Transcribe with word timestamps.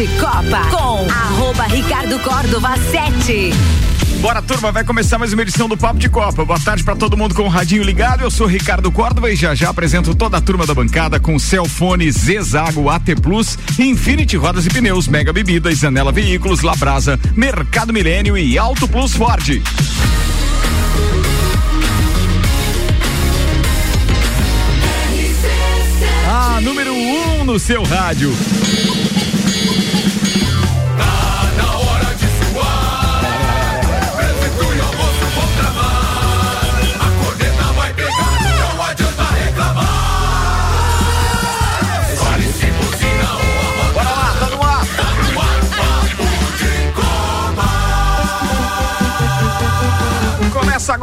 de 0.00 0.08
Copa 0.18 0.62
com 0.70 1.10
arroba 1.10 1.64
Ricardo 1.64 2.18
Córdova 2.20 2.74
7. 2.90 3.52
Bora, 4.22 4.40
turma, 4.40 4.72
vai 4.72 4.82
começar 4.82 5.18
mais 5.18 5.34
uma 5.34 5.42
edição 5.42 5.68
do 5.68 5.76
Papo 5.76 5.98
de 5.98 6.08
Copa. 6.08 6.42
Boa 6.42 6.58
tarde 6.58 6.82
para 6.82 6.96
todo 6.96 7.18
mundo 7.18 7.34
com 7.34 7.42
o 7.42 7.48
radinho 7.48 7.82
ligado. 7.82 8.22
Eu 8.22 8.30
sou 8.30 8.46
Ricardo 8.46 8.90
Córdova 8.90 9.30
e 9.30 9.36
já 9.36 9.54
já 9.54 9.68
apresento 9.68 10.14
toda 10.14 10.38
a 10.38 10.40
turma 10.40 10.64
da 10.66 10.72
bancada 10.72 11.20
com 11.20 11.38
Celfone, 11.38 12.10
Zezago, 12.10 12.88
AT 12.88 13.14
Plus, 13.20 13.58
Infinity 13.78 14.38
Rodas 14.38 14.64
e 14.64 14.70
Pneus, 14.70 15.06
Mega 15.06 15.34
Bebidas, 15.34 15.84
Anela 15.84 16.12
Veículos, 16.12 16.62
Labrasa, 16.62 17.20
Mercado 17.36 17.92
Milênio 17.92 18.38
e 18.38 18.56
Auto 18.56 18.88
Plus 18.88 19.12
Ford. 19.14 19.60
A 26.26 26.58
número 26.62 26.94
1 26.94 27.40
um 27.42 27.44
no 27.44 27.58
seu 27.58 27.82
rádio. 27.82 28.34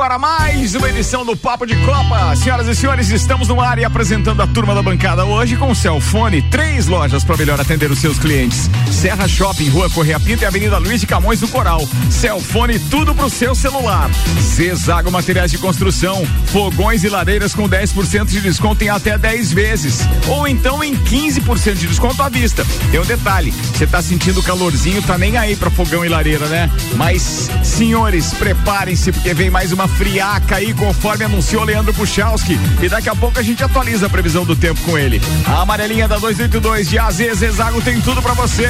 Começa 0.07 0.15
agora 0.15 0.56
mais 0.67 0.75
uma 0.75 0.89
edição 0.89 1.25
do 1.25 1.37
Papo 1.37 1.65
de 1.65 1.77
Copa. 1.77 2.35
Senhoras 2.35 2.67
e 2.67 2.75
senhores, 2.75 3.09
estamos 3.09 3.47
no 3.47 3.61
ar 3.61 3.79
e 3.79 3.85
apresentando 3.85 4.41
a 4.41 4.47
turma 4.47 4.75
da 4.75 4.83
bancada 4.83 5.23
hoje 5.23 5.55
com 5.55 5.71
o 5.71 5.75
Celfone. 5.75 6.41
Três 6.41 6.87
lojas 6.87 7.23
para 7.23 7.37
melhor 7.37 7.57
atender 7.57 7.89
os 7.89 7.99
seus 7.99 8.19
clientes: 8.19 8.69
Serra 8.91 9.29
Shopping, 9.29 9.69
Rua 9.69 9.89
Correia 9.89 10.19
Pinto 10.19 10.43
e 10.43 10.45
Avenida 10.45 10.77
Luiz 10.77 10.99
de 10.99 11.07
Camões 11.07 11.39
do 11.39 11.47
Coral. 11.47 11.87
Celfone, 12.09 12.79
tudo 12.79 13.15
pro 13.15 13.29
seu 13.29 13.55
celular. 13.55 14.11
Zezago 14.41 15.09
Materiais 15.09 15.51
de 15.51 15.57
Construção, 15.57 16.25
fogões 16.47 17.05
e 17.05 17.07
lareiras 17.07 17.55
com 17.55 17.69
10% 17.69 18.25
de 18.25 18.41
desconto 18.41 18.83
em 18.83 18.89
até 18.89 19.17
10 19.17 19.53
vezes. 19.53 20.01
Ou 20.27 20.45
então 20.49 20.83
em 20.83 20.97
15% 20.97 21.75
de 21.75 21.87
desconto 21.87 22.21
à 22.21 22.27
vista. 22.27 22.67
Tem 22.91 22.99
um 22.99 23.05
detalhe: 23.05 23.51
você 23.51 23.87
tá 23.87 24.01
sentindo 24.01 24.43
calorzinho, 24.43 25.01
tá 25.01 25.17
nem 25.17 25.37
aí 25.37 25.55
pra 25.55 25.69
fogão 25.69 26.03
e 26.03 26.09
lareira, 26.09 26.45
né? 26.47 26.69
Mas, 26.97 27.49
senhores, 27.63 28.33
preparem-se 28.33 29.13
porque 29.13 29.33
vem 29.33 29.49
mais 29.49 29.71
uma 29.71 29.87
friaca 29.87 30.56
aí, 30.57 30.73
conforme 30.73 31.23
anunciou 31.23 31.63
Leandro 31.63 31.93
Puchalski. 31.93 32.59
E 32.81 32.89
daqui 32.89 33.09
a 33.09 33.15
pouco 33.15 33.39
a 33.39 33.43
gente 33.43 33.63
atualiza 33.63 34.07
a 34.07 34.09
previsão 34.09 34.43
do 34.43 34.55
tempo 34.55 34.81
com 34.81 34.97
ele. 34.97 35.21
A 35.45 35.61
amarelinha 35.61 36.07
da 36.07 36.17
282 36.17 36.89
de 36.89 36.99
AZ 36.99 37.17
Zezago 37.35 37.81
tem 37.81 38.01
tudo 38.01 38.21
pra 38.21 38.33
você. 38.33 38.67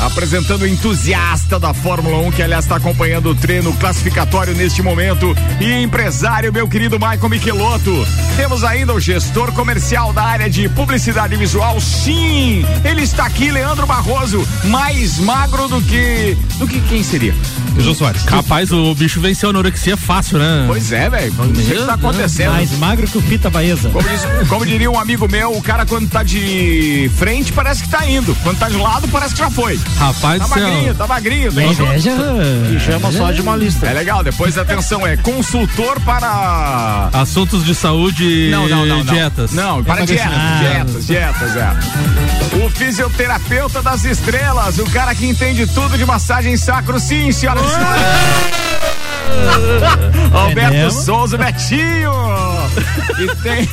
Apresentando 0.00 0.62
o 0.62 0.66
entusiasta 0.66 1.58
da 1.58 1.72
Fórmula 1.72 2.18
1, 2.28 2.32
que 2.32 2.42
aliás 2.42 2.64
está 2.64 2.76
acompanhando 2.76 3.30
o 3.30 3.34
treino 3.34 3.72
classificatório 3.74 4.54
neste 4.54 4.82
momento. 4.82 5.34
E 5.60 5.82
empresário, 5.82 6.52
meu 6.52 6.68
querido 6.68 6.98
Michael 6.98 7.28
Michelotto. 7.28 8.06
Temos 8.36 8.64
ainda 8.64 8.92
o 8.92 9.00
gestor 9.00 9.52
comercial 9.52 10.12
da 10.12 10.22
área 10.22 10.50
de 10.50 10.68
publicidade 10.70 11.36
visual. 11.36 11.80
Sim, 11.80 12.66
ele 12.84 13.02
está 13.02 13.26
aqui, 13.26 13.50
Leandro 13.50 13.86
Barroso. 13.86 14.46
Mais 14.64 15.18
magro 15.18 15.68
do 15.68 15.80
que. 15.82 16.36
do 16.58 16.66
que 16.66 16.80
quem 16.82 17.02
seria? 17.02 17.34
Jô 17.78 17.94
Soares. 17.94 18.24
Rapaz, 18.24 18.70
o 18.72 18.94
bicho 18.94 19.20
venceu 19.20 19.48
a 19.48 19.50
anorexia 19.50 19.96
fácil, 19.96 20.38
né? 20.38 20.64
Pois 20.66 20.92
é, 20.92 21.08
velho. 21.12 21.32
O 21.38 21.52
que 21.52 21.72
está 21.74 21.94
acontecendo? 21.94 22.50
Mais 22.52 22.70
magro 22.78 23.06
que 23.06 23.18
o 23.18 23.22
Pita 23.22 23.50
Baeza. 23.50 23.90
Como, 23.90 24.08
diz- 24.08 24.48
como 24.48 24.66
diria 24.66 24.90
um 24.90 24.98
amigo 24.98 25.28
meu, 25.30 25.56
o 25.56 25.62
cara 25.62 25.84
quando 25.86 26.08
tá 26.08 26.22
de 26.22 27.10
frente 27.16 27.52
parece 27.52 27.82
que 27.82 27.88
tá 27.88 28.06
indo. 28.08 28.34
Quando 28.42 28.58
tá 28.58 28.68
de 28.68 28.76
lado 28.76 29.06
parece 29.08 29.34
que 29.34 29.40
já 29.40 29.50
foi. 29.50 29.78
Rapaz 29.98 30.38
Tá 30.40 30.46
do 30.48 30.54
céu. 30.54 30.62
magrinho, 30.68 30.94
tá 30.94 31.06
magrinho. 31.06 31.48
É 31.60 31.66
inveja. 31.66 32.12
E 32.74 32.80
chama 32.80 33.12
só 33.12 33.30
de 33.30 33.40
uma 33.42 33.54
lista. 33.56 33.86
É 33.86 33.92
legal, 33.92 34.24
depois 34.24 34.56
atenção, 34.58 35.06
é 35.06 35.16
consultor 35.18 36.00
para. 36.00 37.10
Assuntos 37.12 37.64
de 37.64 37.74
saúde 37.74 38.48
Não, 38.50 38.68
não, 38.68 38.86
não. 38.86 39.00
e 39.00 39.04
não. 39.04 39.12
dietas. 39.14 39.52
Não, 39.52 39.84
para 39.84 40.04
dietas, 40.06 40.32
Ah. 40.34 40.58
dietas, 40.60 41.06
dietas, 41.06 41.56
é. 41.56 42.64
O 42.64 42.70
fisioterapeuta 42.70 43.82
das 43.82 44.04
estrelas, 44.04 44.78
o 44.78 44.84
cara 44.90 45.14
que 45.14 45.26
entende 45.26 45.66
tudo 45.66 45.96
de 45.98 46.04
massagem 46.04 46.56
sacro, 46.56 46.98
sim, 46.98 47.30
senhoras 47.32 47.62
e 47.66 47.68
senhores. 47.70 48.91
Alberto 50.32 50.72
mesmo? 50.72 51.02
Souza 51.02 51.36
Betinho. 51.38 52.12
E 53.18 53.36
tem. 53.42 53.68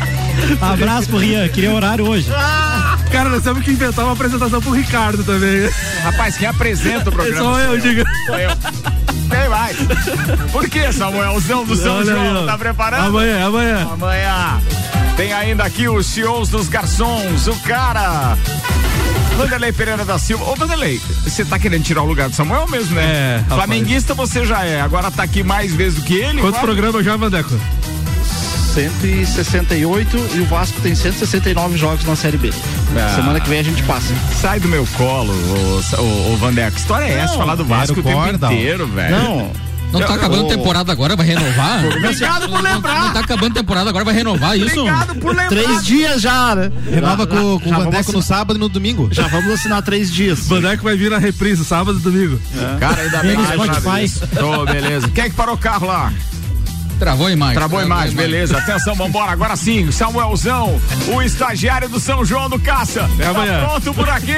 Abraço 0.60 1.08
pro 1.08 1.18
Rian, 1.18 1.48
queria 1.48 1.74
horário 1.74 2.08
hoje. 2.08 2.30
Cara, 3.10 3.28
nós 3.30 3.42
temos 3.42 3.64
que 3.64 3.70
inventar 3.70 4.04
uma 4.04 4.14
apresentação 4.14 4.60
pro 4.60 4.70
Ricardo 4.72 5.24
também. 5.24 5.68
Rapaz, 6.02 6.36
quem 6.36 6.46
apresenta 6.48 7.10
o 7.10 7.12
programa? 7.12 7.42
Só 7.42 7.58
eu, 7.60 7.70
sou 7.70 7.78
diga. 7.78 8.04
Sou 8.26 8.38
eu. 8.38 8.50
Tem 9.28 9.48
mais. 9.48 9.76
Por 10.52 10.68
que, 10.68 10.92
Samuelzão 10.92 11.64
do 11.64 11.76
São 11.76 11.98
aí, 11.98 12.06
João? 12.06 12.44
ó. 12.44 12.46
Tá 12.46 12.58
preparado? 12.58 13.06
Amanhã, 13.08 13.46
amanhã. 13.46 13.88
Amanhã. 13.92 14.60
Tem 15.16 15.32
ainda 15.32 15.64
aqui 15.64 15.88
os 15.88 16.06
CEOs 16.06 16.48
dos 16.48 16.68
garçons, 16.68 17.46
o 17.46 17.56
cara. 17.60 18.36
Vanderlei 19.38 19.72
Pereira 19.72 20.04
da 20.04 20.18
Silva. 20.18 20.50
Ô, 20.50 20.56
Vanderlei, 20.56 21.00
você 21.22 21.44
tá 21.44 21.60
querendo 21.60 21.84
tirar 21.84 22.02
o 22.02 22.06
lugar 22.06 22.28
do 22.28 22.34
Samuel 22.34 22.66
mesmo, 22.66 22.96
né? 22.96 23.04
É, 23.04 23.36
rapaz. 23.42 23.54
Flamenguista 23.54 24.12
você 24.12 24.44
já 24.44 24.64
é, 24.64 24.80
agora 24.80 25.12
tá 25.12 25.22
aqui 25.22 25.44
mais 25.44 25.72
vezes 25.72 26.00
do 26.00 26.04
que 26.04 26.14
ele. 26.14 26.40
Quantos 26.40 26.60
programas 26.60 27.04
já, 27.04 27.16
Vandeco? 27.16 27.56
168 28.74 30.16
e 30.34 30.40
o 30.40 30.44
Vasco 30.46 30.80
tem 30.80 30.92
169 30.92 31.76
jogos 31.76 32.04
na 32.04 32.16
Série 32.16 32.36
B. 32.36 32.50
Ah. 32.96 33.14
Semana 33.14 33.38
que 33.38 33.48
vem 33.48 33.60
a 33.60 33.62
gente 33.62 33.80
passa. 33.84 34.12
Sai 34.40 34.58
do 34.58 34.66
meu 34.66 34.84
colo, 34.96 35.32
ô, 35.32 36.02
ô, 36.02 36.32
ô 36.32 36.36
Vandeco. 36.36 36.72
Que 36.72 36.80
história 36.80 37.04
é 37.04 37.18
essa? 37.18 37.36
Falar 37.36 37.54
do 37.54 37.64
Vasco 37.64 38.00
o 38.00 38.02
tempo 38.02 38.20
Cordal. 38.20 38.52
inteiro, 38.52 38.88
velho. 38.88 39.16
Não, 39.16 39.52
Não 39.92 40.00
tá 40.06 40.14
acabando 40.14 40.46
a 40.46 40.48
temporada 40.48 40.92
agora, 40.92 41.16
vai 41.16 41.26
renovar? 41.26 41.84
Obrigado 41.86 42.48
por 42.48 42.62
lembrar. 42.62 43.04
não 43.06 43.12
tá 43.12 43.20
acabando 43.20 43.52
a 43.52 43.54
temporada 43.60 43.88
agora, 43.90 44.04
vai 44.04 44.14
renovar 44.14 44.58
isso? 44.58 44.80
Obrigado 44.80 45.14
por 45.16 45.28
lembrar. 45.34 45.48
três 45.48 45.84
dias 45.84 46.20
já, 46.20 46.54
né? 46.54 46.70
Renova 46.90 47.22
Já- 47.24 47.26
com, 47.26 47.60
com 47.60 47.68
já 47.68 47.78
o 47.78 47.84
Vandeco 47.84 48.12
no 48.12 48.22
sábado 48.22 48.56
e 48.56 48.60
no 48.60 48.68
domingo. 48.68 49.08
Já 49.12 49.26
vamos 49.28 49.52
assinar 49.52 49.82
três 49.82 50.12
dias. 50.12 50.46
Vandeco 50.46 50.82
vai 50.84 50.96
vir 50.96 51.10
na 51.10 51.18
reprise, 51.18 51.64
sábado 51.64 51.98
e 51.98 52.02
domingo. 52.02 52.40
Cara, 52.78 53.00
ainda 53.02 53.18
bem 53.22 53.36
que 53.36 53.46
Spotify. 53.46 54.42
Ô, 54.42 54.64
beleza. 54.66 55.08
Quem 55.08 55.24
é 55.24 55.30
que 55.30 55.34
parou 55.36 55.54
o 55.54 55.58
carro 55.58 55.86
lá? 55.86 56.12
Travou 56.98 57.26
a 57.26 57.32
imagem. 57.32 57.54
Travou 57.54 57.78
a 57.78 57.82
imagem, 57.84 58.16
beleza. 58.16 58.58
Atenção, 58.58 58.94
vambora. 58.94 59.32
Agora 59.32 59.54
sim, 59.56 59.90
Samuelzão, 59.90 60.80
o 61.14 61.22
estagiário 61.22 61.88
do 61.88 62.00
São 62.00 62.24
João 62.24 62.48
do 62.48 62.58
Caça. 62.58 63.04
Até 63.04 63.24
Tá 63.24 63.30
amanhã. 63.30 63.64
pronto 63.66 63.94
por 63.94 64.08
aqui. 64.08 64.34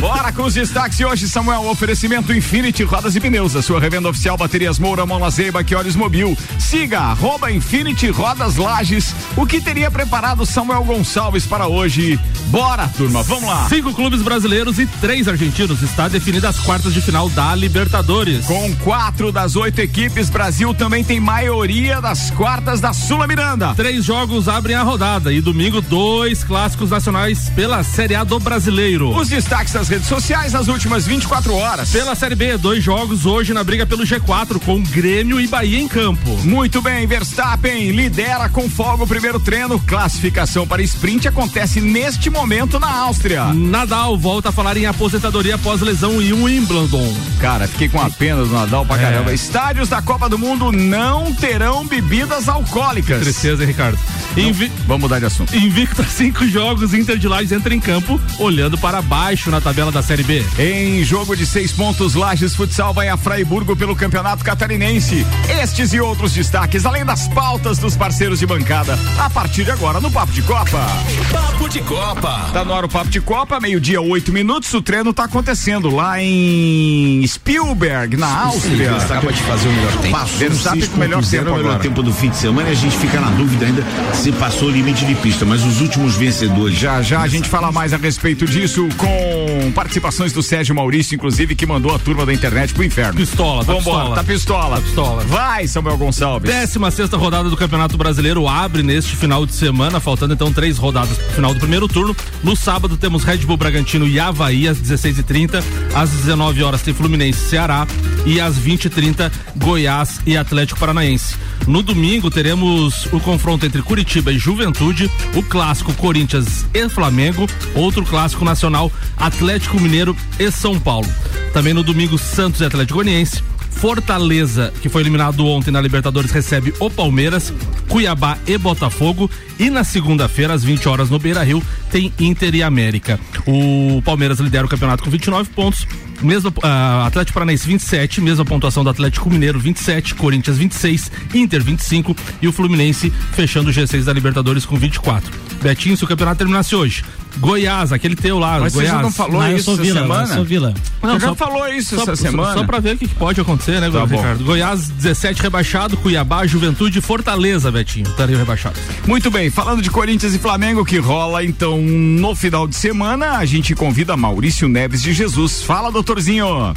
Bora 0.00 0.32
com 0.32 0.42
os 0.44 0.54
destaques 0.54 0.98
de 0.98 1.04
hoje, 1.04 1.28
Samuel. 1.28 1.66
Oferecimento 1.68 2.32
Infinity 2.32 2.82
Rodas 2.84 3.14
e 3.16 3.20
Pneus, 3.20 3.56
a 3.56 3.62
sua 3.62 3.80
revenda 3.80 4.08
oficial 4.08 4.36
Baterias 4.36 4.78
Moura, 4.78 5.06
Mola 5.06 5.30
Zeiba, 5.30 5.64
que 5.64 5.74
olhos 5.74 5.96
mobil. 5.96 6.36
Siga, 6.58 7.00
arroba 7.00 7.50
Infinity 7.50 8.08
Rodas 8.10 8.56
Lages. 8.56 9.14
O 9.36 9.46
que 9.46 9.60
teria 9.60 9.90
preparado 9.90 10.44
Samuel 10.44 10.84
Gonçalves 10.84 11.46
para 11.46 11.66
hoje? 11.66 12.18
Bora, 12.48 12.86
turma, 12.96 13.22
vamos 13.22 13.44
lá. 13.48 13.66
Cinco 13.68 13.92
clubes 13.94 14.20
brasileiros 14.22 14.78
e 14.78 14.86
três 14.86 15.26
argentinos. 15.26 15.82
Está 15.82 16.08
definida 16.08 16.48
as 16.48 16.58
quartas 16.58 16.92
de 16.92 17.00
final 17.00 17.28
da 17.30 17.54
Libertadores. 17.54 18.44
Com 18.46 18.74
quatro 18.76 19.32
das 19.32 19.56
oito 19.56 19.80
equipes, 19.80 20.28
Brasil 20.28 20.74
também 20.74 21.02
tem 21.02 21.18
maioria 21.18 21.93
das 22.00 22.30
quartas 22.30 22.80
da 22.80 22.92
Sula 22.92 23.26
Miranda. 23.26 23.74
Três 23.74 24.04
jogos 24.04 24.48
abrem 24.48 24.76
a 24.76 24.82
rodada 24.82 25.32
e 25.32 25.40
domingo 25.40 25.80
dois 25.80 26.42
clássicos 26.44 26.90
nacionais 26.90 27.48
pela 27.50 27.82
Série 27.82 28.14
A 28.14 28.24
do 28.24 28.38
Brasileiro. 28.38 29.16
Os 29.16 29.28
destaques 29.28 29.72
das 29.72 29.88
redes 29.88 30.08
sociais 30.08 30.52
nas 30.52 30.68
últimas 30.68 31.06
24 31.06 31.54
horas. 31.54 31.90
Pela 31.90 32.14
Série 32.14 32.34
B, 32.34 32.56
dois 32.58 32.82
jogos 32.82 33.26
hoje 33.26 33.52
na 33.54 33.62
briga 33.64 33.86
pelo 33.86 34.04
G4 34.04 34.58
com 34.64 34.82
Grêmio 34.82 35.40
e 35.40 35.46
Bahia 35.46 35.78
em 35.80 35.88
campo. 35.88 36.30
Muito 36.44 36.80
bem, 36.82 37.06
Verstappen 37.06 37.90
lidera 37.92 38.48
com 38.48 38.68
folga 38.68 39.04
o 39.04 39.08
primeiro 39.08 39.38
treino. 39.40 39.78
Classificação 39.80 40.66
para 40.66 40.82
sprint 40.82 41.28
acontece 41.28 41.80
neste 41.80 42.28
momento 42.30 42.78
na 42.78 42.90
Áustria. 42.90 43.52
Nadal 43.54 44.16
volta 44.18 44.48
a 44.48 44.52
falar 44.52 44.76
em 44.76 44.86
aposentadoria 44.86 45.54
após 45.54 45.80
lesão 45.80 46.20
em 46.20 46.32
Wimbledon. 46.32 47.14
Cara, 47.40 47.66
fiquei 47.68 47.88
com 47.88 48.00
a 48.00 48.10
pena 48.10 48.44
do 48.44 48.52
Nadal 48.52 48.84
pra 48.84 48.96
É. 48.96 49.00
caramba. 49.00 49.32
Estádios 49.32 49.88
da 49.88 50.00
Copa 50.02 50.28
do 50.28 50.38
Mundo 50.38 50.70
não 50.72 51.32
terão 51.34 51.83
bebidas 51.86 52.48
alcoólicas. 52.48 53.20
Tristeza, 53.20 53.62
hein, 53.62 53.68
Ricardo? 53.68 53.98
Invi 54.36 54.70
Vamos 54.86 55.02
mudar 55.02 55.18
de 55.18 55.26
assunto. 55.26 55.54
Invicto 55.56 56.02
a 56.02 56.04
cinco 56.04 56.46
jogos, 56.46 56.92
Inter 56.92 57.16
de 57.16 57.28
Lages 57.28 57.52
entra 57.52 57.74
em 57.74 57.80
campo, 57.80 58.20
olhando 58.38 58.76
para 58.76 59.00
baixo 59.00 59.50
na 59.50 59.60
tabela 59.60 59.92
da 59.92 60.02
Série 60.02 60.22
B. 60.22 60.44
Em 60.58 61.04
jogo 61.04 61.36
de 61.36 61.46
seis 61.46 61.72
pontos, 61.72 62.14
Lages 62.14 62.54
Futsal 62.54 62.92
vai 62.92 63.08
a 63.08 63.16
Fraiburgo 63.16 63.76
pelo 63.76 63.94
Campeonato 63.94 64.44
Catarinense. 64.44 65.26
Estes 65.62 65.92
e 65.92 66.00
outros 66.00 66.32
destaques, 66.32 66.84
além 66.84 67.04
das 67.04 67.28
pautas 67.28 67.78
dos 67.78 67.96
parceiros 67.96 68.38
de 68.38 68.46
bancada, 68.46 68.98
a 69.18 69.30
partir 69.30 69.64
de 69.64 69.70
agora 69.70 70.00
no 70.00 70.10
Papo 70.10 70.32
de 70.32 70.42
Copa. 70.42 70.86
Papo 71.30 71.68
de 71.68 71.80
Copa. 71.80 72.50
Tá 72.52 72.64
no 72.64 72.74
ar 72.74 72.84
o 72.84 72.88
Papo 72.88 73.10
de 73.10 73.20
Copa, 73.20 73.60
meio-dia, 73.60 74.00
oito 74.00 74.32
minutos. 74.32 74.72
O 74.74 74.82
treino 74.82 75.12
tá 75.12 75.24
acontecendo 75.24 75.90
lá 75.94 76.20
em 76.20 77.26
Spielberg, 77.26 78.16
na 78.16 78.44
Áustria. 78.44 78.96
Acaba 78.96 79.32
de 79.32 79.42
fazer 79.42 79.68
o 79.68 79.72
melhor 79.72 79.96
tempo. 79.98 80.26
Verstappen 80.38 80.86
com 80.88 80.96
o 80.96 80.98
melhor 80.98 81.24
tempo 81.24 81.54
agora. 81.54 81.73
Tempo 81.78 82.02
do 82.02 82.12
fim 82.12 82.30
de 82.30 82.36
semana 82.36 82.68
e 82.68 82.72
a 82.72 82.74
gente 82.74 82.96
fica 82.96 83.20
na 83.20 83.30
dúvida 83.30 83.66
ainda 83.66 83.82
se 84.14 84.32
passou 84.32 84.68
o 84.68 84.70
limite 84.70 85.04
de 85.04 85.14
pista, 85.14 85.44
mas 85.44 85.62
os 85.64 85.80
últimos 85.80 86.16
vencedores. 86.16 86.78
Já 86.78 87.02
já 87.02 87.20
a 87.20 87.28
gente 87.28 87.48
fala 87.48 87.70
mais 87.72 87.92
a 87.92 87.96
respeito 87.96 88.46
disso 88.46 88.88
com 88.96 89.72
participações 89.72 90.32
do 90.32 90.42
Sérgio 90.42 90.74
Maurício, 90.74 91.14
inclusive, 91.14 91.54
que 91.54 91.66
mandou 91.66 91.94
a 91.94 91.98
turma 91.98 92.24
da 92.24 92.32
internet 92.32 92.72
pro 92.74 92.84
inferno. 92.84 93.14
Pistola, 93.14 93.64
tá 93.64 93.72
Vambora, 93.72 93.82
pistola. 93.82 94.14
tá 94.14 94.24
pistola. 94.24 94.76
Tá 94.76 94.82
pistola. 94.82 95.24
Vai, 95.24 95.66
Samuel 95.66 95.96
Gonçalves. 95.96 96.50
16 96.50 96.94
sexta 96.94 97.16
rodada 97.16 97.50
do 97.50 97.56
Campeonato 97.56 97.96
Brasileiro 97.96 98.46
abre 98.46 98.82
neste 98.82 99.16
final 99.16 99.44
de 99.44 99.54
semana, 99.54 100.00
faltando 100.00 100.34
então 100.34 100.52
três 100.52 100.78
rodadas 100.78 101.16
pro 101.16 101.32
final 101.34 101.52
do 101.54 101.60
primeiro 101.60 101.88
turno. 101.88 102.14
No 102.42 102.56
sábado 102.56 102.96
temos 102.96 103.24
Red 103.24 103.38
Bull 103.38 103.56
Bragantino 103.56 104.06
e 104.06 104.18
Havaí 104.20 104.68
às 104.68 104.78
16h30. 104.78 105.62
Às 105.94 106.10
19 106.10 106.62
horas 106.62 106.82
tem 106.82 106.94
Fluminense 106.94 107.44
e 107.44 107.48
Ceará. 107.48 107.86
E 108.26 108.40
às 108.40 108.58
20h30, 108.58 109.30
Goiás 109.56 110.20
e 110.26 110.36
Atlético 110.36 110.78
Paranaense. 110.78 111.36
No 111.66 111.82
domingo 111.82 112.30
teremos 112.30 113.06
o 113.06 113.18
confronto 113.18 113.64
entre 113.64 113.80
Curitiba 113.80 114.30
e 114.30 114.38
Juventude, 114.38 115.10
o 115.34 115.42
clássico 115.42 115.94
Corinthians 115.94 116.66
e 116.74 116.88
Flamengo, 116.88 117.46
outro 117.74 118.04
clássico 118.04 118.44
nacional 118.44 118.92
Atlético 119.16 119.80
Mineiro 119.80 120.14
e 120.38 120.50
São 120.50 120.78
Paulo. 120.78 121.08
Também 121.52 121.72
no 121.72 121.82
domingo 121.82 122.18
Santos 122.18 122.60
e 122.60 122.64
Atlético 122.64 122.98
Goianiense. 122.98 123.42
Fortaleza, 123.74 124.72
que 124.80 124.88
foi 124.88 125.02
eliminado 125.02 125.46
ontem 125.46 125.70
na 125.70 125.80
Libertadores, 125.80 126.30
recebe 126.30 126.72
o 126.80 126.88
Palmeiras, 126.88 127.52
Cuiabá 127.88 128.38
e 128.46 128.56
Botafogo. 128.56 129.30
E 129.58 129.68
na 129.70 129.84
segunda-feira, 129.84 130.54
às 130.54 130.64
20 130.64 130.88
horas, 130.88 131.10
no 131.10 131.18
Beira 131.18 131.42
Rio, 131.42 131.62
tem 131.90 132.12
Inter 132.18 132.54
e 132.54 132.62
América. 132.62 133.20
O 133.46 134.00
Palmeiras 134.02 134.40
lidera 134.40 134.64
o 134.64 134.68
campeonato 134.68 135.04
com 135.04 135.10
29 135.10 135.50
pontos. 135.50 135.86
Mesmo 136.22 136.48
uh, 136.48 137.04
Atlético 137.06 137.34
Paranaense 137.34 137.66
27, 137.66 138.20
mesma 138.20 138.44
pontuação 138.44 138.82
do 138.82 138.88
Atlético 138.88 139.28
Mineiro 139.28 139.58
27, 139.58 140.14
Corinthians 140.14 140.56
26, 140.56 141.12
Inter 141.34 141.62
25 141.62 142.16
e 142.40 142.48
o 142.48 142.52
Fluminense 142.52 143.10
fechando 143.32 143.68
o 143.68 143.72
G6 143.72 144.04
da 144.04 144.12
Libertadores 144.12 144.64
com 144.64 144.76
24. 144.76 145.30
Betinho, 145.60 145.96
se 145.96 146.04
o 146.04 146.06
campeonato 146.06 146.38
terminasse 146.38 146.74
hoje, 146.74 147.04
Goiás, 147.38 147.92
aquele 147.92 148.14
teu 148.16 148.38
lá, 148.38 148.60
Mas 148.60 148.72
você 148.72 148.78
Goiás. 148.78 148.96
já 148.96 149.02
não 149.02 149.10
falou 149.12 149.42
Não, 149.42 149.50
eu 149.50 149.56
isso 149.56 149.64
sou 149.64 149.74
essa 149.74 149.82
Vila, 149.82 150.00
semana? 150.02 150.22
eu 150.22 150.34
sou 150.34 150.44
Vila. 150.44 150.74
Você 151.02 151.12
já 151.20 151.20
só- 151.28 151.34
falou 151.34 151.68
isso 151.68 151.96
só, 151.96 152.02
essa 152.02 152.16
só- 152.16 152.22
semana? 152.22 152.54
Só 152.54 152.64
pra 152.64 152.78
ver 152.78 152.94
o 152.94 152.98
que, 152.98 153.08
que 153.08 153.14
pode 153.16 153.40
acontecer, 153.40 153.63
né, 153.72 153.90
Tá 153.90 154.06
bom. 154.06 154.16
Ricardo? 154.16 154.44
Goiás 154.44 154.88
17 154.88 155.42
rebaixado, 155.42 155.96
Cuiabá, 155.96 156.46
Juventude 156.46 156.98
e 156.98 157.02
Fortaleza, 157.02 157.70
Betinho. 157.70 158.08
Estariam 158.08 158.38
rebaixados. 158.38 158.80
Muito 159.06 159.30
bem, 159.30 159.50
falando 159.50 159.82
de 159.82 159.90
Corinthians 159.90 160.34
e 160.34 160.38
Flamengo 160.38 160.84
que 160.84 160.98
rola 160.98 161.44
então 161.44 161.80
no 161.80 162.34
final 162.34 162.66
de 162.66 162.76
semana, 162.76 163.38
a 163.38 163.44
gente 163.44 163.74
convida 163.74 164.16
Maurício 164.16 164.68
Neves 164.68 165.02
de 165.02 165.12
Jesus. 165.12 165.62
Fala, 165.62 165.90
doutorzinho. 165.90 166.74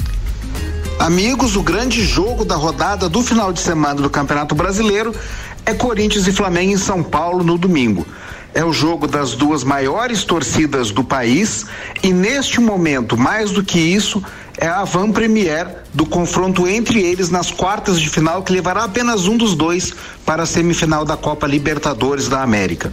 Amigos, 1.00 1.56
o 1.56 1.62
grande 1.62 2.04
jogo 2.04 2.44
da 2.44 2.56
rodada 2.56 3.08
do 3.08 3.22
final 3.22 3.54
de 3.54 3.60
semana 3.60 4.02
do 4.02 4.10
Campeonato 4.10 4.56
Brasileiro 4.56 5.14
é 5.66 5.74
Corinthians 5.74 6.28
e 6.28 6.32
Flamengo 6.32 6.72
em 6.72 6.78
São 6.78 7.04
Paulo 7.04 7.44
no 7.44 7.58
domingo. 7.58 8.06
É 8.58 8.66
o 8.66 8.74
jogo 8.74 9.06
das 9.06 9.36
duas 9.36 9.64
maiores 9.64 10.24
torcidas 10.24 10.90
do 10.90 11.04
país 11.04 11.68
e 12.02 12.12
neste 12.12 12.60
momento, 12.60 13.16
mais 13.16 13.52
do 13.52 13.64
que 13.64 13.78
isso, 13.78 14.20
é 14.58 14.68
a 14.68 14.84
van 14.84 15.12
premier 15.12 15.84
do 15.94 16.08
confronto 16.08 16.68
entre 16.68 17.00
eles 17.04 17.30
nas 17.30 17.52
quartas 17.52 18.02
de 18.02 18.10
final 18.10 18.42
que 18.42 18.52
levará 18.52 18.86
apenas 18.86 19.28
um 19.28 19.38
dos 19.38 19.54
dois 19.54 19.94
para 20.26 20.42
a 20.42 20.46
semifinal 20.48 21.06
da 21.06 21.16
Copa 21.16 21.46
Libertadores 21.46 22.30
da 22.30 22.42
América. 22.42 22.92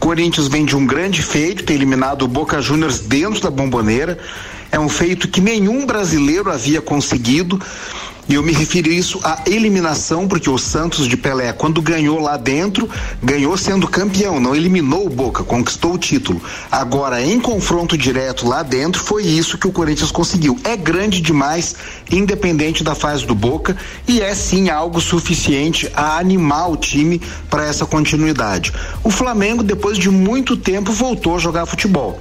Corinthians 0.00 0.48
vem 0.48 0.64
de 0.64 0.74
um 0.74 0.86
grande 0.86 1.22
feito, 1.22 1.64
ter 1.64 1.74
eliminado 1.74 2.22
o 2.22 2.28
Boca 2.28 2.62
Juniors 2.62 3.00
dentro 3.00 3.42
da 3.42 3.50
bomboneira. 3.50 4.18
É 4.72 4.80
um 4.80 4.88
feito 4.88 5.28
que 5.28 5.42
nenhum 5.42 5.84
brasileiro 5.84 6.50
havia 6.50 6.80
conseguido. 6.80 7.60
E 8.26 8.34
eu 8.34 8.42
me 8.42 8.52
refiro 8.52 8.90
isso 8.90 9.20
à 9.22 9.42
eliminação, 9.46 10.26
porque 10.26 10.48
o 10.48 10.56
Santos 10.56 11.06
de 11.06 11.14
Pelé, 11.14 11.52
quando 11.52 11.82
ganhou 11.82 12.18
lá 12.18 12.38
dentro, 12.38 12.88
ganhou 13.22 13.54
sendo 13.54 13.86
campeão, 13.86 14.40
não 14.40 14.56
eliminou 14.56 15.06
o 15.06 15.10
Boca, 15.10 15.44
conquistou 15.44 15.92
o 15.92 15.98
título. 15.98 16.40
Agora, 16.72 17.22
em 17.22 17.38
confronto 17.38 17.98
direto 17.98 18.48
lá 18.48 18.62
dentro, 18.62 19.02
foi 19.02 19.24
isso 19.24 19.58
que 19.58 19.66
o 19.66 19.72
Corinthians 19.72 20.10
conseguiu. 20.10 20.58
É 20.64 20.74
grande 20.74 21.20
demais, 21.20 21.76
independente 22.10 22.82
da 22.82 22.94
fase 22.94 23.26
do 23.26 23.34
Boca, 23.34 23.76
e 24.08 24.22
é 24.22 24.34
sim 24.34 24.70
algo 24.70 25.02
suficiente 25.02 25.90
a 25.94 26.16
animar 26.16 26.70
o 26.70 26.78
time 26.78 27.20
para 27.50 27.66
essa 27.66 27.84
continuidade. 27.84 28.72
O 29.02 29.10
Flamengo, 29.10 29.62
depois 29.62 29.98
de 29.98 30.08
muito 30.08 30.56
tempo, 30.56 30.92
voltou 30.92 31.36
a 31.36 31.38
jogar 31.38 31.66
futebol. 31.66 32.18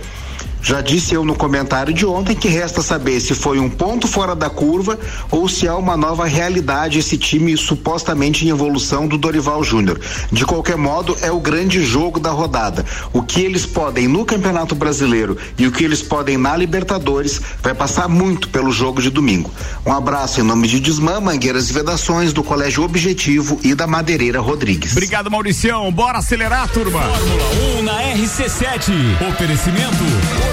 Já 0.63 0.79
disse 0.79 1.13
eu 1.13 1.25
no 1.25 1.35
comentário 1.35 1.93
de 1.93 2.05
ontem 2.05 2.33
que 2.33 2.47
resta 2.47 2.81
saber 2.81 3.19
se 3.19 3.35
foi 3.35 3.59
um 3.59 3.69
ponto 3.69 4.07
fora 4.07 4.33
da 4.33 4.49
curva 4.49 4.97
ou 5.29 5.49
se 5.49 5.67
é 5.67 5.73
uma 5.73 5.97
nova 5.97 6.25
realidade 6.25 6.99
esse 6.99 7.17
time 7.17 7.57
supostamente 7.57 8.45
em 8.45 8.49
evolução 8.49 9.05
do 9.05 9.17
Dorival 9.17 9.61
Júnior. 9.61 9.99
De 10.31 10.45
qualquer 10.45 10.77
modo, 10.77 11.17
é 11.21 11.29
o 11.29 11.39
grande 11.39 11.83
jogo 11.83 12.17
da 12.17 12.31
rodada. 12.31 12.85
O 13.11 13.21
que 13.21 13.41
eles 13.41 13.65
podem 13.65 14.07
no 14.07 14.23
Campeonato 14.23 14.73
Brasileiro 14.73 15.37
e 15.57 15.67
o 15.67 15.71
que 15.71 15.83
eles 15.83 16.01
podem 16.01 16.37
na 16.37 16.55
Libertadores 16.55 17.41
vai 17.61 17.73
passar 17.73 18.07
muito 18.07 18.47
pelo 18.47 18.71
jogo 18.71 19.01
de 19.01 19.09
domingo. 19.09 19.51
Um 19.85 19.91
abraço 19.91 20.39
em 20.39 20.43
nome 20.43 20.69
de 20.69 20.79
Desmã, 20.79 21.19
Mangueiras 21.19 21.69
e 21.69 21.73
Vedações, 21.73 22.31
do 22.31 22.41
Colégio 22.41 22.85
Objetivo 22.85 23.59
e 23.63 23.75
da 23.75 23.85
Madeireira 23.85 24.39
Rodrigues. 24.39 24.93
Obrigado, 24.93 25.29
Mauricião. 25.29 25.91
Bora 25.91 26.19
acelerar, 26.19 26.69
turma. 26.69 27.01
Fórmula 27.01 27.43
1 27.79 27.83
na 27.83 28.01
RC7. 28.13 28.93
Oferecimento 29.29 30.52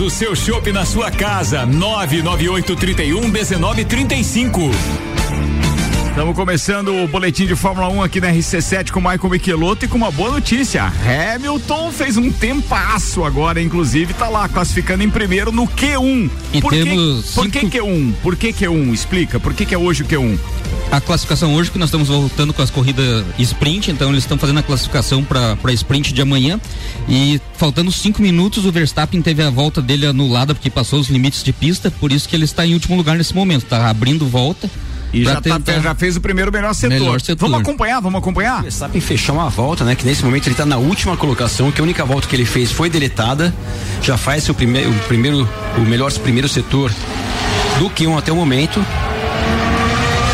o 0.00 0.10
seu 0.10 0.34
shopping 0.36 0.72
na 0.72 0.84
sua 0.84 1.10
casa. 1.10 1.66
99831 1.66 3.20
1935. 3.28 5.07
Estamos 6.18 6.34
começando 6.34 6.88
o 6.88 7.06
boletim 7.06 7.46
de 7.46 7.54
Fórmula 7.54 7.88
1 7.90 8.02
aqui 8.02 8.20
na 8.20 8.32
RC7 8.32 8.90
com 8.90 8.98
o 8.98 9.02
Michael 9.08 9.30
Michelotto 9.30 9.84
e 9.84 9.88
com 9.88 9.96
uma 9.96 10.10
boa 10.10 10.32
notícia. 10.32 10.82
Hamilton 10.82 11.92
fez 11.92 12.16
um 12.16 12.32
tempasso 12.32 13.22
agora, 13.22 13.62
inclusive, 13.62 14.12
tá 14.14 14.28
lá 14.28 14.48
classificando 14.48 15.04
em 15.04 15.08
primeiro 15.08 15.52
no 15.52 15.68
Q1. 15.68 16.28
E 16.52 16.60
por 16.60 16.72
que, 16.72 16.82
temos 16.82 17.30
por 17.36 17.48
que 17.48 17.60
cinco- 17.60 17.76
Q1? 17.76 18.14
Por 18.20 18.34
que 18.34 18.52
Q1? 18.52 18.92
Explica, 18.92 19.38
por 19.38 19.54
que, 19.54 19.64
que 19.64 19.72
é 19.72 19.78
hoje 19.78 20.02
o 20.02 20.06
Q1? 20.06 20.36
A 20.90 21.00
classificação 21.00 21.54
hoje 21.54 21.70
que 21.70 21.78
nós 21.78 21.86
estamos 21.86 22.08
voltando 22.08 22.52
com 22.52 22.62
as 22.62 22.70
corridas 22.70 23.24
sprint, 23.38 23.92
então 23.92 24.10
eles 24.10 24.24
estão 24.24 24.36
fazendo 24.36 24.58
a 24.58 24.62
classificação 24.64 25.22
para 25.22 25.54
para 25.54 25.72
sprint 25.72 26.12
de 26.12 26.20
amanhã 26.20 26.60
e 27.08 27.40
faltando 27.54 27.92
cinco 27.92 28.20
minutos 28.20 28.66
o 28.66 28.72
Verstappen 28.72 29.22
teve 29.22 29.40
a 29.40 29.50
volta 29.50 29.80
dele 29.80 30.04
anulada 30.04 30.52
porque 30.52 30.68
passou 30.68 30.98
os 30.98 31.08
limites 31.08 31.44
de 31.44 31.52
pista, 31.52 31.92
por 31.92 32.10
isso 32.10 32.28
que 32.28 32.34
ele 32.34 32.44
está 32.44 32.66
em 32.66 32.74
último 32.74 32.96
lugar 32.96 33.16
nesse 33.16 33.36
momento, 33.36 33.62
está 33.62 33.88
abrindo 33.88 34.26
volta. 34.26 34.68
E 35.12 35.24
já, 35.24 35.40
tá- 35.40 35.58
já 35.82 35.94
fez 35.94 36.16
o 36.16 36.20
primeiro 36.20 36.52
melhor 36.52 36.74
setor. 36.74 36.98
Melhor 36.98 37.20
setor. 37.20 37.48
Vamos 37.48 37.62
acompanhar, 37.66 38.00
vamos 38.00 38.18
acompanhar? 38.18 38.62
Verstappen 38.62 39.00
fechar 39.00 39.32
uma 39.32 39.48
volta, 39.48 39.82
né? 39.84 39.94
Que 39.94 40.04
nesse 40.04 40.22
momento 40.24 40.46
ele 40.48 40.54
tá 40.54 40.66
na 40.66 40.76
última 40.76 41.16
colocação, 41.16 41.72
que 41.72 41.80
a 41.80 41.84
única 41.84 42.04
volta 42.04 42.28
que 42.28 42.36
ele 42.36 42.44
fez 42.44 42.70
foi 42.70 42.90
deletada. 42.90 43.54
Já 44.02 44.16
faz 44.18 44.44
seu 44.44 44.54
primeiro, 44.54 44.90
o 44.90 44.94
primeiro, 45.08 45.48
o 45.76 45.80
melhor 45.80 46.12
primeiro 46.12 46.48
setor 46.48 46.92
do 47.78 47.88
Q1 47.88 48.18
até 48.18 48.30
o 48.32 48.36
momento. 48.36 48.84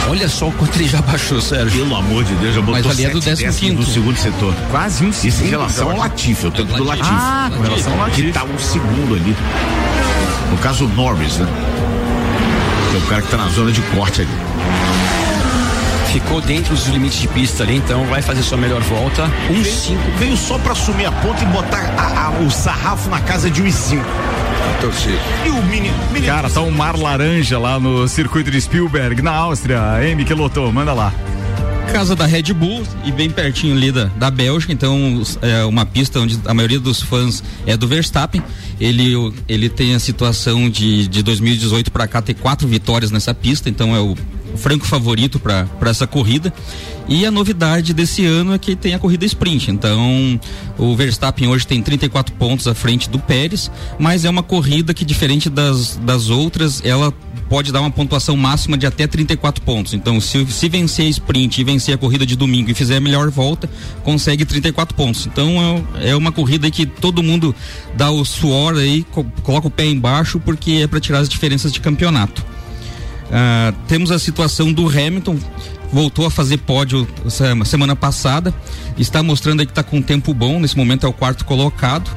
Olha 0.09 0.29
só 0.29 0.49
o 0.49 0.53
quanto 0.53 0.77
ele 0.77 0.89
já 0.89 1.01
baixou, 1.03 1.41
Sérgio. 1.41 1.83
Pelo 1.85 1.97
amor 1.97 2.25
de 2.25 2.35
Deus, 2.35 2.55
já 2.55 2.61
botou 2.61 2.75
Mas 2.85 2.87
ali 2.91 3.05
é 3.07 3.11
do 3.11 3.21
15º. 3.21 3.37
décimos 3.47 3.87
do 3.87 3.93
segundo 3.93 4.17
setor. 4.17 4.55
Quase 4.71 5.05
um 5.05 5.09
Isso 5.11 5.27
em 5.27 5.31
segundo. 5.31 5.51
relação 5.51 5.91
ao 5.91 5.97
Latifi, 5.97 6.45
eu 6.45 6.51
tô 6.51 6.63
do 6.63 6.85
Latifi. 6.85 7.09
Ah, 7.11 7.51
com 7.55 7.63
relação 7.63 7.93
ao 7.93 8.11
Que 8.11 8.23
Latifi. 8.23 8.33
tá 8.33 8.45
um 8.45 8.59
segundo 8.59 9.15
ali. 9.15 9.37
No 10.51 10.59
caso, 10.59 10.85
o 10.85 10.89
Norris, 10.89 11.39
né? 11.39 11.47
Que 12.91 12.97
é 12.97 12.99
o 12.99 13.03
cara 13.03 13.23
que 13.23 13.29
tá 13.29 13.37
na 13.39 13.49
zona 13.49 13.73
de 13.73 13.81
corte 13.97 14.21
ali. 14.21 14.31
Ficou 16.13 16.41
dentro 16.41 16.75
dos 16.75 16.87
limites 16.87 17.19
de 17.21 17.27
pista 17.29 17.65
ali, 17.65 17.77
então 17.77 18.05
vai 18.07 18.23
fazer 18.23 18.43
sua 18.43 18.57
melhor 18.57 18.81
volta. 18.83 19.29
Um 19.51 19.65
5 19.65 20.01
Veio 20.19 20.37
só 20.37 20.57
pra 20.59 20.73
assumir 20.73 21.07
a 21.07 21.13
ponta 21.13 21.43
e 21.43 21.47
botar 21.47 21.93
a- 21.99 22.27
a- 22.29 22.41
o 22.41 22.51
sarrafo 22.51 23.11
na 23.11 23.21
casa 23.21 23.51
de 23.51 23.61
1,5. 23.63 24.05
torcida. 24.81 25.19
E 25.47 25.49
o 25.51 25.63
menino. 25.65 25.95
menino 26.13 26.27
Cara, 26.27 26.49
tá 26.51 26.61
um 26.61 26.71
mar 26.71 26.97
laranja 26.99 27.59
lá 27.59 27.81
no 27.81 28.07
circuito 28.07 28.51
de 28.51 28.61
Spielberg, 28.61 29.23
na 29.23 29.33
Áustria. 29.33 29.81
Hein, 30.03 30.15
Michelotto, 30.15 30.61
manda 30.73 30.93
lá. 30.93 31.13
Casa 31.93 32.15
da 32.17 32.27
Red 32.27 32.53
Bull 32.55 32.83
e 33.05 33.11
bem 33.13 33.31
pertinho 33.31 33.75
ali 33.77 33.91
da, 33.93 34.07
da 34.17 34.31
Bélgica, 34.31 34.73
então 34.73 35.23
é 35.43 35.65
uma 35.65 35.87
pista 35.87 36.19
onde 36.21 36.39
a 36.45 36.53
maioria 36.53 36.81
dos 36.81 37.01
fãs 37.01 37.43
é 37.67 37.77
do 37.77 37.87
Verstappen. 37.87 38.43
Ele, 38.81 39.33
ele 39.49 39.69
tem 39.69 39.95
a 39.95 39.99
situação 40.01 40.69
de, 40.69 41.07
de 41.09 41.23
2018 41.23 41.91
para 41.93 42.07
cá 42.09 42.21
ter 42.21 42.35
quatro 42.35 42.67
vitórias 42.67 43.11
nessa 43.11 43.33
pista, 43.33 43.69
então 43.71 43.95
é 43.95 44.01
o 44.01 44.17
franco 44.57 44.87
favorito 44.87 45.39
para 45.39 45.69
essa 45.85 46.07
corrida. 46.07 46.53
E 47.07 47.27
a 47.27 47.31
novidade 47.31 47.93
desse 47.93 48.25
ano 48.25 48.55
é 48.55 48.59
que 48.59 48.75
tem 48.75 48.95
a 48.95 48.99
corrida 48.99 49.27
sprint. 49.27 49.71
Então, 49.71 50.41
o 50.79 50.97
Verstappen 50.97 51.49
hoje 51.49 51.67
tem 51.67 51.83
34 51.83 52.35
pontos 52.37 52.67
à 52.67 52.75
frente 52.75 53.11
do 53.11 53.19
Pérez, 53.19 53.71
mas 53.99 54.25
é 54.25 54.31
uma 54.31 54.43
corrida 54.43 54.95
que, 54.95 55.05
diferente 55.05 55.51
das, 55.51 55.97
das 55.97 56.31
outras, 56.31 56.81
ela 56.83 57.13
pode 57.49 57.71
dar 57.71 57.83
uma 57.83 57.91
pontuação 57.91 58.37
máxima 58.37 58.79
de 58.79 58.87
até 58.87 59.07
34 59.07 59.63
pontos. 59.63 59.93
Então, 59.93 60.19
se, 60.19 60.47
se 60.47 60.69
vencer 60.69 61.07
a 61.07 61.09
sprint 61.11 61.61
e 61.61 61.65
vencer 61.65 61.95
a 61.95 61.99
corrida 61.99 62.25
de 62.25 62.37
domingo 62.37 62.71
e 62.71 62.75
fizer 62.75 62.97
a 62.97 63.01
melhor 63.01 63.31
volta, 63.31 63.69
consegue 64.03 64.47
34 64.47 64.97
pontos. 64.97 65.27
Então, 65.27 65.85
é, 65.97 66.11
é 66.11 66.17
uma 66.17 66.33
corrida 66.33 66.71
que 66.71 66.87
todo 66.87 67.23
mundo 67.23 67.55
dá 67.95 68.11
o 68.11 68.25
suor 68.25 68.77
aí, 68.77 69.05
co 69.11 69.25
coloca 69.43 69.69
o 69.69 69.71
pé 69.71 69.85
embaixo, 69.85 70.41
porque 70.41 70.73
é 70.83 70.87
para 70.87 71.01
tirar 71.01 71.19
as 71.19 71.29
diferenças 71.29 71.71
de 71.71 71.81
campeonato. 71.81 72.54
Uh, 73.25 73.75
temos 73.89 74.11
a 74.11 74.19
situação 74.19 74.73
do 74.73 74.87
Hamilton, 74.89 75.39
voltou 75.93 76.27
a 76.27 76.31
fazer 76.31 76.59
pódio 76.59 77.07
semana 77.65 77.97
passada, 77.97 78.53
está 78.99 79.23
mostrando 79.23 79.65
que 79.65 79.73
está 79.73 79.83
com 79.83 79.99
um 79.99 80.03
tempo 80.03 80.35
bom, 80.35 80.61
nesse 80.61 80.77
momento 80.77 81.07
é 81.07 81.09
o 81.09 81.13
quarto 81.13 81.45
colocado. 81.45 82.11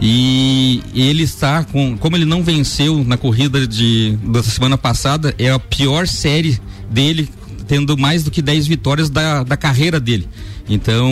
E 0.00 0.82
ele 0.94 1.22
está 1.22 1.64
com, 1.64 1.96
como 1.96 2.16
ele 2.16 2.24
não 2.24 2.42
venceu 2.42 3.04
na 3.04 3.16
corrida 3.16 3.66
de 3.66 4.18
da 4.24 4.42
semana 4.42 4.76
passada, 4.76 5.34
é 5.38 5.50
a 5.50 5.58
pior 5.58 6.06
série 6.08 6.60
dele, 6.90 7.28
tendo 7.68 7.96
mais 7.96 8.24
do 8.24 8.30
que 8.30 8.42
10 8.42 8.66
vitórias 8.66 9.08
da, 9.08 9.44
da 9.44 9.56
carreira 9.56 10.00
dele. 10.00 10.28
Então, 10.68 11.08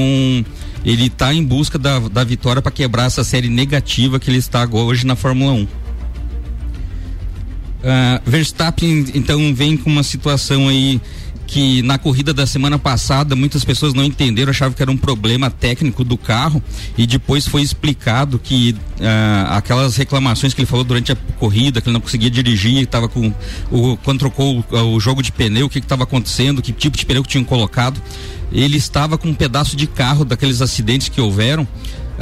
ele 0.85 1.07
está 1.07 1.33
em 1.33 1.45
busca 1.45 1.79
da, 1.79 2.01
da 2.01 2.25
vitória 2.25 2.61
para 2.61 2.73
quebrar 2.73 3.05
essa 3.05 3.23
série 3.23 3.49
negativa 3.49 4.19
que 4.19 4.29
ele 4.29 4.39
está 4.39 4.69
hoje 4.71 5.07
na 5.07 5.15
Fórmula 5.15 5.53
1. 5.53 5.82
Uh, 7.83 8.23
Verstappen 8.25 9.07
então 9.13 9.53
vem 9.55 9.77
com 9.77 9.91
uma 9.91 10.05
situação 10.05 10.69
aí 10.69 11.01
que 11.53 11.83
na 11.83 11.99
corrida 11.99 12.33
da 12.33 12.47
semana 12.47 12.79
passada 12.79 13.37
muitas 13.37 13.63
pessoas 13.63 13.93
não 13.93 14.05
entenderam, 14.05 14.51
achavam 14.51 14.73
que 14.73 14.81
era 14.81 14.91
um 14.91 14.97
problema 14.97 15.51
técnico 15.51 16.03
do 16.03 16.17
carro 16.17 16.63
e 16.97 17.07
depois 17.07 17.47
foi 17.47 17.61
explicado 17.61 18.39
que 18.39 18.75
uh, 18.99 19.51
aquelas 19.51 19.97
reclamações 19.97 20.55
que 20.55 20.61
ele 20.61 20.67
falou 20.67 20.83
durante 20.83 21.13
a 21.13 21.17
corrida, 21.39 21.81
que 21.83 21.89
ele 21.89 21.93
não 21.93 22.01
conseguia 22.01 22.31
dirigir, 22.31 22.83
estava 22.83 23.07
com 23.07 23.35
o 23.71 23.99
quando 23.99 24.21
trocou 24.21 24.65
o, 24.71 24.95
o 24.95 25.01
jogo 25.01 25.23
de 25.23 25.31
pneu, 25.31 25.67
o 25.67 25.69
que 25.69 25.79
estava 25.79 26.05
acontecendo, 26.05 26.63
que 26.63 26.73
tipo 26.73 26.97
de 26.97 27.05
pneu 27.05 27.23
que 27.23 27.29
tinham 27.29 27.45
colocado, 27.45 28.01
ele 28.51 28.79
estava 28.79 29.19
com 29.19 29.29
um 29.29 29.35
pedaço 29.35 29.77
de 29.77 29.87
carro 29.87 30.25
daqueles 30.25 30.63
acidentes 30.63 31.11
que 31.11 31.21
houveram 31.21 31.69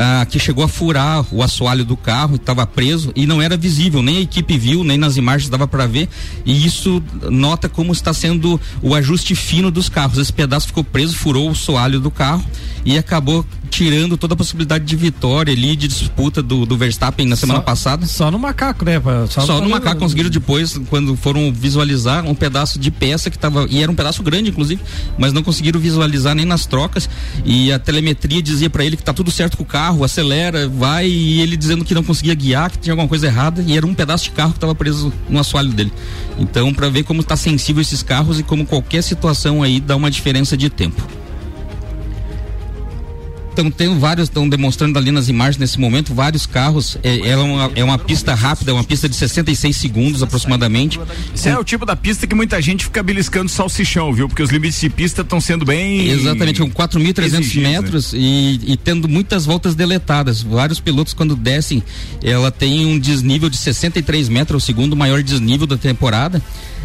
ah, 0.02 0.24
que 0.24 0.38
chegou 0.38 0.64
a 0.64 0.68
furar 0.68 1.22
o 1.30 1.42
assoalho 1.42 1.84
do 1.84 1.94
carro, 1.94 2.36
estava 2.36 2.66
preso 2.66 3.12
e 3.14 3.26
não 3.26 3.42
era 3.42 3.54
visível, 3.54 4.00
nem 4.00 4.16
a 4.16 4.20
equipe 4.22 4.56
viu, 4.56 4.82
nem 4.82 4.96
nas 4.96 5.18
imagens 5.18 5.50
dava 5.50 5.68
para 5.68 5.86
ver. 5.86 6.08
E 6.46 6.64
isso 6.64 7.02
nota 7.30 7.68
como 7.68 7.92
está 7.92 8.14
sendo 8.14 8.58
o 8.80 8.94
ajuste 8.94 9.34
fino 9.34 9.70
dos 9.70 9.90
carros. 9.90 10.16
Esse 10.16 10.32
pedaço 10.32 10.68
ficou 10.68 10.82
preso, 10.82 11.14
furou 11.14 11.48
o 11.48 11.52
assoalho 11.52 12.00
do 12.00 12.10
carro 12.10 12.42
e 12.82 12.96
acabou 12.96 13.44
tirando 13.70 14.16
toda 14.16 14.34
a 14.34 14.36
possibilidade 14.36 14.84
de 14.84 14.96
vitória 14.96 15.52
ali, 15.52 15.76
de 15.76 15.86
disputa 15.86 16.42
do, 16.42 16.66
do 16.66 16.76
Verstappen 16.76 17.26
na 17.26 17.36
semana 17.36 17.60
só, 17.60 17.64
passada. 17.64 18.06
Só 18.06 18.30
no 18.30 18.38
macaco, 18.38 18.84
né? 18.84 19.00
Só, 19.28 19.40
só 19.42 19.60
no 19.60 19.70
macaco 19.70 20.00
conseguiram 20.00 20.28
depois, 20.28 20.78
quando 20.90 21.16
foram 21.16 21.52
visualizar 21.52 22.24
um 22.26 22.34
pedaço 22.34 22.78
de 22.78 22.90
peça 22.90 23.30
que 23.30 23.36
estava 23.36 23.66
e 23.70 23.82
era 23.82 23.90
um 23.90 23.94
pedaço 23.94 24.22
grande, 24.22 24.50
inclusive, 24.50 24.82
mas 25.16 25.32
não 25.32 25.42
conseguiram 25.42 25.78
visualizar 25.78 26.34
nem 26.34 26.44
nas 26.44 26.66
trocas. 26.66 27.08
E 27.44 27.72
a 27.72 27.78
telemetria 27.78 28.42
dizia 28.42 28.68
para 28.68 28.84
ele 28.84 28.96
que 28.96 29.02
tá 29.02 29.12
tudo 29.12 29.30
certo 29.30 29.56
com 29.56 29.62
o 29.62 29.66
carro, 29.66 29.89
acelera, 30.04 30.68
vai, 30.68 31.06
e 31.06 31.40
ele 31.40 31.56
dizendo 31.56 31.84
que 31.84 31.94
não 31.94 32.02
conseguia 32.02 32.34
guiar, 32.34 32.70
que 32.70 32.78
tinha 32.78 32.92
alguma 32.92 33.08
coisa 33.08 33.26
errada, 33.26 33.62
e 33.66 33.76
era 33.76 33.86
um 33.86 33.94
pedaço 33.94 34.24
de 34.24 34.30
carro 34.30 34.52
que 34.52 34.56
estava 34.58 34.74
preso 34.74 35.12
no 35.28 35.38
assoalho 35.38 35.70
dele. 35.70 35.92
Então, 36.38 36.72
para 36.72 36.88
ver 36.88 37.04
como 37.04 37.20
está 37.20 37.36
sensível 37.36 37.82
esses 37.82 38.02
carros 38.02 38.38
e 38.38 38.42
como 38.42 38.64
qualquer 38.64 39.02
situação 39.02 39.62
aí 39.62 39.80
dá 39.80 39.96
uma 39.96 40.10
diferença 40.10 40.56
de 40.56 40.70
tempo. 40.70 41.19
Então 43.52 43.70
tem 43.70 43.98
vários, 43.98 44.28
estão 44.28 44.48
demonstrando 44.48 44.98
ali 44.98 45.10
nas 45.10 45.28
imagens 45.28 45.58
nesse 45.58 45.78
momento, 45.78 46.14
vários 46.14 46.46
carros. 46.46 46.96
É, 47.02 47.30
é, 47.30 47.36
uma, 47.36 47.70
é 47.74 47.84
uma 47.84 47.98
pista 47.98 48.34
rápida, 48.34 48.70
é 48.70 48.74
uma 48.74 48.84
pista 48.84 49.08
de 49.08 49.16
66 49.16 49.76
segundos 49.76 50.22
aproximadamente. 50.22 50.98
Esse 51.34 51.48
é 51.48 51.58
o 51.58 51.64
tipo 51.64 51.84
da 51.84 51.96
pista 51.96 52.26
que 52.26 52.34
muita 52.34 52.60
gente 52.62 52.84
fica 52.84 53.02
beliscando 53.02 53.48
salsichão, 53.48 54.12
viu? 54.12 54.28
Porque 54.28 54.42
os 54.42 54.50
limites 54.50 54.80
de 54.80 54.88
pista 54.88 55.22
estão 55.22 55.40
sendo 55.40 55.64
bem. 55.64 56.08
Exatamente, 56.08 56.60
com 56.60 56.70
4.300 56.70 57.56
né? 57.60 57.68
metros 57.68 58.12
né? 58.12 58.18
e, 58.20 58.72
e 58.72 58.76
tendo 58.76 59.08
muitas 59.08 59.44
voltas 59.44 59.74
deletadas. 59.74 60.42
Vários 60.42 60.80
pilotos, 60.80 61.12
quando 61.12 61.34
descem, 61.34 61.82
ela 62.22 62.50
tem 62.50 62.86
um 62.86 62.98
desnível 62.98 63.50
de 63.50 63.56
63 63.56 64.28
metros 64.28 64.62
ao 64.62 64.66
segundo, 64.66 64.92
o 64.92 64.96
maior 64.96 65.22
desnível 65.22 65.66
da 65.66 65.76
temporada. 65.76 66.42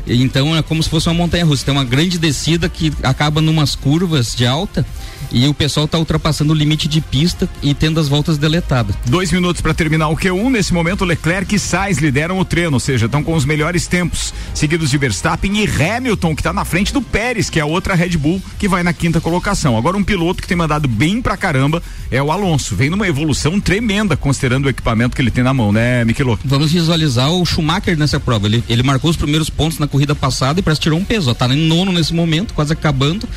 Então 0.08 0.56
é 0.56 0.62
como 0.62 0.82
se 0.84 0.90
fosse 0.90 1.08
uma 1.08 1.16
montanha 1.16 1.46
russa. 1.46 1.66
Tem 1.66 1.74
uma 1.74 1.86
grande 1.86 2.18
descida 2.18 2.70
que 2.70 2.92
acaba 3.02 3.42
numas 3.42 3.76
curvas 3.76 4.36
de 4.36 4.46
alta 4.46 4.86
e 5.32 5.48
o 5.48 5.54
pessoal 5.54 5.86
está 5.86 5.98
ultrapassando 5.98 6.54
o 6.54 6.56
limite 6.56 6.88
de 6.88 7.02
pista 7.02 7.50
e 7.62 7.74
tendo 7.74 8.00
as 8.00 8.08
voltas 8.08 8.38
deletadas. 8.38 8.96
Dois 9.06 9.32
minutos 9.32 9.62
para 9.62 9.74
terminar 9.74 10.10
o 10.10 10.16
Q1. 10.16 10.50
Nesse 10.50 10.74
momento, 10.74 11.06
Leclerc 11.06 11.56
e 11.56 11.60
Sainz 11.60 11.98
lideram 11.98 12.40
o 12.40 12.46
treino, 12.46 12.74
ou 12.74 12.80
seja, 12.80 13.06
estão 13.06 13.24
com 13.24 13.34
os 13.34 13.46
melhores 13.46 13.88
tempos, 13.88 14.34
seguidos 14.54 14.90
de 14.90 14.98
Verstappen 14.98 15.64
e 15.64 15.68
Hamilton, 15.68 16.36
que 16.36 16.42
está 16.42 16.54
na 16.54 16.66
frente 16.66 16.94
do 16.94 17.02
Pérez, 17.02 17.50
que 17.50 17.60
é 17.60 17.62
a 17.62 17.66
outra 17.66 17.96
Red 17.96 18.18
Bull, 18.18 18.42
que 18.58 18.68
vai 18.68 18.84
na 18.84 18.94
quinta 18.94 19.22
colocação. 19.22 19.78
Agora, 19.78 19.98
um 19.98 20.04
piloto 20.04 20.42
que 20.42 20.48
tem 20.48 20.58
mandado 20.58 20.88
bem 20.88 21.22
pra 21.22 21.38
caramba 21.38 21.82
é 22.12 22.22
o 22.22 22.32
Alonso. 22.32 22.76
Vem 22.76 22.90
numa 22.90 23.08
evolução 23.08 23.60
tremenda, 23.60 24.16
considerando 24.16 24.66
o 24.66 24.70
equipamento 24.70 25.16
que 25.16 25.22
ele 25.22 25.32
tem 25.32 25.44
na 25.44 25.54
mão, 25.54 25.72
né, 25.72 26.04
Miquelo? 26.06 26.40
Vamos 26.44 26.72
visualizar 26.72 27.32
o 27.32 27.46
Schumacher 27.46 27.98
nessa 27.98 28.20
prova. 28.20 28.48
Ele, 28.48 28.64
ele 28.70 28.84
marcou 28.84 29.10
os 29.10 29.18
primeiros 29.18 29.50
pontos 29.50 29.80
na 29.80 29.88
corrida 29.88 30.16
passada 30.16 30.60
e 30.60 30.64
parece 30.64 30.80
que 30.80 30.84
tirou 30.84 31.00
um 31.00 31.06
peso. 31.06 31.32
Está 31.32 31.48
em 31.48 31.68
nono 31.68 31.92
nesse 31.92 32.14
momento, 32.14 32.54
quase 32.54 32.74
acabando 32.74 33.28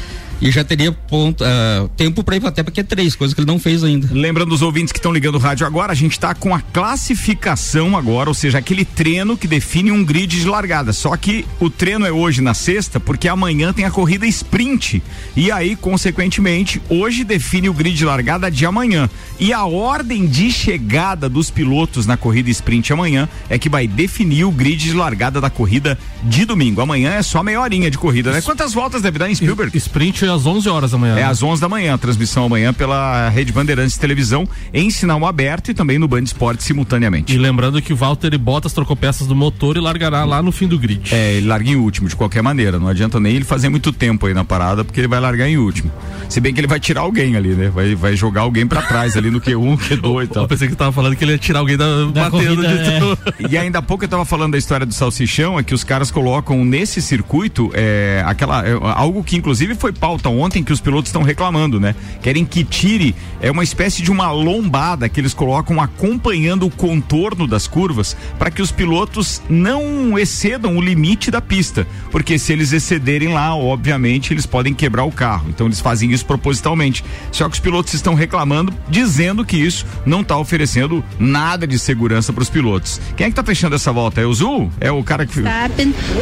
e 0.41 0.51
já 0.51 0.65
teria 0.65 0.93
ponto, 0.93 1.43
uh, 1.45 1.89
tempo 1.97 2.23
para 2.23 2.37
ir 2.37 2.47
até 2.47 2.63
porque 2.63 2.81
é 2.81 2.85
três, 2.85 3.15
coisas 3.17 3.35
que 3.35 3.41
ele 3.41 3.47
não 3.47 3.59
fez 3.59 3.83
ainda. 3.83 4.09
Lembrando 4.13 4.53
os 4.53 4.63
ouvintes 4.63 4.93
que 4.93 4.99
estão 4.99 5.13
ligando 5.13 5.35
o 5.35 5.39
rádio 5.39 5.67
agora, 5.67 5.93
a 5.93 5.95
gente 5.95 6.13
está 6.13 6.35
com 6.35 6.55
a 6.55 6.61
classificação 6.61 7.97
agora, 7.97 8.31
ou 8.31 8.35
seja, 8.35 8.59
aquele 8.59 8.85
treino 8.85 9.37
que 9.37 9.49
define 9.49 9.91
um 9.91 10.05
grid 10.05 10.39
de 10.39 10.47
largada. 10.47 10.93
Só 10.93 11.17
que 11.17 11.45
o 11.59 11.69
treino 11.69 12.07
é 12.07 12.13
hoje 12.13 12.41
na 12.41 12.55
sexta, 12.55 13.01
porque 13.01 13.29
amanhã 13.29 13.73
tem 13.73 13.85
a 13.85 13.91
corrida 13.91 14.27
sprint. 14.27 15.03
E 15.37 15.51
aí, 15.51 15.75
consequentemente, 15.75 16.81
hoje 16.89 17.25
define 17.25 17.69
o 17.69 17.75
grid 17.75 17.97
de 17.97 18.05
largada 18.05 18.51
de 18.51 18.65
amanhã. 18.65 19.11
E 19.41 19.53
a 19.53 19.65
ordem 19.65 20.27
de 20.27 20.51
chegada 20.51 21.29
dos 21.29 21.51
pilotos 21.51 22.07
na 22.07 22.17
corrida 22.17 22.51
sprint 22.51 22.93
amanhã 22.93 23.29
é 23.49 23.59
que 23.59 23.69
vai 23.69 23.87
definir 23.87 24.45
o 24.45 24.51
grid 24.51 24.79
de 24.79 24.93
largada 24.93 25.41
da 25.41 25.51
corrida 25.51 25.99
de 26.23 26.45
domingo. 26.45 26.81
Amanhã 26.81 27.13
é 27.13 27.23
só 27.23 27.43
meia 27.43 27.61
horinha 27.61 27.91
de 27.91 27.99
corrida, 27.99 28.33
né? 28.33 28.41
Quantas 28.41 28.73
voltas 28.73 29.03
deve 29.03 29.19
dar 29.19 29.31
em 29.31 29.35
Spielberg? 29.35 29.77
Sprint 29.77 30.28
às 30.33 30.47
11 30.47 30.69
horas 30.69 30.91
da 30.93 30.99
manhã. 30.99 31.13
É 31.13 31.17
né? 31.17 31.25
às 31.25 31.43
11 31.43 31.61
da 31.61 31.69
manhã, 31.69 31.95
a 31.95 31.99
transmissão 31.99 32.45
amanhã 32.45 32.73
pela 32.73 33.29
Rede 33.29 33.53
Bandeirantes 33.53 33.97
Televisão 33.97 34.49
em 34.73 34.91
sinal 34.91 35.25
aberto 35.27 35.71
e 35.71 35.75
também 35.75 35.99
no 35.99 36.09
Band 36.09 36.23
Esporte 36.23 36.63
simultaneamente. 36.63 37.35
E 37.35 37.39
lembrando 37.39 37.81
que 37.81 37.93
o 37.93 37.97
Walter 37.97 38.33
e 38.35 38.39
Bottas 38.39 38.73
trocou 38.73 38.97
peças 38.97 39.27
do 39.27 39.35
motor 39.35 39.77
e 39.77 39.81
largará 39.81 40.25
lá 40.25 40.43
no 40.43 40.53
fim 40.53 40.67
do 40.67 40.79
grid. 40.79 41.15
É, 41.15 41.35
ele 41.35 41.47
larga 41.47 41.71
em 41.71 41.77
último 41.77 42.09
de 42.09 42.17
qualquer 42.17 42.43
maneira, 42.43 42.79
não 42.79 42.89
adianta 42.89 43.19
nem 43.21 43.35
ele 43.35 43.45
fazer 43.45 43.69
muito 43.69 43.93
tempo 43.93 44.27
aí 44.27 44.35
na 44.35 44.45
parada 44.45 44.85
porque 44.85 45.01
ele 45.01 45.09
vai 45.09 45.21
largar 45.21 45.49
em 45.49 45.57
último. 45.57 45.91
Se 46.29 46.41
bem 46.41 46.53
que 46.53 46.61
ele 46.61 46.67
vai 46.67 46.79
tirar 46.79 47.03
alguém 47.03 47.37
ali, 47.37 47.55
né? 47.55 47.69
Vai, 47.69 47.95
vai 47.95 48.17
jogar 48.17 48.43
alguém 48.43 48.67
para 48.67 48.83
trás 48.83 49.17
ali 49.17 49.31
no 49.31 49.41
Q1, 49.41 49.79
Q2 50.01 50.25
e 50.25 50.27
tal. 50.29 50.43
Eu 50.45 50.49
pensei 50.49 50.69
que 50.69 50.77
tava 50.77 50.93
falando 50.93 51.17
que 51.17 51.25
ele 51.25 51.33
ia 51.33 51.39
tirar 51.39 51.61
alguém 51.61 51.77
da, 51.77 52.05
da 52.07 52.31
batendo 52.31 52.31
corrida, 52.31 52.69
de 52.69 53.45
é. 53.45 53.49
E 53.51 53.59
ainda 53.59 53.79
há 53.79 53.83
pouco 53.83 54.05
eu 54.05 54.09
tava 54.09 54.25
falando 54.25 54.53
da 54.53 54.59
história 54.59 54.85
do 54.85 54.93
salsichão, 54.93 55.59
é 55.59 55.63
que 55.63 55.75
os 55.75 55.85
caras 55.85 56.11
colocam 56.11 56.65
nesse 56.65 57.01
circuito 57.01 57.71
é, 57.75 58.23
aquela 58.27 58.67
é, 58.67 58.73
algo 58.95 59.23
que 59.23 59.37
inclusive 59.37 59.75
foi 59.75 59.93
pauta 59.93 60.18
ontem 60.27 60.63
que 60.63 60.73
os 60.73 60.81
pilotos 60.81 61.09
estão 61.09 61.23
reclamando, 61.23 61.79
né? 61.79 61.95
Querem 62.23 62.45
que 62.45 62.65
tire 62.65 63.15
é 63.41 63.51
uma 63.51 63.63
espécie 63.63 64.03
de 64.03 64.11
uma 64.11 64.31
lombada 64.31 65.09
que 65.09 65.21
eles 65.21 65.35
colocam 65.35 65.81
acompanhando 65.81 66.67
o 66.67 66.71
contorno 66.71 67.47
das 67.47 67.67
curvas 67.67 68.17
para 68.39 68.51
que 68.51 68.63
os 68.63 68.73
pilotos 68.73 69.41
não 69.49 70.19
excedam 70.19 70.77
o 70.77 70.81
limite 70.81 71.31
da 71.31 71.41
pista, 71.41 71.87
porque 72.11 72.39
se 72.39 72.53
eles 72.53 72.73
excederem 72.73 73.33
lá, 73.33 73.55
obviamente 73.55 74.33
eles 74.33 74.47
podem 74.47 74.75
quebrar 74.75 75.05
o 75.05 75.13
carro. 75.13 75.49
Então 75.49 75.67
eles 75.67 75.81
fazem 75.81 76.11
isso 76.13 76.27
propositalmente. 76.27 77.05
Só 77.31 77.49
que 77.49 77.55
os 77.55 77.61
pilotos 77.61 77.95
estão 77.95 78.15
reclamando, 78.15 78.73
dizendo 78.89 79.45
que 79.45 79.57
isso 79.57 79.87
não 80.05 80.23
está 80.23 80.37
oferecendo 80.37 81.05
nada 81.19 81.67
de 81.67 81.79
segurança 81.79 82.33
para 82.33 82.43
os 82.43 82.51
pilotos. 82.51 83.01
Quem 83.17 83.27
é 83.27 83.29
que 83.29 83.33
está 83.33 83.45
fechando 83.45 83.77
essa 83.77 83.93
volta? 83.93 84.21
É 84.21 84.27
o 84.27 84.35
Zul? 84.35 84.71
É 84.81 84.91
o 84.91 85.03
cara 85.03 85.27
que 85.27 85.41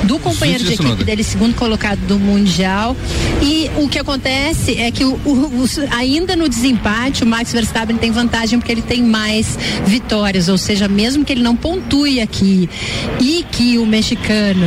do 0.04 0.18
companheiro 0.18 0.64
de 0.64 0.74
equipe 0.74 1.04
dele, 1.04 1.24
segundo 1.24 1.54
colocado 1.54 1.98
do 2.00 2.18
mundial, 2.18 2.96
e 3.42 3.70
o 3.76 3.85
o 3.86 3.88
que 3.88 3.98
acontece 3.98 4.78
é 4.80 4.90
que 4.90 5.04
o, 5.04 5.12
o, 5.24 5.62
o, 5.62 5.66
ainda 5.90 6.34
no 6.34 6.48
desempate 6.48 7.22
o 7.22 7.26
Max 7.26 7.52
Verstappen 7.52 7.96
tem 7.96 8.10
vantagem 8.10 8.58
porque 8.58 8.72
ele 8.72 8.82
tem 8.82 9.02
mais 9.02 9.56
vitórias, 9.86 10.48
ou 10.48 10.58
seja, 10.58 10.88
mesmo 10.88 11.24
que 11.24 11.32
ele 11.32 11.42
não 11.42 11.54
pontue 11.54 12.20
aqui 12.20 12.68
e 13.20 13.44
que 13.50 13.78
o 13.78 13.86
mexicano 13.86 14.66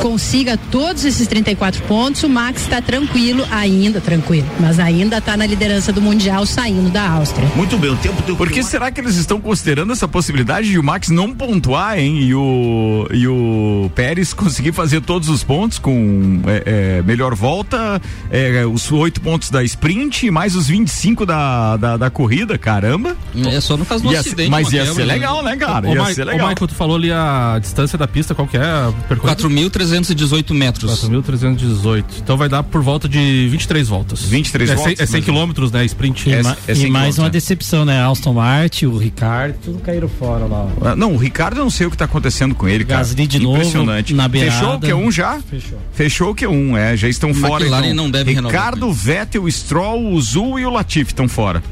consiga 0.00 0.58
todos 0.70 1.04
esses 1.04 1.26
34 1.26 1.82
pontos, 1.84 2.22
o 2.22 2.28
Max 2.28 2.62
está 2.62 2.82
tranquilo, 2.82 3.46
ainda 3.50 4.00
tranquilo, 4.00 4.46
mas 4.60 4.78
ainda 4.78 5.18
está 5.18 5.36
na 5.36 5.46
liderança 5.46 5.92
do 5.92 6.02
mundial 6.02 6.44
saindo 6.44 6.90
da 6.90 7.08
Áustria. 7.08 7.48
Muito 7.56 7.78
bem, 7.78 7.90
o 7.90 7.96
tempo 7.96 8.22
do 8.22 8.36
Por 8.36 8.50
que 8.50 8.62
será 8.62 8.90
que 8.90 9.00
eles 9.00 9.16
estão 9.16 9.40
considerando 9.40 9.92
essa 9.92 10.06
possibilidade 10.06 10.68
de 10.68 10.78
o 10.78 10.82
Max 10.82 11.08
não 11.08 11.32
pontuar, 11.32 11.98
hein? 11.98 12.18
E 12.20 12.34
o, 12.34 13.08
e 13.12 13.26
o 13.26 13.90
Pérez 13.94 14.34
conseguir 14.34 14.72
fazer 14.72 15.00
todos 15.00 15.28
os 15.28 15.42
pontos 15.42 15.78
com 15.78 16.40
é, 16.46 16.98
é, 16.98 17.02
melhor 17.02 17.34
volta, 17.34 18.00
é, 18.30 18.49
os 18.66 18.90
oito 18.92 19.20
pontos 19.20 19.50
da 19.50 19.62
sprint, 19.64 20.30
mais 20.30 20.54
os 20.54 20.66
25 20.68 21.24
da, 21.26 21.76
da, 21.76 21.96
da 21.96 22.10
corrida, 22.10 22.56
caramba. 22.58 23.16
É 23.34 23.60
só 23.60 23.76
caso 23.78 24.04
do 24.04 24.12
Ia 24.12 24.20
acidente. 24.20 24.50
mas 24.50 24.72
ia 24.72 24.84
ser 24.84 24.90
quebra, 24.92 25.04
legal, 25.04 25.42
né, 25.42 25.56
cara? 25.56 25.88
Ô, 25.88 25.94
Ia 25.94 26.14
ser 26.14 26.24
legal. 26.24 26.48
Michael, 26.48 26.68
tu 26.68 26.74
falou 26.74 26.96
ali 26.96 27.10
a 27.12 27.58
distância 27.60 27.96
da 27.98 28.06
pista, 28.06 28.34
qual 28.34 28.46
que 28.46 28.56
é? 28.56 28.60
a 28.60 28.92
percorrida? 29.08 29.42
4.318 29.42 30.52
metros. 30.54 31.00
4.318. 31.02 32.04
Então 32.22 32.36
vai 32.36 32.48
dar 32.48 32.62
por 32.62 32.82
volta 32.82 33.08
de 33.08 33.48
23 33.48 33.88
voltas. 33.88 34.22
23 34.22 34.70
é 34.70 34.74
voltas, 34.74 34.96
100, 34.98 35.02
é 35.02 35.06
100 35.06 35.16
mas- 35.16 35.24
quilômetros, 35.24 35.72
né? 35.72 35.84
Sprint. 35.84 36.28
E, 36.28 36.32
É- 36.34 36.40
é 36.68 36.74
e 36.74 36.90
mais 36.90 37.18
uma 37.18 37.24
né? 37.24 37.30
decepção, 37.30 37.84
né? 37.84 38.02
Aston 38.04 38.32
Martin, 38.34 38.86
o 38.86 38.96
Ricardo, 38.98 39.54
tudo 39.64 39.78
caíram 39.80 40.08
fora 40.08 40.44
lá. 40.46 40.68
Ah, 40.82 40.96
Não, 40.96 41.14
o 41.14 41.16
Ricardo 41.16 41.58
eu 41.58 41.64
não 41.64 41.70
sei 41.70 41.86
o 41.86 41.90
que 41.90 41.96
tá 41.96 42.04
acontecendo 42.04 42.54
com 42.54 42.68
ele, 42.68 42.84
cara. 42.84 43.00
Gasly 43.00 43.26
de 43.26 43.38
novo, 43.38 43.56
Impressionante. 43.56 44.14
na 44.14 44.28
Fechou 44.28 44.74
o 44.74 44.78
beirada. 44.78 44.86
Q1 45.06 45.12
já? 45.12 45.40
Fechou. 45.40 45.78
Fechou 45.92 46.30
o 46.30 46.34
Q1, 46.34 46.76
é, 46.76 46.96
já 46.96 47.08
estão 47.08 47.32
fora. 47.34 47.64
McLaren 47.64 47.84
então. 47.86 47.96
não 48.04 48.10
deve 48.10 48.29
Ricardo, 48.34 48.92
Vettel, 48.92 49.50
Stroll, 49.50 50.12
o 50.12 50.20
Zul 50.20 50.58
e 50.58 50.66
o 50.66 50.70
Latifi 50.70 51.12
estão 51.12 51.28
fora. 51.28 51.62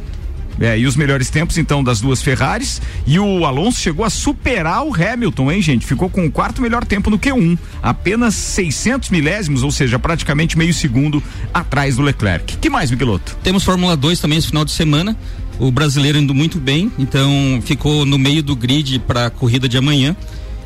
É, 0.61 0.77
e 0.77 0.87
os 0.87 0.97
melhores 0.97 1.31
tempos, 1.31 1.57
então, 1.57 1.85
das 1.85 2.01
duas 2.01 2.21
Ferraris. 2.21 2.83
E 3.07 3.19
o 3.19 3.47
Alonso 3.47 3.81
chegou 3.81 4.05
a 4.05 4.11
superar 4.11 4.85
o 4.85 4.93
Hamilton, 4.93 5.53
hein, 5.53 5.63
gente? 5.63 5.87
Ficou 5.87 6.11
com 6.11 6.27
o 6.27 6.31
quarto 6.31 6.61
melhor 6.61 6.85
tempo 6.85 7.11
no 7.11 7.19
Q1. 7.19 7.57
Apenas 7.83 8.35
600 8.35 9.11
milésimos, 9.11 9.63
ou 9.63 9.71
seja, 9.71 9.99
praticamente 9.99 10.59
meio 10.59 10.75
segundo 10.75 11.23
atrás 11.55 11.97
do 11.97 12.03
Leclerc. 12.03 12.57
que 12.57 12.69
mais, 12.69 12.91
Migueloto? 12.91 13.37
Temos 13.43 13.63
Fórmula 13.63 13.97
2 13.97 14.19
também 14.19 14.39
esse 14.39 14.49
final 14.49 14.65
de 14.65 14.73
semana. 14.73 15.17
O 15.61 15.71
brasileiro 15.71 16.19
indo 16.19 16.35
muito 16.35 16.59
bem, 16.59 16.91
então 16.99 17.61
ficou 17.65 18.07
no 18.07 18.17
meio 18.17 18.43
do 18.43 18.55
grid 18.55 19.01
para 19.01 19.27
a 19.27 19.31
corrida 19.31 19.69
de 19.69 19.77
amanhã. 19.77 20.17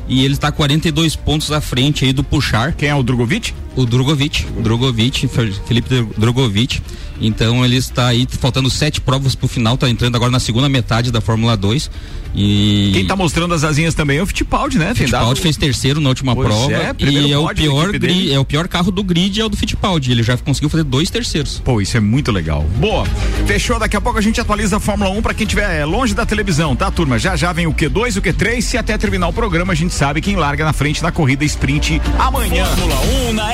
E 0.07 0.25
ele 0.25 0.33
está 0.33 0.51
42 0.51 1.15
pontos 1.15 1.51
à 1.51 1.61
frente 1.61 2.03
aí 2.05 2.13
do 2.13 2.23
Puxar. 2.23 2.73
Quem 2.73 2.89
é 2.89 2.95
o 2.95 3.01
Drogovic? 3.01 3.53
O 3.75 3.85
Drogovic, 3.85 4.45
o 4.57 4.61
Drogovic, 4.61 5.27
Fe- 5.27 5.53
Felipe 5.67 6.05
Drogovic. 6.17 6.81
Então 7.21 7.63
ele 7.63 7.75
está 7.77 8.07
aí 8.07 8.27
faltando 8.39 8.69
sete 8.69 8.99
provas 8.99 9.33
pro 9.35 9.47
final, 9.47 9.77
tá 9.77 9.89
entrando 9.89 10.15
agora 10.15 10.31
na 10.31 10.39
segunda 10.39 10.67
metade 10.69 11.11
da 11.11 11.21
Fórmula 11.21 11.55
2. 11.55 11.89
E 12.35 12.89
Quem 12.95 13.05
tá 13.05 13.15
mostrando 13.15 13.53
as 13.53 13.63
asinhas 13.63 13.93
também 13.93 14.17
é 14.17 14.23
o 14.23 14.25
Fittipaldi, 14.25 14.79
né? 14.79 14.95
Fittipaldi 14.95 15.39
fez 15.39 15.55
terceiro 15.55 16.01
na 16.01 16.09
última 16.09 16.33
Pois 16.33 16.47
prova 16.47 16.73
é, 16.73 16.95
e 16.97 17.31
é 17.31 17.37
o 17.37 17.47
pior 17.53 17.91
gri- 17.91 18.33
é 18.33 18.39
o 18.39 18.43
pior 18.45 18.67
carro 18.67 18.89
do 18.91 19.03
grid 19.03 19.39
é 19.39 19.45
o 19.45 19.49
do 19.49 19.55
Fittipaldi. 19.55 20.11
Ele 20.11 20.23
já 20.23 20.35
conseguiu 20.35 20.67
fazer 20.67 20.83
dois 20.83 21.11
terceiros. 21.11 21.61
Pô, 21.63 21.79
isso 21.79 21.95
é 21.95 21.99
muito 21.99 22.31
legal. 22.31 22.63
Boa. 22.79 23.05
Fechou, 23.45 23.77
daqui 23.77 23.95
a 23.95 24.01
pouco 24.01 24.17
a 24.17 24.21
gente 24.21 24.41
atualiza 24.41 24.77
a 24.77 24.79
Fórmula 24.79 25.11
1 25.11 25.21
pra 25.21 25.33
quem 25.35 25.45
estiver 25.45 25.85
longe 25.85 26.15
da 26.15 26.25
televisão, 26.25 26.75
tá, 26.75 26.89
turma? 26.89 27.19
Já 27.19 27.35
já 27.35 27.53
vem 27.53 27.67
o 27.67 27.73
Q2, 27.73 28.17
o 28.17 28.21
Q3 28.21 28.73
e 28.73 28.77
até 28.79 28.97
terminar 28.97 29.27
o 29.27 29.33
programa 29.33 29.73
a 29.73 29.75
gente 29.75 29.93
sabe 29.93 30.19
quem 30.19 30.35
larga 30.35 30.65
na 30.65 30.73
frente 30.73 31.03
na 31.03 31.11
corrida 31.11 31.45
sprint 31.45 32.01
amanhã. 32.17 32.65
Fórmula 32.65 32.99
1 33.29 33.33
na 33.33 33.53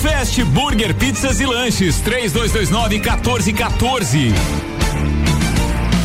Fast 0.00 0.42
Burger 0.46 0.92
Pizzas 0.96 1.38
e 1.38 1.46
Lanches, 1.46 2.00
3229 2.00 2.98
1414. 2.98 4.32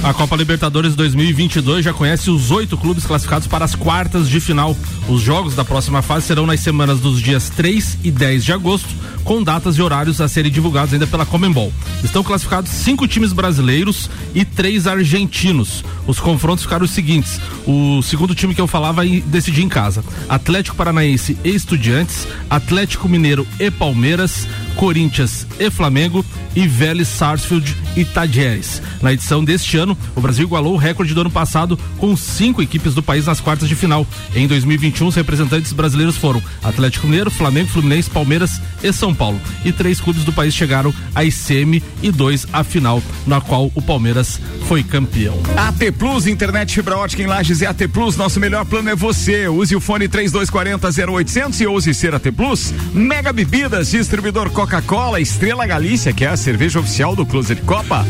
A 0.04 0.14
Copa 0.14 0.36
Libertadores 0.36 0.96
2022 0.96 1.84
já 1.84 1.92
conhece 1.92 2.30
os 2.30 2.52
oito 2.52 2.78
clubes 2.78 3.08
classificados 3.08 3.48
para 3.48 3.66
as 3.66 3.74
quartas 3.74 4.30
de 4.30 4.40
final. 4.40 4.78
Os 5.10 5.22
jogos 5.22 5.56
da 5.56 5.66
próxima 5.66 6.04
fase 6.04 6.28
serão 6.28 6.46
nas 6.46 6.60
semanas 6.60 7.00
dos 7.00 7.20
dias 7.20 7.50
3 7.50 7.98
e 8.04 8.12
10 8.12 8.46
de 8.46 8.54
agosto, 8.54 8.90
com 9.30 9.44
datas 9.44 9.78
e 9.78 9.82
horários 9.84 10.20
a 10.22 10.28
serem 10.28 10.52
divulgados 10.52 10.92
ainda 10.92 11.06
pela 11.06 11.24
Comembol. 11.24 11.72
Estão 12.04 12.24
classificados 12.24 12.72
cinco 12.72 13.08
times 13.08 13.32
brasileiros 13.32 14.10
e 14.34 14.44
três 14.44 14.88
argentinos. 14.88 15.86
Os 16.08 16.20
confrontos 16.20 16.64
ficaram 16.64 16.84
os 16.84 16.90
seguintes: 16.90 17.40
o 17.68 18.02
segundo 18.02 18.34
time 18.34 18.56
que 18.56 18.62
eu 18.62 18.66
falava 18.66 19.06
e 19.06 19.22
decidi 19.22 19.62
em 19.62 19.70
casa: 19.70 20.04
Atlético 20.28 20.76
Paranaense 20.76 21.38
e 21.44 21.50
Estudiantes, 21.50 22.28
Atlético 22.50 23.08
Mineiro 23.08 23.48
e 23.60 23.70
Palmeiras, 23.70 24.48
Corinthians 24.76 25.46
e 25.60 25.70
Flamengo 25.70 26.26
e 26.56 26.68
Vélez 26.68 27.08
Sarsfield 27.08 27.78
e 27.96 28.04
Tadieres. 28.04 28.82
Na 29.02 29.14
edição 29.14 29.44
deste 29.44 29.78
ano, 29.78 29.96
o 30.16 30.22
Brasil 30.22 30.46
igualou 30.46 30.74
o 30.74 30.78
recorde 30.78 31.14
do 31.14 31.22
ano 31.22 31.30
passado 31.30 31.78
com 32.00 32.18
cinco 32.18 32.64
equipes 32.64 32.96
do 32.96 33.04
país 33.04 33.28
nas 33.28 33.40
quartas 33.40 33.70
de 33.70 33.76
final. 33.76 34.08
Em 34.34 34.48
2021, 34.48 35.08
os 35.08 35.16
representantes 35.16 35.72
brasileiros 35.72 36.18
foram 36.18 36.42
Atlético 36.64 37.06
Mineiro, 37.06 37.30
Flamengo, 37.30 37.70
Fluminense, 37.70 38.10
Palmeiras 38.10 38.60
e 38.82 38.92
São 38.92 39.14
Paulo. 39.14 39.19
E 39.66 39.72
três 39.72 40.00
clubes 40.00 40.24
do 40.24 40.32
país 40.32 40.54
chegaram 40.54 40.94
às 41.14 41.34
semi 41.34 41.84
e 42.02 42.12
dois 42.12 42.48
à 42.54 42.64
final, 42.64 43.04
na 43.28 43.42
qual 43.42 43.72
o 43.76 43.82
Palmeiras 43.82 44.40
foi 44.68 44.84
campeão. 44.84 45.38
AT 45.58 45.92
Plus, 45.98 46.28
internet 46.28 46.74
fibra 46.74 46.98
ótica 46.98 47.22
em 47.22 47.26
Lages 47.26 47.62
é 47.62 47.68
AT 47.68 47.88
Plus, 47.92 48.16
nosso 48.16 48.40
melhor 48.40 48.66
plano 48.66 48.90
é 48.90 48.96
você. 48.96 49.48
Use 49.48 49.76
o 49.76 49.82
fone 49.82 50.08
3240 50.08 51.12
0800 51.12 51.62
e 51.62 51.68
ouse 51.68 51.94
ser 51.94 52.16
AT 52.16 52.32
Plus. 52.32 52.74
Mega 52.94 53.34
Bebidas, 53.34 53.92
distribuidor 53.92 54.50
Coca-Cola, 54.52 55.20
Estrela 55.20 55.66
Galícia, 55.66 56.14
que 56.14 56.24
é 56.24 56.30
a 56.30 56.38
cerveja 56.38 56.80
oficial 56.80 57.16
do 57.16 57.26
Closet 57.26 57.62
Copa. 57.64 58.06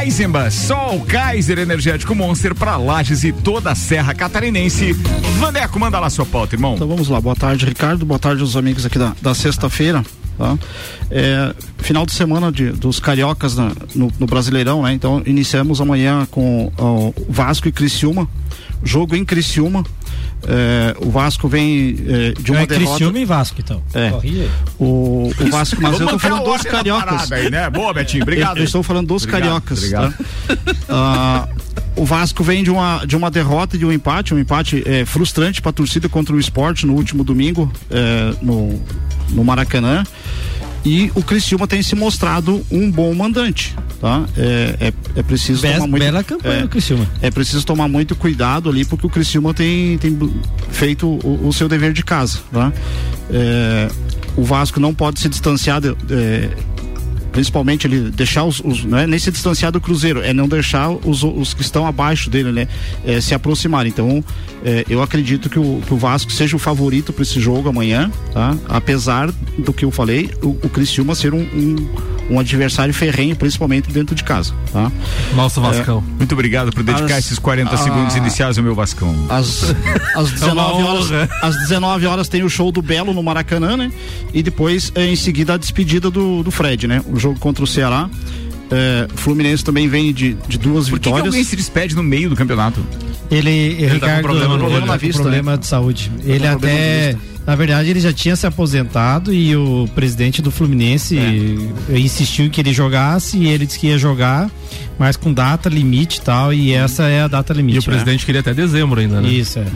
Eisenbach, 0.00 0.52
Sol, 0.52 1.00
Kaiser 1.00 1.58
Energético 1.58 2.14
Monster 2.14 2.54
para 2.54 2.76
Lages 2.76 3.24
e 3.24 3.32
toda 3.32 3.70
a 3.70 3.74
Serra 3.74 4.14
Catarinense. 4.14 4.92
Vandeco, 5.38 5.78
manda 5.78 5.98
lá 6.00 6.08
sua 6.08 6.24
pauta, 6.24 6.54
irmão. 6.54 6.74
Então 6.74 6.88
vamos 6.88 7.08
lá, 7.08 7.20
boa 7.20 7.36
tarde 7.36 7.66
Ricardo, 7.66 8.06
boa 8.06 8.18
tarde 8.18 8.40
aos 8.42 8.56
amigos 8.56 8.86
aqui 8.86 8.98
da, 8.98 9.14
da 9.20 9.34
sexta-feira. 9.34 10.02
Tá? 10.36 10.58
É, 11.10 11.54
final 11.78 12.04
de 12.04 12.12
semana 12.12 12.50
de, 12.50 12.70
dos 12.70 12.98
cariocas 12.98 13.54
na- 13.56 13.72
no, 13.94 14.10
no 14.18 14.26
Brasileirão, 14.26 14.82
né? 14.82 14.92
Então 14.92 15.22
iniciamos 15.26 15.80
amanhã 15.80 16.26
com 16.30 16.72
ó, 16.76 17.12
Vasco 17.28 17.68
e 17.68 17.72
Criciúma, 17.72 18.28
jogo 18.82 19.14
em 19.14 19.24
Criciúma. 19.24 19.84
É, 20.46 20.96
o 20.98 21.10
Vasco 21.10 21.48
vem 21.48 21.96
é, 22.06 22.32
de 22.40 22.50
uma 22.50 22.62
é 22.62 22.66
derrota. 22.66 22.96
Criciúma 22.96 23.18
e 23.18 23.24
Vasco, 23.24 23.56
então. 23.60 23.82
É. 23.94 24.12
O, 24.78 25.30
o 25.38 25.50
Vasco, 25.50 25.80
mas 25.80 25.98
eu 26.00 26.06
tô 26.06 26.18
falando 26.18 26.44
dos 26.44 26.62
cariocas. 26.62 27.32
aí, 27.32 27.50
né? 27.50 27.68
Boa, 27.70 27.92
Betinho, 27.92 28.22
obrigado. 28.22 28.56
Eu, 28.56 28.62
eu 28.62 28.64
estou 28.64 28.82
falando 28.82 29.08
dos 29.08 29.24
Obrigado, 29.24 29.40
cariocas. 29.42 29.78
obrigado. 29.78 30.14
tá? 30.16 30.24
Ah, 30.96 31.48
o 31.96 32.04
Vasco 32.04 32.42
vem 32.42 32.62
de 32.62 32.70
uma, 32.70 33.04
de 33.04 33.16
uma 33.16 33.30
derrota 33.30 33.76
e 33.76 33.78
de 33.78 33.86
um 33.86 33.92
empate, 33.92 34.34
um 34.34 34.38
empate 34.38 34.82
é, 34.86 35.04
frustrante 35.04 35.62
para 35.62 35.70
a 35.70 35.72
torcida 35.72 36.08
contra 36.08 36.34
o 36.34 36.38
esporte 36.38 36.86
no 36.86 36.94
último 36.94 37.24
domingo 37.24 37.70
é, 37.90 38.34
no, 38.42 38.80
no 39.30 39.44
Maracanã. 39.44 40.04
E 40.84 41.10
o 41.14 41.22
Criciúma 41.22 41.66
tem 41.66 41.82
se 41.82 41.94
mostrado 41.94 42.64
um 42.70 42.90
bom 42.90 43.14
mandante, 43.14 43.74
tá? 44.00 44.24
É, 44.36 44.76
é, 44.88 44.92
é 45.16 45.22
preciso 45.22 45.62
Be- 45.62 45.72
tomar 45.72 45.86
muito 45.86 46.02
bela 46.02 46.22
campanha 46.22 46.58
é, 46.58 46.62
do 46.62 46.68
Criciúma. 46.68 47.06
é 47.22 47.30
preciso 47.30 47.64
tomar 47.64 47.88
muito 47.88 48.14
cuidado 48.14 48.68
ali 48.68 48.84
porque 48.84 49.06
o 49.06 49.10
Criciúma 49.10 49.54
tem, 49.54 49.96
tem 49.96 50.18
feito 50.70 51.06
o, 51.06 51.48
o 51.48 51.52
seu 51.54 51.68
dever 51.70 51.92
de 51.94 52.04
casa, 52.04 52.38
tá? 52.52 52.70
É, 53.30 53.88
o 54.36 54.44
Vasco 54.44 54.78
não 54.78 54.92
pode 54.94 55.20
se 55.20 55.28
distanciar 55.28 55.80
de- 55.80 55.96
é, 56.10 56.50
principalmente 57.34 57.86
ele 57.86 58.10
deixar 58.10 58.44
os, 58.44 58.60
os 58.64 58.84
não 58.84 58.96
é 58.96 59.06
nem 59.06 59.18
se 59.18 59.30
distanciar 59.30 59.70
do 59.70 59.80
Cruzeiro, 59.80 60.22
é 60.22 60.32
não 60.32 60.48
deixar 60.48 60.88
os, 60.88 61.22
os 61.22 61.52
que 61.52 61.60
estão 61.60 61.86
abaixo 61.86 62.30
dele, 62.30 62.52
né, 62.52 62.68
é, 63.04 63.20
se 63.20 63.34
aproximarem. 63.34 63.90
Então, 63.92 64.24
é, 64.64 64.84
eu 64.88 65.02
acredito 65.02 65.50
que 65.50 65.58
o, 65.58 65.82
que 65.86 65.92
o 65.92 65.96
Vasco 65.98 66.32
seja 66.32 66.56
o 66.56 66.58
favorito 66.58 67.12
para 67.12 67.22
esse 67.22 67.38
jogo 67.40 67.68
amanhã, 67.68 68.10
tá? 68.32 68.56
Apesar 68.68 69.30
do 69.58 69.72
que 69.72 69.84
eu 69.84 69.90
falei, 69.90 70.30
o, 70.42 70.50
o 70.50 70.68
Criciúma 70.70 71.14
ser 71.14 71.34
um, 71.34 71.40
um, 71.40 71.88
um 72.30 72.38
adversário 72.38 72.94
ferrenho, 72.94 73.34
principalmente 73.36 73.90
dentro 73.92 74.14
de 74.14 74.22
casa. 74.24 74.54
Tá? 74.72 74.90
Nosso 75.34 75.60
Vascão. 75.60 76.02
É, 76.14 76.18
muito 76.18 76.32
obrigado 76.32 76.72
por 76.72 76.82
dedicar 76.82 77.16
As- 77.16 77.26
esses 77.26 77.38
40 77.38 77.74
a- 77.74 77.76
segundos 77.76 78.16
iniciais 78.16 78.56
ao 78.56 78.64
meu 78.64 78.74
Vascão. 78.74 79.14
Às, 79.28 79.74
às, 80.14 80.30
19 80.30 80.82
uma 80.82 80.88
horas, 80.94 81.30
às 81.42 81.56
19 81.58 82.06
horas 82.06 82.28
tem 82.28 82.42
o 82.42 82.48
show 82.48 82.70
do 82.72 82.80
Belo 82.80 83.12
no 83.12 83.22
Maracanã, 83.22 83.76
né? 83.76 83.92
E 84.32 84.42
depois, 84.42 84.92
eh, 84.94 85.06
em 85.08 85.16
seguida, 85.16 85.54
a 85.54 85.56
despedida 85.56 86.10
do, 86.10 86.42
do 86.42 86.50
Fred, 86.50 86.86
né? 86.86 87.02
O 87.06 87.18
jogo 87.24 87.38
contra 87.38 87.64
o 87.64 87.66
Ceará. 87.66 88.08
O 89.12 89.16
Fluminense 89.16 89.62
também 89.64 89.86
vem 89.88 90.12
de, 90.12 90.34
de 90.48 90.58
duas 90.58 90.88
Por 90.88 90.98
que, 90.98 91.04
que 91.04 91.08
vitórias. 91.08 91.26
alguém 91.26 91.44
se 91.44 91.54
despede 91.54 91.94
no 91.94 92.02
meio 92.02 92.28
do 92.28 92.34
campeonato? 92.34 92.84
Ele, 93.30 93.76
tá 93.76 93.86
com 93.88 93.94
Ricardo, 93.94 94.22
problema 94.22 94.56
no 94.56 94.64
ele 94.66 94.74
tá 94.80 94.86
na 94.86 94.92
com 94.94 94.98
vista, 94.98 95.22
problema 95.22 95.52
né? 95.52 95.56
de 95.58 95.66
saúde. 95.66 96.10
ele 96.24 96.38
com 96.40 96.44
problema 96.50 96.56
até, 96.56 97.12
na 97.12 97.18
na 97.46 97.54
verdade, 97.56 97.90
ele 97.90 98.00
já 98.00 98.12
tinha 98.12 98.34
se 98.36 98.46
aposentado 98.46 99.32
e 99.32 99.54
o 99.54 99.86
presidente 99.94 100.40
do 100.42 100.50
Fluminense 100.50 101.16
É. 101.90 101.98
insistiu 101.98 102.48
que 102.50 102.60
ele 102.60 102.72
jogasse 102.72 103.36
e 103.38 103.46
ele 103.48 103.66
disse 103.66 103.78
que 103.78 103.86
ia 103.88 103.98
jogar, 103.98 104.50
mas 104.98 105.16
com 105.16 105.32
data 105.32 105.68
limite 105.68 106.18
e 106.18 106.22
tal, 106.22 106.52
e 106.54 106.72
essa 106.72 107.04
é 107.04 107.20
a 107.22 107.28
data 107.28 107.52
E 107.52 107.56
limite. 107.58 107.78
o 107.80 107.82
presidente 107.84 108.24
queria 108.26 108.40
até 108.40 108.52
dezembro 108.54 108.98
ainda, 108.98 109.20
né? 109.20 109.28
Isso, 109.28 109.58
é. 109.58 109.66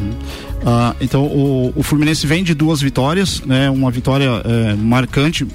Ah, 0.67 0.95
então 1.01 1.25
o, 1.25 1.73
o 1.77 1.83
Fluminense 1.83 2.27
vem 2.27 2.43
de 2.43 2.55
duas 2.55 2.81
vitórias, 2.81 3.43
né? 3.47 3.69
Uma 3.71 3.91
vitória 3.91 4.29
eh, 4.45 4.75
marcante. 4.75 5.47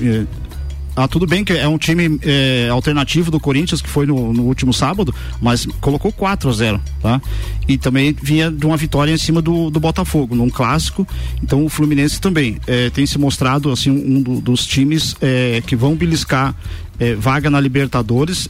Ah, 0.95 1.07
tudo 1.07 1.25
bem 1.25 1.43
que 1.43 1.53
é 1.53 1.67
um 1.67 1.77
time 1.77 2.19
eh, 2.23 2.67
alternativo 2.71 3.31
do 3.31 3.39
Corinthians 3.39 3.81
que 3.81 3.89
foi 3.89 4.05
no, 4.05 4.31
no 4.33 4.43
último 4.43 4.73
sábado, 4.73 5.13
mas 5.41 5.65
colocou 5.81 6.11
4 6.11 6.49
a 6.49 6.53
0, 6.53 6.81
tá? 7.01 7.21
E 7.67 7.77
também 7.77 8.15
vinha 8.21 8.51
de 8.51 8.65
uma 8.65 8.77
vitória 8.77 9.11
em 9.11 9.17
cima 9.17 9.41
do, 9.41 9.69
do 9.69 9.79
Botafogo, 9.79 10.35
num 10.35 10.49
clássico. 10.49 11.07
Então 11.41 11.65
o 11.65 11.69
Fluminense 11.69 12.19
também 12.21 12.57
eh, 12.67 12.89
tem 12.91 13.05
se 13.05 13.17
mostrado 13.17 13.71
assim 13.71 13.89
um 13.89 14.21
do- 14.21 14.41
dos 14.41 14.65
times 14.67 15.15
eh, 15.21 15.61
que 15.65 15.75
vão 15.75 15.95
beliscar 15.95 16.55
vaga 17.17 17.49
na 17.49 17.59
Libertadores. 17.59 18.47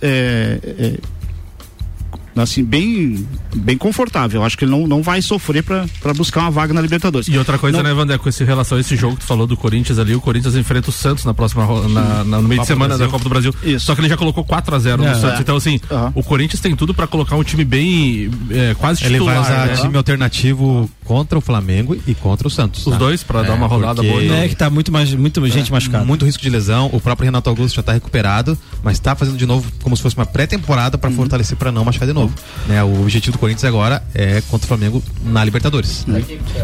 Assim 2.35 2.63
bem 2.63 3.27
bem 3.55 3.77
confortável. 3.77 4.43
Acho 4.43 4.57
que 4.57 4.65
ele 4.65 4.71
não, 4.71 4.87
não 4.87 5.01
vai 5.03 5.21
sofrer 5.21 5.63
para 5.63 6.13
buscar 6.15 6.41
uma 6.41 6.51
vaga 6.51 6.73
na 6.73 6.81
Libertadores. 6.81 7.27
E 7.27 7.37
outra 7.37 7.57
coisa, 7.57 7.77
Não- 7.77 7.83
né, 7.83 7.93
Vander, 7.93 8.17
com 8.19 8.27
esse 8.29 8.43
relação 8.43 8.77
a 8.77 8.81
esse 8.81 8.95
jogo 8.95 9.15
que 9.15 9.21
tu 9.21 9.27
falou 9.27 9.45
do 9.45 9.55
Corinthians 9.55 9.99
ali, 9.99 10.15
o 10.15 10.21
Corinthians 10.21 10.55
enfrenta 10.55 10.89
o 10.89 10.93
Santos 10.93 11.25
na 11.25 11.33
próxima 11.33 11.65
na, 11.89 12.23
na- 12.23 12.41
no 12.41 12.47
meio 12.47 12.49
de 12.49 12.57
Copa 12.57 12.61
do 12.61 12.65
semana 12.67 12.97
da 12.97 13.07
Copa 13.07 13.23
do 13.23 13.29
Brasil. 13.29 13.53
Isso. 13.63 13.85
Só 13.85 13.93
que 13.95 14.01
ele 14.01 14.09
já 14.09 14.17
colocou 14.17 14.43
4 14.43 14.75
a 14.75 14.79
0 14.79 15.03
É, 15.03 15.09
no 15.09 15.15
Santos. 15.19 15.37
é. 15.39 15.41
Então, 15.41 15.55
assim, 15.55 15.79
Aham. 15.91 16.11
o 16.15 16.23
Corinthians 16.23 16.59
tem 16.61 16.75
tudo 16.75 16.93
pra 16.93 17.05
colocar 17.07 17.35
um 17.35 17.43
time 17.43 17.63
bem 17.63 18.29
é, 18.49 18.73
quase 18.79 19.03
Ele 19.05 19.13
titular. 19.15 19.35
vai 19.35 19.43
usar 19.43 19.67
né? 19.67 19.75
time 19.81 19.95
alternativo 19.97 20.89
contra 21.05 21.37
o 21.37 21.41
Flamengo 21.41 21.95
e 22.07 22.13
contra 22.15 22.47
o 22.47 22.51
Santos. 22.51 22.85
Os 22.85 22.93
tá? 22.93 22.97
dois 22.99 23.23
pra 23.23 23.43
dar 23.43 23.53
uma 23.53 23.67
rodada 23.67 23.95
porque 23.95 24.09
boa. 24.09 24.23
então. 24.23 24.37
É 24.37 24.47
que 24.47 24.55
tá 24.55 24.69
muito, 24.69 24.91
mais, 24.91 25.13
muito 25.13 25.45
gente 25.47 25.71
machucada. 25.71 26.05
Muito 26.05 26.25
risco 26.25 26.41
de 26.41 26.49
lesão. 26.49 26.89
O 26.93 26.99
próprio 26.99 27.25
Renato 27.25 27.49
Augusto 27.49 27.75
já 27.75 27.83
tá 27.83 27.93
recuperado, 27.93 28.57
mas 28.83 28.97
tá 28.99 29.15
fazendo 29.15 29.37
de 29.37 29.45
novo 29.45 29.71
como 29.81 29.95
se 29.95 30.01
fosse 30.01 30.15
uma 30.15 30.25
pré-temporada 30.25 30.95
Uhum. 30.97 31.01
para 31.01 31.11
fortalecer 31.11 31.57
para 31.57 31.71
não 31.71 31.83
machucar 31.85 32.07
de 32.07 32.13
novo. 32.13 32.22
Né, 32.67 32.81
o 32.83 33.01
objetivo 33.01 33.33
do 33.35 33.39
Corinthians 33.39 33.65
agora 33.65 34.01
é 34.15 34.41
contra 34.49 34.65
o 34.65 34.67
Flamengo 34.67 35.03
na 35.25 35.43
Libertadores. 35.43 36.05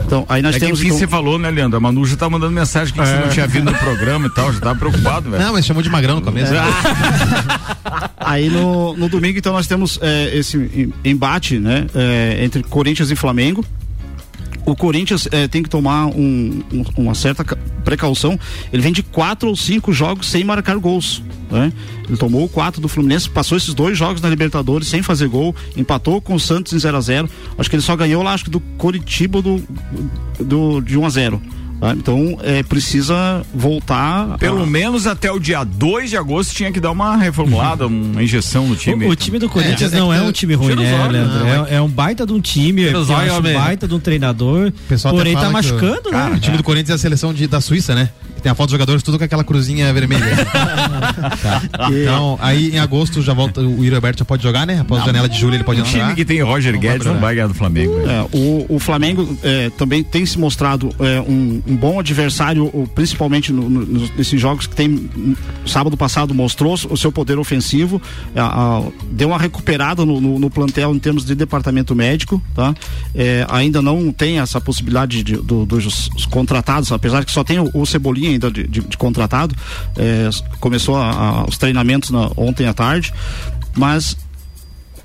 Então, 0.05 0.25
aí 0.29 0.41
nós 0.41 0.55
É 0.55 0.59
que 0.59 0.65
temos 0.65 0.79
enfim 0.79 0.87
então, 0.87 0.99
você 0.99 1.07
falou, 1.07 1.37
né, 1.37 1.49
Leandro? 1.49 1.77
A 1.77 1.79
Manu 1.79 2.05
já 2.05 2.15
tá 2.15 2.29
mandando 2.29 2.51
mensagem 2.53 2.93
que 2.93 2.99
você 2.99 3.15
não 3.15 3.29
tinha 3.29 3.45
vindo 3.47 3.71
no 3.71 3.77
programa 3.77 4.27
e 4.27 4.29
tal, 4.29 4.53
já 4.53 4.59
tava 4.59 4.79
preocupado, 4.79 5.29
velho. 5.29 5.43
Não, 5.43 5.53
mas 5.53 5.65
chamou 5.65 5.83
de 5.83 5.89
magrão 5.89 6.15
no 6.15 6.21
começo. 6.21 6.53
aí 8.17 8.49
no, 8.49 8.95
no 8.95 9.09
domingo 9.09 9.37
então 9.37 9.53
nós 9.53 9.67
temos 9.67 9.99
eh, 10.01 10.31
esse 10.37 10.57
em- 10.57 10.93
embate, 11.03 11.59
né, 11.59 11.85
eh, 11.93 12.39
entre 12.43 12.63
Corinthians 12.63 13.11
e 13.11 13.15
Flamengo. 13.15 13.65
O 14.65 14.75
Corinthians 14.75 15.27
eh, 15.31 15.47
tem 15.47 15.63
que 15.63 15.69
tomar 15.69 16.05
um- 16.07 16.61
um- 16.71 16.83
uma 16.97 17.15
certa 17.15 17.43
ca- 17.43 17.57
precaução. 17.83 18.39
Ele 18.71 18.81
vem 18.81 18.91
de 18.93 19.01
quatro 19.01 19.49
ou 19.49 19.55
cinco 19.55 19.91
jogos 19.91 20.27
sem 20.29 20.43
marcar 20.43 20.77
gols. 20.77 21.23
Né? 21.49 21.73
Ele 22.07 22.17
tomou 22.17 22.47
quatro 22.47 22.79
do 22.79 22.87
Fluminense, 22.87 23.27
passou 23.29 23.57
esses 23.57 23.73
dois 23.73 23.97
jogos 23.97 24.21
na 24.21 24.29
Libertadores 24.29 24.87
sem 24.87 25.01
fazer 25.01 25.27
gol, 25.27 25.55
empatou 25.75 26.21
com 26.21 26.35
o 26.35 26.39
Santos 26.39 26.73
em 26.73 26.77
0 26.79 26.97
a 26.97 27.01
0 27.01 27.29
Acho 27.57 27.69
que 27.69 27.75
ele 27.75 27.81
só 27.83 27.95
ganhou 27.95 28.21
lá, 28.21 28.33
acho 28.33 28.43
que 28.43 28.49
do 28.51 28.59
Coritiba 28.77 29.41
do, 29.41 29.63
do, 30.39 30.81
de 30.81 30.97
1 30.97 31.05
a 31.05 31.09
0 31.09 31.41
tá? 31.79 31.91
Então 31.91 32.37
é, 32.41 32.61
precisa 32.63 33.41
voltar. 33.53 34.37
Pelo 34.37 34.63
a- 34.63 34.65
menos 34.65 35.07
até 35.07 35.31
o 35.31 35.39
dia 35.39 35.63
2 35.63 36.09
de 36.09 36.17
agosto 36.17 36.53
tinha 36.53 36.71
que 36.71 36.79
dar 36.79 36.91
uma 36.91 37.15
reformulada, 37.17 37.87
uma 37.87 38.21
injeção 38.23 38.67
no 38.67 38.75
time. 38.75 39.05
O, 39.05 39.09
o 39.11 39.15
time 39.15 39.39
do 39.39 39.49
Corinthians 39.49 39.93
É, 39.93 39.97
não 39.97 40.13
é 40.13 40.19
é 40.19 40.21
um 40.21 40.31
time 40.31 40.53
ruim, 40.53 40.75
né, 40.75 40.93
olhos, 41.01 41.11
Leandro? 41.13 41.39
não, 41.39 41.65
É, 41.65 41.75
é 41.75 41.81
um 41.81 41.87
baita 41.87 42.25
de 42.25 42.33
um 42.33 42.41
time, 42.41 42.87
acho 42.89 42.99
um 43.39 43.53
baita 43.53 43.87
de 43.87 43.95
um 43.95 43.99
treinador, 43.99 44.67
O 44.67 44.71
pessoal 44.87 45.13
porém 45.13 45.33
tá 45.33 45.41
fala 45.41 45.61
que 45.61 45.71
machucando, 45.71 46.09
Cara, 46.09 46.29
né? 46.31 46.35
O 46.37 46.39
time 46.39 46.57
do 46.57 46.63
Corinthians 46.63 46.89
é 46.91 46.93
a 46.95 46.97
seleção 46.97 47.33
de, 47.33 47.47
da 47.47 47.61
Suíça, 47.61 47.95
né? 47.95 48.09
Que 48.39 48.43
Tem 48.43 48.51
a 48.51 48.55
foto 48.55 48.67
dos 48.67 48.71
jogadores 48.73 49.03
tudo 49.03 49.17
com 49.17 49.23
aquela 49.23 49.43
cruzinha 49.43 49.91
vermelha. 49.93 50.25
Tá. 51.41 51.61
Então, 51.91 52.37
aí 52.41 52.71
em 52.75 52.79
agosto 52.79 53.21
já 53.21 53.33
volta, 53.33 53.61
o 53.61 53.83
Yuri 53.83 53.95
Alberto 53.95 54.19
já 54.19 54.25
pode 54.25 54.41
jogar, 54.43 54.65
né? 54.65 54.79
Após 54.79 55.01
a 55.01 55.05
janela 55.05 55.27
de 55.29 55.37
julho 55.39 55.55
ele 55.55 55.63
pode 55.63 55.81
O 55.81 55.83
time 55.83 55.99
entrar. 56.01 56.15
que 56.15 56.25
tem 56.25 56.41
Roger 56.41 56.73
Não 56.73 56.81
vai 56.81 56.89
Guedes 56.91 57.07
não 57.07 57.19
vai 57.19 57.35
ganhar 57.35 57.47
do 57.47 57.53
Flamengo. 57.53 57.95
velho. 57.95 58.09
É, 58.09 58.25
o, 58.33 58.65
o 58.69 58.79
Flamengo 58.79 59.37
é, 59.43 59.69
também 59.71 60.03
tem 60.03 60.25
se 60.25 60.37
mostrado 60.39 60.89
é, 60.99 61.19
um, 61.21 61.61
um 61.67 61.75
bom 61.75 61.99
adversário, 61.99 62.69
principalmente 62.95 63.51
no- 63.51 63.69
no- 63.69 64.09
nesses 64.17 64.39
jogos 64.39 64.67
que 64.67 64.75
tem. 64.75 65.09
Sábado 65.65 65.95
passado 65.97 66.33
mostrou 66.33 66.73
o 66.89 66.97
seu 66.97 67.11
poder 67.11 67.37
ofensivo, 67.37 68.01
a- 68.35 68.77
a- 68.79 68.83
deu 69.11 69.29
uma 69.29 69.37
recuperada 69.37 70.05
no, 70.05 70.19
no- 70.19 70.39
no 70.39 70.49
plantel 70.49 70.93
em 70.93 70.99
termos 70.99 71.25
de 71.25 71.35
departamento 71.35 71.95
médico, 71.95 72.41
tá? 72.55 72.73
É, 73.15 73.45
ainda 73.49 73.81
não 73.81 74.11
tem 74.11 74.39
essa 74.39 74.59
possibilidade 74.61 75.23
de- 75.23 75.37
do- 75.37 75.65
dos 75.65 76.09
contratados, 76.29 76.91
apesar 76.91 77.23
que 77.25 77.31
só 77.31 77.43
tem 77.43 77.59
o, 77.59 77.69
o 77.73 77.85
Cebolinha 77.85 78.28
ainda 78.33 78.49
de, 78.51 78.67
de- 78.67 78.81
de 78.81 78.97
contratado. 78.97 79.55
É, 79.97 80.29
começou 80.59 80.95
a- 80.97 81.11
a- 81.11 81.43
os 81.45 81.57
treinamentos 81.57 82.09
na- 82.09 82.31
ontem 82.37 82.65
à 82.67 82.73
tarde, 82.73 83.13
mas 83.75 84.17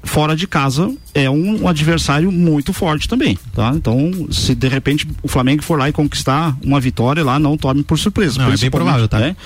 fora 0.04 0.36
de 0.36 0.46
casa 0.46 0.94
é 1.12 1.28
um, 1.30 1.66
adversário 1.66 2.30
muito 2.30 2.72
forte 2.72 3.08
também, 3.08 3.38
tá? 3.54 3.72
Então, 3.74 4.28
se 4.30 4.54
de 4.54 4.68
repente 4.68 5.06
o 5.22 5.28
Flamengo 5.28 5.62
for 5.62 5.78
lá 5.78 5.88
e 5.88 5.92
conquistar 5.92 6.56
uma 6.64 6.80
vitória 6.80 7.24
lá, 7.24 7.38
não 7.38 7.56
tome 7.56 7.82
por 7.82 7.98
surpresa. 7.98 8.40
Não, 8.42 8.52
é 8.52 8.56
bem 8.56 8.70
provável, 8.70 9.08
tá? 9.08 9.18
né? 9.18 9.36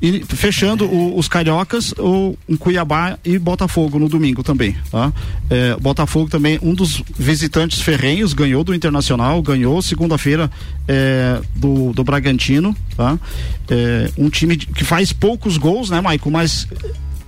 E 0.00 0.22
fechando 0.28 0.84
o- 0.84 1.18
os 1.18 1.26
cariocas, 1.26 1.92
o 1.98 2.36
um 2.48 2.56
Cuiabá 2.56 3.18
e 3.24 3.36
Botafogo 3.38 3.98
no 3.98 4.08
domingo 4.08 4.42
também, 4.44 4.76
tá? 4.90 5.12
É, 5.50 5.76
Botafogo 5.80 6.30
também, 6.30 6.58
um 6.62 6.72
dos 6.72 7.02
visitantes 7.18 7.80
ferrenhos, 7.80 8.32
ganhou 8.32 8.62
do 8.62 8.72
Internacional, 8.74 9.42
ganhou 9.42 9.82
segunda-feira 9.82 10.48
é, 10.86 11.40
do, 11.56 11.92
do 11.92 12.04
Bragantino, 12.04 12.76
tá? 12.96 13.18
É, 13.68 14.10
um 14.16 14.30
time 14.30 14.56
que 14.56 14.84
faz 14.84 15.12
poucos 15.12 15.56
gols, 15.56 15.90
né, 15.90 16.00
Maicon? 16.00 16.30
Mas 16.30 16.68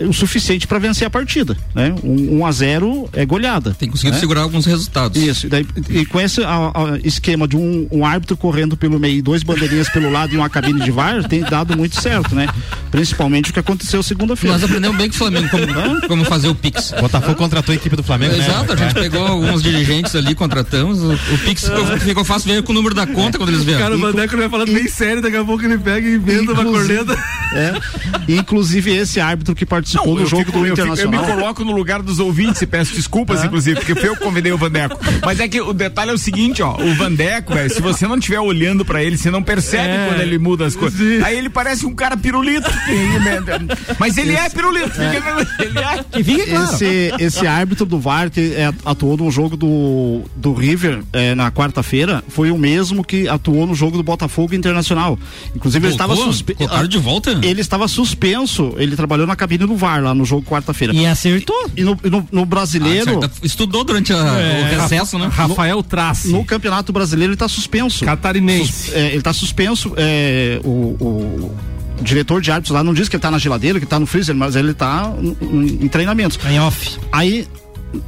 o 0.01 0.13
suficiente 0.13 0.67
para 0.67 0.79
vencer 0.79 1.07
a 1.07 1.11
partida, 1.11 1.57
né? 1.75 1.95
Um, 2.03 2.39
um 2.39 2.47
a 2.47 2.53
0 2.53 3.09
é 3.13 3.25
goleada. 3.27 3.75
Tem 3.79 3.89
conseguido 3.89 4.15
né? 4.15 4.21
segurar 4.21 4.43
alguns 4.43 4.65
resultados. 4.67 5.21
Isso, 5.21 5.47
e, 5.47 5.49
daí, 5.49 5.67
e 5.91 6.07
com 6.07 6.21
esse 6.21 6.43
a- 6.43 6.47
a- 6.75 6.99
esquema 7.05 7.47
de 7.47 7.57
um, 7.57 7.87
um 7.91 8.05
árbitro 8.05 8.37
correndo 8.37 8.77
pelo 8.77 8.99
meio 8.99 9.17
e 9.19 9.23
dois 9.23 9.43
bandeirinhas 9.43 9.89
pelo 9.91 10.11
lado 10.11 10.33
e 10.35 10.37
uma 10.39 10.49
cabine 10.49 10.81
de 10.81 10.91
VAR, 10.91 11.23
tem 11.29 11.41
dado 11.43 11.77
muito 11.77 12.01
certo, 12.01 12.35
né? 12.35 12.49
Principalmente 12.91 13.51
o 13.51 13.53
que 13.53 13.61
aconteceu 13.61 14.03
segunda-feira. 14.03 14.55
Nós 14.57 14.65
aprendemos 14.65 14.97
bem 14.97 15.09
com 15.09 15.15
o 15.15 15.19
Flamengo 15.19 15.49
como, 15.51 16.09
como 16.09 16.25
fazer 16.25 16.49
o 16.49 16.55
Pix. 16.55 16.93
Botafogo 16.99 17.35
contratou 17.35 17.73
a 17.73 17.77
equipe 17.77 17.95
do 17.95 18.03
Flamengo, 18.03 18.35
né? 18.37 18.45
Exato, 18.45 18.73
a 18.73 18.77
gente 18.77 18.95
pegou 18.95 19.27
alguns 19.27 19.63
dirigentes 19.63 20.15
ali, 20.17 20.35
contratamos. 20.35 21.01
O, 21.03 21.13
o 21.13 21.39
Pix 21.45 21.65
ficou, 21.65 21.87
ficou 21.99 22.25
fácil 22.25 22.53
ver 22.55 22.63
com 22.63 22.73
o 22.73 22.75
número 22.75 22.95
da 22.95 23.07
conta 23.07 23.37
quando 23.39 23.51
eles 23.51 23.65
vieram. 23.65 23.83
Cara, 23.83 23.97
o 23.97 23.99
Vandeco 24.01 24.37
vai 24.37 24.49
falando 24.49 24.73
bem 24.73 24.89
sério, 24.89 25.21
daqui 25.21 25.37
a 25.37 25.45
pouco 25.45 25.63
ele 25.65 25.79
pega 25.79 26.09
e 26.09 26.15
inventa 26.15 26.53
uma 26.53 26.65
corneta. 26.65 27.17
É. 27.53 28.33
Inclusive 28.33 28.91
esse 28.95 29.21
árbitro 29.21 29.55
que 29.55 29.67
participou 29.67 29.90
Não, 29.97 30.07
no 30.15 30.21
eu 30.21 30.27
jogo 30.27 30.45
fico- 30.45 30.59
do 30.59 30.67
eu 30.67 30.77
fico- 30.77 30.83
Internacional. 30.89 31.23
Eu 31.25 31.27
me 31.29 31.35
coloco 31.35 31.65
no 31.65 31.73
lugar 31.73 32.03
dos 32.03 32.19
ouvintes 32.19 32.61
e 32.63 32.67
peço 32.67 32.95
desculpas, 32.95 33.45
inclusive, 33.45 33.77
porque 33.81 33.95
foi 33.95 34.09
eu 34.09 34.17
que 34.17 34.23
convidei 34.25 34.53
o 34.53 34.59
Vandeco. 34.59 34.99
Mas 35.25 35.41
é 35.41 35.49
que 35.49 35.61
o 35.61 35.73
detalhe 35.73 36.11
é 36.11 36.15
o 36.15 36.19
seguinte, 36.19 36.63
ó, 36.63 36.77
o 36.81 36.95
Vandeco, 36.95 37.55
velho, 37.55 37.71
se 37.73 37.81
você 37.81 38.07
não 38.07 38.17
estiver 38.17 38.41
olhando 38.41 38.85
pra 38.85 39.03
ele, 39.03 39.17
você 39.17 39.31
não 39.31 39.43
percebe 39.43 39.89
É, 39.89 40.09
quando 40.09 40.21
ele 40.21 40.39
muda 40.39 40.67
as 40.67 40.75
coisas. 40.77 41.23
Aí 41.25 41.37
ele 41.39 41.49
parece 41.51 41.87
um 41.87 41.95
cara 41.95 42.17
pirulito. 42.17 42.71
Mas 43.99 44.17
ele 44.17 44.35
é 44.35 44.49
pirulito. 44.49 44.91
fica- 44.91 45.47
Ele 45.61 45.79
é. 45.79 46.05
Que 46.13 46.25
fica 46.25 46.47
claro. 46.47 46.75
Esse, 46.75 47.13
esse 47.19 47.47
árbitro 47.47 47.87
do 47.87 47.99
VAR 47.99 48.31
que 48.31 48.53
é, 48.55 48.73
atuou 48.85 49.17
no 49.17 49.31
jogo 49.31 49.57
do, 49.57 50.23
do 50.37 50.53
River 50.53 51.03
é, 51.13 51.35
na 51.35 51.51
quarta-feira 51.51 52.23
foi 52.29 52.51
o 52.51 52.59
mesmo 52.59 53.05
que 53.05 53.29
atuou 53.29 53.67
no 53.67 53.75
jogo 53.75 53.97
do 53.97 54.03
Botafogo 54.03 54.55
Internacional. 54.55 55.19
Inclusive 55.55 55.87
ele 55.87 55.95
estava 55.95 56.15
Voltou? 56.15 56.33
suspenso. 56.33 56.89
De 56.89 56.99
volta? 56.99 57.39
Ele 57.43 57.61
estava 57.61 57.87
suspenso. 57.89 58.75
Ele 58.77 58.97
trabalhou 58.97 59.27
na 59.27 59.37
cabine 59.37 59.67
do 59.67 59.77
VAR 59.81 60.03
lá 60.03 60.15
no 60.15 60.25
jogo 60.25 60.43
quarta-feira. 60.49 60.95
E 60.95 61.05
acertou. 61.07 61.57
E 61.77 61.83
no, 61.83 61.99
e 62.05 62.11
no- 62.11 62.29
no 62.31 62.47
brasileiro. 62.47 63.21
Ah. 63.25 63.31
Estudou 63.43 63.83
durante 63.83 64.13
a- 64.13 64.17
o 64.17 64.81
recesso, 64.83 65.19
né? 65.19 65.29
Rafael 65.33 65.83
Trace. 65.83 66.29
No 66.29 66.45
campeonato 66.45 66.93
brasileiro 66.93 67.31
ele 67.31 67.35
está 67.35 67.49
suspenso. 67.49 68.05
Catarinense. 68.05 68.73
Sus- 68.73 68.93
é, 68.95 69.09
ele 69.09 69.19
está 69.19 69.33
suspenso. 69.33 69.93
é, 69.97 70.61
o, 70.65 70.69
o 70.69 71.57
diretor 72.03 72.41
de 72.41 72.51
árbitros 72.51 72.75
lá 72.75 72.83
não 72.85 72.95
diz 72.95 73.09
que 73.09 73.17
ele 73.17 73.19
está 73.19 73.31
na 73.31 73.39
geladeira, 73.39 73.79
que 73.79 73.85
está 73.85 73.99
no 73.99 74.07
freezer, 74.07 74.35
mas 74.35 74.57
ele 74.57 74.71
está 74.71 75.13
em 75.43 75.89
treinamentos. 75.89 76.39
Em 76.49 76.59
off. 76.61 76.99
Aí 77.13 77.47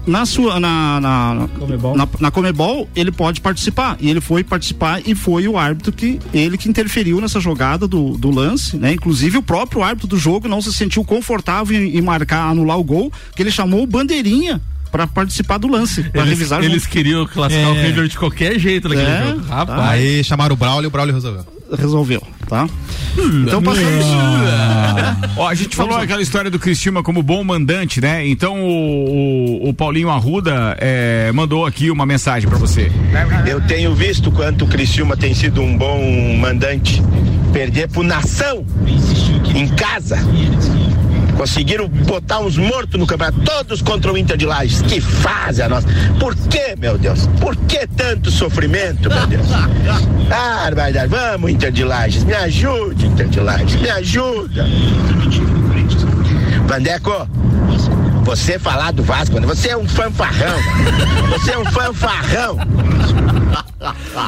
na 0.06 0.24
sua 0.24 0.60
na 0.60 1.00
na 1.00 1.48
Comebol. 1.58 1.96
na 1.96 2.08
na 2.20 2.30
Comebol 2.30 2.88
ele 2.94 3.10
pode 3.10 3.40
participar 3.40 3.96
e 4.00 4.08
ele 4.10 4.20
foi 4.20 4.44
participar 4.44 5.00
e 5.04 5.14
foi 5.14 5.48
o 5.48 5.58
árbitro 5.58 5.92
que 5.92 6.18
ele 6.32 6.56
que 6.56 6.68
interferiu 6.68 7.20
nessa 7.20 7.40
jogada 7.40 7.86
do, 7.88 8.16
do 8.16 8.30
lance, 8.30 8.76
né? 8.76 8.92
Inclusive 8.92 9.38
o 9.38 9.42
próprio 9.42 9.82
árbitro 9.82 10.06
do 10.08 10.16
jogo 10.18 10.46
não 10.48 10.60
se 10.62 10.72
sentiu 10.72 11.04
confortável 11.04 11.76
em, 11.80 11.96
em 11.96 12.00
marcar 12.00 12.48
anular 12.48 12.78
o 12.78 12.84
gol, 12.84 13.12
que 13.34 13.42
ele 13.42 13.50
chamou 13.50 13.82
o 13.82 13.86
bandeirinha 13.86 14.60
para 14.90 15.06
participar 15.06 15.56
do 15.58 15.66
lance, 15.68 16.02
para 16.02 16.20
Eles, 16.20 16.30
revisar 16.38 16.60
o 16.60 16.64
eles 16.64 16.86
queriam 16.86 17.26
classificar 17.26 17.70
É. 17.70 17.72
o 17.80 17.82
River 17.86 18.08
de 18.08 18.18
qualquer 18.18 18.58
jeito 18.58 18.88
naquele 18.90 19.08
É, 19.08 19.26
jogo. 19.26 19.46
Rapaz. 19.46 19.78
tá. 19.80 19.88
Aí 19.90 20.22
chamaram 20.22 20.52
o 20.52 20.56
Braulio 20.56 20.86
e 20.86 20.88
o 20.88 20.90
Braulio 20.90 21.14
resolveu. 21.14 21.46
Resolveu, 21.76 22.22
tá? 22.48 22.68
Então 23.44 23.62
passamos. 23.62 24.06
Ó, 25.36 25.48
a 25.48 25.54
gente 25.54 25.74
falou 25.76 25.96
aquela 25.96 26.22
história 26.22 26.50
do 26.50 26.58
Cristina 26.58 27.02
como 27.02 27.22
bom 27.22 27.42
mandante, 27.44 28.00
né? 28.00 28.26
Então 28.26 28.60
o, 28.62 29.62
o- 29.64 29.68
o 29.68 29.74
Paulinho 29.74 30.10
Arruda 30.10 30.76
é, 30.80 31.30
mandou 31.32 31.64
aqui 31.66 31.90
uma 31.90 32.04
mensagem 32.06 32.48
pra 32.48 32.58
você. 32.58 32.90
Eu 33.46 33.60
tenho 33.62 33.94
visto 33.94 34.30
quanto 34.32 34.64
o 34.64 34.68
Criciúma 34.68 35.16
tem 35.16 35.34
sido 35.34 35.60
um 35.60 35.76
bom 35.76 36.36
mandante. 36.38 37.02
Perder 37.52 37.88
pro 37.88 38.02
Nação 38.02 38.64
em 39.54 39.68
casa. 39.68 40.16
Conseguiram 41.36 41.88
botar 41.88 42.40
uns 42.40 42.56
mortos 42.56 42.98
no 42.98 43.06
campeonato, 43.06 43.40
todos 43.40 43.82
contra 43.82 44.12
o 44.12 44.18
Inter 44.18 44.36
de 44.36 44.46
Lages. 44.46 44.82
Que 44.82 45.00
fase 45.00 45.62
a 45.62 45.68
nossa. 45.68 45.86
Por 46.18 46.34
que, 46.36 46.76
meu 46.78 46.98
Deus? 46.98 47.26
Por 47.40 47.56
que 47.56 47.86
tanto 47.86 48.30
sofrimento, 48.30 49.08
meu 49.08 49.26
Deus? 49.26 49.46
Ah. 50.34 50.70
Vamos, 51.08 51.50
Inter 51.50 51.70
de 51.70 51.84
Lages. 51.84 52.24
Me 52.24 52.32
ajude, 52.32 53.06
Inter 53.06 53.28
de 53.28 53.40
Lages. 53.40 53.78
Me 53.80 53.90
ajuda. 53.90 54.66
Vandeco, 56.66 57.28
você 58.22 58.58
falar 58.58 58.92
do 58.92 59.02
Vasco, 59.02 59.40
você 59.40 59.70
é 59.70 59.76
um 59.76 59.86
fanfarrão. 59.88 60.58
Você 61.30 61.52
é 61.52 61.58
um 61.58 61.64
fanfarrão. 61.66 62.58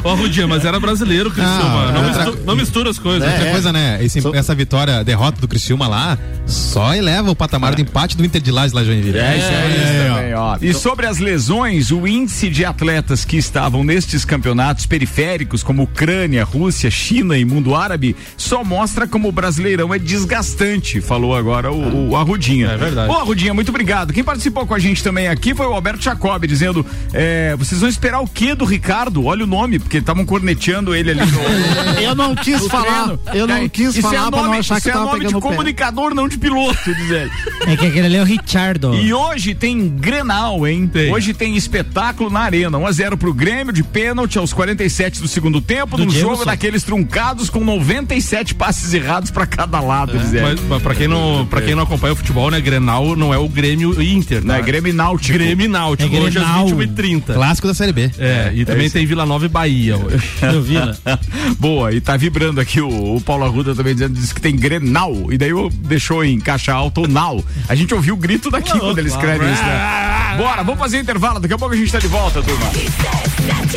Ó, 0.03 0.13
Rudinha, 0.15 0.47
mas 0.47 0.65
era 0.65 0.79
brasileiro, 0.79 1.31
Criciúma. 1.31 1.91
Não, 1.91 1.93
Não, 2.01 2.07
outra- 2.07 2.25
mistu- 2.25 2.43
não 2.45 2.55
mistura 2.57 2.89
as 2.89 2.99
coisas. 2.99 3.27
Outra 3.31 3.51
coisa, 3.51 3.71
né? 3.71 3.97
Esse- 4.03 4.19
essa 4.35 4.53
vitória, 4.53 5.01
derrota 5.03 5.39
do 5.39 5.47
Criciúma 5.47 5.87
lá, 5.87 6.17
só 6.45 6.93
eleva 6.93 7.31
o 7.31 7.35
patamar 7.35 7.73
do 7.73 7.81
empate 7.81 8.17
do 8.17 8.25
Inter 8.25 8.41
de 8.41 8.51
Lages 8.51 8.73
lá 8.73 8.81
em 8.81 8.85
Joinville. 8.85 9.17
É, 9.17 9.37
isso 9.37 9.47
é 9.47 9.67
isso 9.69 10.13
também, 10.13 10.33
ó. 10.33 10.57
E 10.61 10.73
sobre 10.73 11.05
as 11.07 11.19
lesões, 11.19 11.89
o 11.89 12.05
índice 12.05 12.49
de 12.49 12.65
atletas 12.65 13.23
que 13.23 13.37
estavam 13.37 13.83
nestes 13.83 14.25
campeonatos 14.25 14.85
periféricos, 14.85 15.63
como 15.63 15.83
Ucrânia, 15.83 16.43
Rússia, 16.43 16.91
China 16.91 17.37
e 17.37 17.45
mundo 17.45 17.73
árabe, 17.75 18.13
só 18.35 18.61
mostra 18.63 19.07
como 19.07 19.29
o 19.29 19.31
brasileirão 19.31 19.93
é 19.93 19.97
desgastante, 19.97 20.99
falou 20.99 21.33
agora 21.35 21.71
o, 21.71 22.09
o 22.09 22.15
Arrudinha. 22.17 22.67
É 22.71 22.77
verdade. 22.77 23.09
Ô, 23.09 23.13
Arrudinha, 23.17 23.53
muito 23.53 23.69
obrigado. 23.69 23.84
Quem 24.13 24.23
participou 24.23 24.65
com 24.65 24.73
a 24.73 24.79
gente 24.79 25.03
também 25.03 25.27
aqui 25.27 25.53
foi 25.55 25.65
o 25.65 25.73
Alberto 25.73 26.03
Jacob, 26.03 26.45
dizendo: 26.45 26.85
é, 27.13 27.55
vocês 27.57 27.79
vão 27.81 27.89
esperar 27.89 28.19
o 28.21 28.27
quê 28.27 28.55
do 28.55 28.65
Ricardo? 28.65 29.25
Olha 29.25 29.43
o 29.43 29.47
nome, 29.47 29.79
porque 29.79 29.97
estavam 29.97 30.25
corneteando 30.25 30.93
ele 30.95 31.11
ali 31.11 31.21
no. 31.31 31.39
Eu 32.01 32.15
não 32.15 32.35
quis 32.35 32.61
no 32.61 32.69
falar, 32.69 33.03
treino. 33.17 33.19
eu 33.33 33.47
não 33.47 33.55
É, 33.55 33.69
quis 33.69 33.89
isso 33.95 34.01
falar 34.01 34.27
é 34.27 34.29
pra 34.29 34.37
não 34.39 34.45
nome, 34.47 34.57
achar 34.59 34.75
isso 34.75 34.83
que 34.83 34.89
é 34.89 34.93
tava 34.93 35.05
nome 35.05 35.19
de 35.19 35.25
pegando 35.25 35.37
o 35.37 35.41
pé. 35.41 35.47
comunicador, 35.49 36.13
não 36.13 36.27
de 36.27 36.37
piloto, 36.37 36.77
diz 36.95 37.09
ele. 37.11 37.31
É 37.67 37.75
que 37.77 37.85
aquele 37.87 38.05
ali 38.05 38.15
é 38.17 38.21
o 38.21 38.25
Richardo. 38.25 38.93
E 38.95 39.13
hoje 39.13 39.55
tem 39.55 39.87
Grenal, 39.89 40.65
hein? 40.67 40.89
Hoje 41.11 41.33
tem 41.33 41.55
espetáculo 41.55 42.29
na 42.29 42.41
arena. 42.41 42.77
1 42.77 42.85
a 42.87 42.91
0 42.91 43.17
pro 43.17 43.33
Grêmio 43.33 43.73
de 43.73 43.83
pênalti 43.83 44.37
aos 44.37 44.53
47 44.53 45.21
do 45.21 45.27
segundo 45.27 45.59
tempo, 45.61 45.97
Do 45.97 46.03
num 46.05 46.09
Diego 46.11 46.29
jogo 46.29 46.37
só. 46.43 46.45
daqueles 46.45 46.83
truncados 46.83 47.49
com 47.49 47.63
97 47.63 48.53
passes 48.55 48.93
errados 48.93 49.31
pra 49.31 49.45
cada 49.45 49.79
lado, 49.79 50.17
diz 50.17 50.33
ele. 50.33 50.41
Mas, 50.43 50.59
mas 50.67 50.81
pra, 50.81 50.93
quem 50.95 51.07
não, 51.07 51.45
pra 51.45 51.61
quem 51.61 51.75
não 51.75 51.83
acompanha 51.83 52.13
o 52.13 52.15
futebol, 52.15 52.49
né? 52.51 52.59
Grenal 52.61 53.15
não 53.15 53.33
é 53.33 53.37
o 53.37 53.47
Grêmio 53.49 53.74
e 53.75 54.13
Inter. 54.13 54.43
Não, 54.43 54.55
é 54.55 54.61
Grêmio 54.61 54.89
e 54.89 54.93
Náutico. 54.93 55.37
Grêmio 55.37 55.65
e 55.65 55.67
Náutico. 55.67 56.15
É 56.15 56.19
hoje 56.19 56.37
às 56.37 56.45
Grenal. 56.45 56.67
21h30. 56.67 57.33
Clássico 57.33 57.67
da 57.67 57.73
Série 57.73 57.91
B. 57.91 58.11
É, 58.17 58.51
e 58.53 58.65
também 58.65 58.89
tem 58.89 59.05
Vila 59.05 59.25
Nova 59.25 59.45
e 59.45 59.49
Bahia 59.49 59.97
hoje. 59.97 60.25
Boa, 61.59 61.93
e 61.93 62.01
tá 62.01 62.17
vibrando 62.17 62.59
aqui 62.59 62.81
o, 62.81 63.15
o 63.15 63.21
Paulo 63.21 63.43
Arruda 63.45 63.75
também 63.75 63.93
dizendo 63.93 64.13
diz 64.13 64.33
que 64.33 64.41
tem 64.41 64.55
Grenal. 64.55 65.31
E 65.31 65.37
daí 65.37 65.49
eu 65.49 65.69
deixou 65.69 66.23
em 66.23 66.39
caixa 66.39 66.73
alta 66.73 67.01
o 67.01 67.07
Nau. 67.07 67.43
A 67.67 67.75
gente 67.75 67.93
ouviu 67.93 68.13
o 68.13 68.17
grito 68.17 68.49
daqui 68.49 68.77
quando 68.77 68.97
ele 68.97 69.09
escreve 69.09 69.45
isso, 69.45 69.63
né? 69.63 70.35
Bora, 70.37 70.63
vamos 70.63 70.79
fazer 70.79 70.99
intervalo. 70.99 71.39
Daqui 71.39 71.53
a 71.53 71.57
pouco 71.57 71.73
a 71.73 71.77
gente 71.77 71.91
tá 71.91 71.99
de 71.99 72.07
volta, 72.07 72.41
turma. 72.41 72.65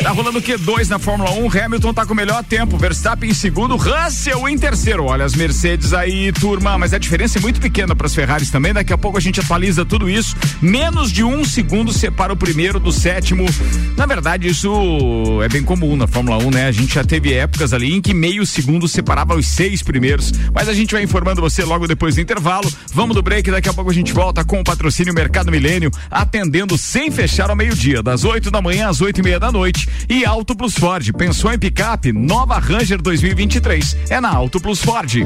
Tá 0.01 0.11
rolando 0.11 0.39
o 0.39 0.41
Q2 0.41 0.87
na 0.87 0.99
Fórmula 0.99 1.31
1. 1.31 1.65
Hamilton 1.65 1.93
tá 1.93 2.05
com 2.05 2.13
o 2.13 2.15
melhor 2.15 2.43
tempo. 2.43 2.77
Verstappen 2.77 3.29
em 3.29 3.33
segundo, 3.33 3.75
Russell 3.75 4.47
em 4.47 4.57
terceiro. 4.57 5.05
Olha 5.05 5.25
as 5.25 5.35
Mercedes 5.35 5.93
aí, 5.93 6.31
turma. 6.31 6.77
Mas 6.77 6.93
a 6.93 6.97
diferença 6.97 7.37
é 7.37 7.41
muito 7.41 7.59
pequena 7.59 7.95
para 7.95 8.07
as 8.07 8.15
Ferraris 8.15 8.49
também. 8.49 8.73
Daqui 8.73 8.93
a 8.93 8.97
pouco 8.97 9.17
a 9.17 9.21
gente 9.21 9.39
atualiza 9.39 9.85
tudo 9.89 10.09
isso. 10.09 10.35
Menos 10.61 11.11
de 11.11 11.23
um 11.23 11.43
segundo 11.43 11.91
separa 11.91 12.31
o 12.31 12.37
primeiro 12.37 12.79
do 12.79 12.91
sétimo. 12.91 13.45
Na 13.97 14.05
verdade, 14.05 14.47
isso 14.47 15.41
é 15.43 15.49
bem 15.49 15.63
comum 15.63 15.97
na 15.97 16.07
Fórmula 16.07 16.37
1, 16.37 16.51
né? 16.51 16.67
A 16.67 16.71
gente 16.71 16.93
já 16.93 17.03
teve 17.03 17.33
épocas 17.33 17.73
ali 17.73 17.93
em 17.93 18.01
que 18.01 18.13
meio 18.13 18.45
segundo 18.45 18.87
separava 18.87 19.35
os 19.35 19.47
seis 19.47 19.81
primeiros. 19.81 20.31
Mas 20.53 20.69
a 20.69 20.73
gente 20.73 20.93
vai 20.93 21.03
informando 21.03 21.41
você 21.41 21.63
logo 21.63 21.87
depois 21.87 22.15
do 22.15 22.21
intervalo. 22.21 22.71
Vamos 22.93 23.15
do 23.15 23.21
break. 23.21 23.49
Daqui 23.49 23.67
a 23.67 23.73
pouco 23.73 23.89
a 23.89 23.93
gente 23.93 24.13
volta 24.13 24.45
com 24.45 24.61
o 24.61 24.63
patrocínio 24.63 25.13
Mercado 25.13 25.51
Milênio, 25.51 25.91
atendendo 26.09 26.77
sem 26.77 27.09
fechar 27.09 27.49
ao 27.49 27.55
meio-dia, 27.55 28.03
das 28.03 28.23
8 28.23 28.51
da 28.51 28.61
manhã 28.61 28.87
às 28.87 29.01
oito 29.01 29.19
e 29.19 29.23
meia 29.23 29.39
da 29.39 29.51
noite. 29.51 29.89
E 30.07 30.23
Auto 30.23 30.55
Plus 30.55 30.75
Ford. 30.75 31.11
Pensou 31.13 31.51
em 31.51 31.57
picape? 31.57 32.11
Nova 32.11 32.59
Ranger 32.59 33.01
2023. 33.01 33.97
É 34.09 34.21
na 34.21 34.29
Auto 34.29 34.59
Plus 34.59 34.79
Ford. 34.79 35.25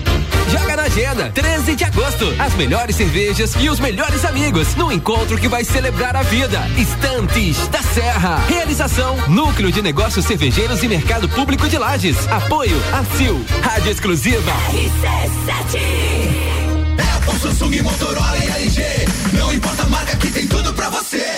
Joga 0.51 0.75
na 0.75 0.83
agenda, 0.83 1.31
13 1.31 1.75
de 1.75 1.83
agosto. 1.85 2.35
As 2.37 2.53
melhores 2.55 2.97
cervejas 2.97 3.55
e 3.57 3.69
os 3.69 3.79
melhores 3.79 4.25
amigos 4.25 4.75
no 4.75 4.91
encontro 4.91 5.37
que 5.37 5.47
vai 5.47 5.63
celebrar 5.63 6.13
a 6.13 6.23
vida. 6.23 6.59
Estantes 6.77 7.69
da 7.69 7.81
Serra. 7.81 8.37
Realização: 8.49 9.15
Núcleo 9.29 9.71
de 9.71 9.81
Negócios 9.81 10.25
Cervejeiros 10.25 10.83
e 10.83 10.89
Mercado 10.89 11.29
Público 11.29 11.69
de 11.69 11.77
Lages. 11.77 12.27
Apoio: 12.27 12.75
ACIL. 12.91 13.45
Rádio 13.61 13.91
Exclusiva. 13.91 14.51
Apple, 17.15 17.39
Samsung, 17.39 17.81
Motorola 17.81 18.37
e 18.37 18.63
LG. 18.63 18.83
Não 19.33 19.53
importa 19.53 19.83
a 19.83 19.87
marca 19.87 20.17
que 20.17 20.27
tem 20.31 20.47
tudo 20.47 20.73
pra 20.73 20.89
você. 20.89 21.00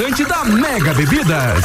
da 0.00 0.44
Mega 0.46 0.94
Bebidas. 0.94 1.62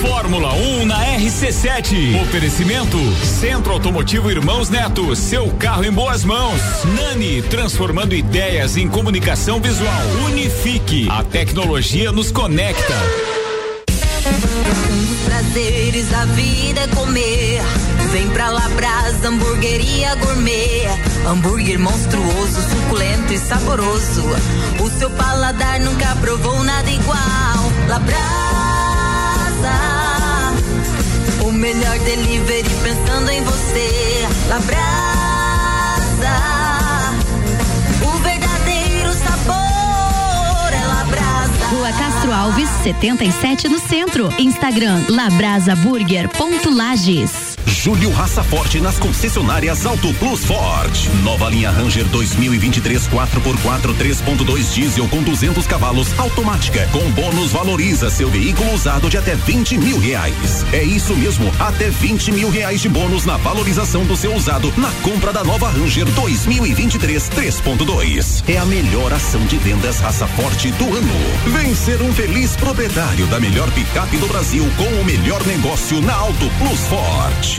Fórmula 0.00 0.54
1 0.54 0.86
na 0.86 1.04
RC7. 1.18 2.22
Oferecimento 2.22 2.96
Centro 3.24 3.72
Automotivo 3.72 4.30
Irmãos 4.30 4.70
Neto, 4.70 5.16
seu 5.16 5.48
carro 5.54 5.84
em 5.84 5.90
boas 5.90 6.24
mãos. 6.24 6.60
Nani, 6.84 7.42
transformando 7.42 8.14
ideias 8.14 8.76
em 8.76 8.88
comunicação 8.88 9.60
visual. 9.60 10.02
Unifique, 10.26 11.08
a 11.10 11.24
tecnologia 11.24 12.12
nos 12.12 12.30
conecta. 12.30 12.94
Um 13.88 15.04
dos 15.04 15.18
prazeres 15.24 16.08
da 16.10 16.24
vida 16.26 16.82
é 16.82 16.86
comer. 16.94 17.60
Vem 18.12 18.28
pra 18.30 18.50
Labrasa, 18.50 19.28
hamburgueria 19.28 20.14
gourmet. 20.16 20.88
Hambúrguer 21.26 21.78
monstruoso, 21.78 22.60
suculento 22.68 23.32
e 23.32 23.38
saboroso. 23.38 24.24
O 24.80 24.90
seu 24.98 25.08
paladar 25.10 25.78
nunca 25.78 26.16
provou 26.16 26.64
nada 26.64 26.90
igual. 26.90 27.70
Labrasa, 27.88 28.18
o 31.46 31.52
melhor 31.52 31.96
delivery 32.00 32.68
pensando 32.82 33.30
em 33.30 33.44
você. 33.44 34.26
Labrasa, 34.48 34.80
o 38.02 38.10
verdadeiro 38.24 39.12
sabor 39.12 40.72
é 40.72 40.84
Labrasa. 40.84 41.66
Rua 41.70 41.92
Castro 41.92 42.32
Alves, 42.32 42.68
77 42.82 43.68
no 43.68 43.78
centro. 43.78 44.34
Instagram 44.36 45.04
labrasaburger.lages. 45.08 47.49
Julho 47.66 48.10
Raça 48.10 48.42
Forte 48.42 48.80
nas 48.80 48.98
concessionárias 48.98 49.86
Auto 49.86 50.12
Plus 50.14 50.44
Ford. 50.44 50.92
Nova 51.22 51.48
linha 51.48 51.70
Ranger 51.70 52.04
2023 52.08 53.08
4x4 53.08 53.94
3.2 53.96 54.74
diesel 54.74 55.08
com 55.08 55.22
200 55.22 55.66
cavalos 55.66 56.18
automática. 56.18 56.86
Com 56.92 57.10
bônus 57.12 57.52
valoriza 57.52 58.10
seu 58.10 58.28
veículo 58.28 58.72
usado 58.74 59.08
de 59.08 59.16
até 59.16 59.34
20 59.34 59.78
mil 59.78 59.98
reais. 59.98 60.64
É 60.72 60.82
isso 60.82 61.14
mesmo, 61.14 61.50
até 61.58 61.88
20 61.88 62.32
mil 62.32 62.50
reais 62.50 62.80
de 62.80 62.88
bônus 62.88 63.24
na 63.24 63.36
valorização 63.38 64.04
do 64.04 64.16
seu 64.16 64.34
usado 64.34 64.72
na 64.76 64.90
compra 65.02 65.32
da 65.32 65.42
nova 65.42 65.70
Ranger 65.70 66.04
2023 66.04 67.30
3.2. 67.30 68.44
É 68.48 68.58
a 68.58 68.66
melhor 68.66 69.12
ação 69.12 69.44
de 69.46 69.56
vendas 69.56 70.00
Raça 70.00 70.26
Forte 70.26 70.70
do 70.72 70.84
ano. 70.84 71.58
Vem 71.58 71.74
ser 71.74 72.02
um 72.02 72.12
feliz 72.12 72.56
proprietário 72.56 73.26
da 73.28 73.40
melhor 73.40 73.70
picape 73.70 74.18
do 74.18 74.26
Brasil 74.26 74.68
com 74.76 75.00
o 75.00 75.04
melhor 75.04 75.42
negócio 75.46 76.00
na 76.02 76.14
Auto 76.14 76.50
Plus 76.58 76.80
Ford. 76.88 77.49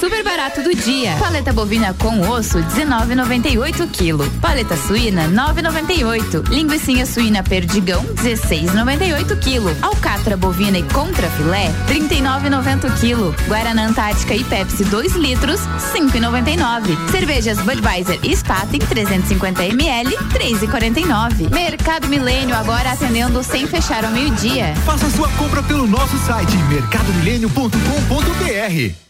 Super 0.00 0.24
barato 0.24 0.62
do 0.62 0.74
dia. 0.74 1.14
Paleta 1.18 1.52
bovina 1.52 1.92
com 1.92 2.26
osso, 2.30 2.58
19,98 2.58 3.86
kg. 3.90 4.26
Paleta 4.40 4.74
suína, 4.74 5.28
9,98. 5.28 6.48
Linguiça 6.48 7.04
suína 7.04 7.42
perdigão, 7.42 8.02
16,98 8.14 9.38
kg. 9.38 9.76
Alcatra 9.82 10.38
bovina 10.38 10.78
e 10.78 10.82
contra 10.84 11.28
filé, 11.32 11.70
39,90 11.86 12.98
kg. 12.98 13.34
Guaraná 13.46 13.88
Antártica 13.88 14.34
e 14.34 14.42
Pepsi 14.42 14.84
2 14.84 15.16
litros, 15.16 15.60
5,99. 15.92 17.10
Cervejas 17.10 17.58
Budweiser 17.58 18.18
e 18.22 18.34
Spaten 18.34 18.80
350 18.80 19.66
ml, 19.66 20.16
3,49. 20.16 21.50
Mercado 21.50 22.08
Milênio 22.08 22.56
agora 22.56 22.92
atendendo 22.92 23.42
sem 23.42 23.66
fechar 23.66 24.02
ao 24.02 24.12
meio-dia. 24.12 24.74
Faça 24.86 25.10
sua 25.10 25.28
compra 25.32 25.62
pelo 25.62 25.86
nosso 25.86 26.16
site 26.24 26.56
mercadomilênio.com.br. 26.70 29.09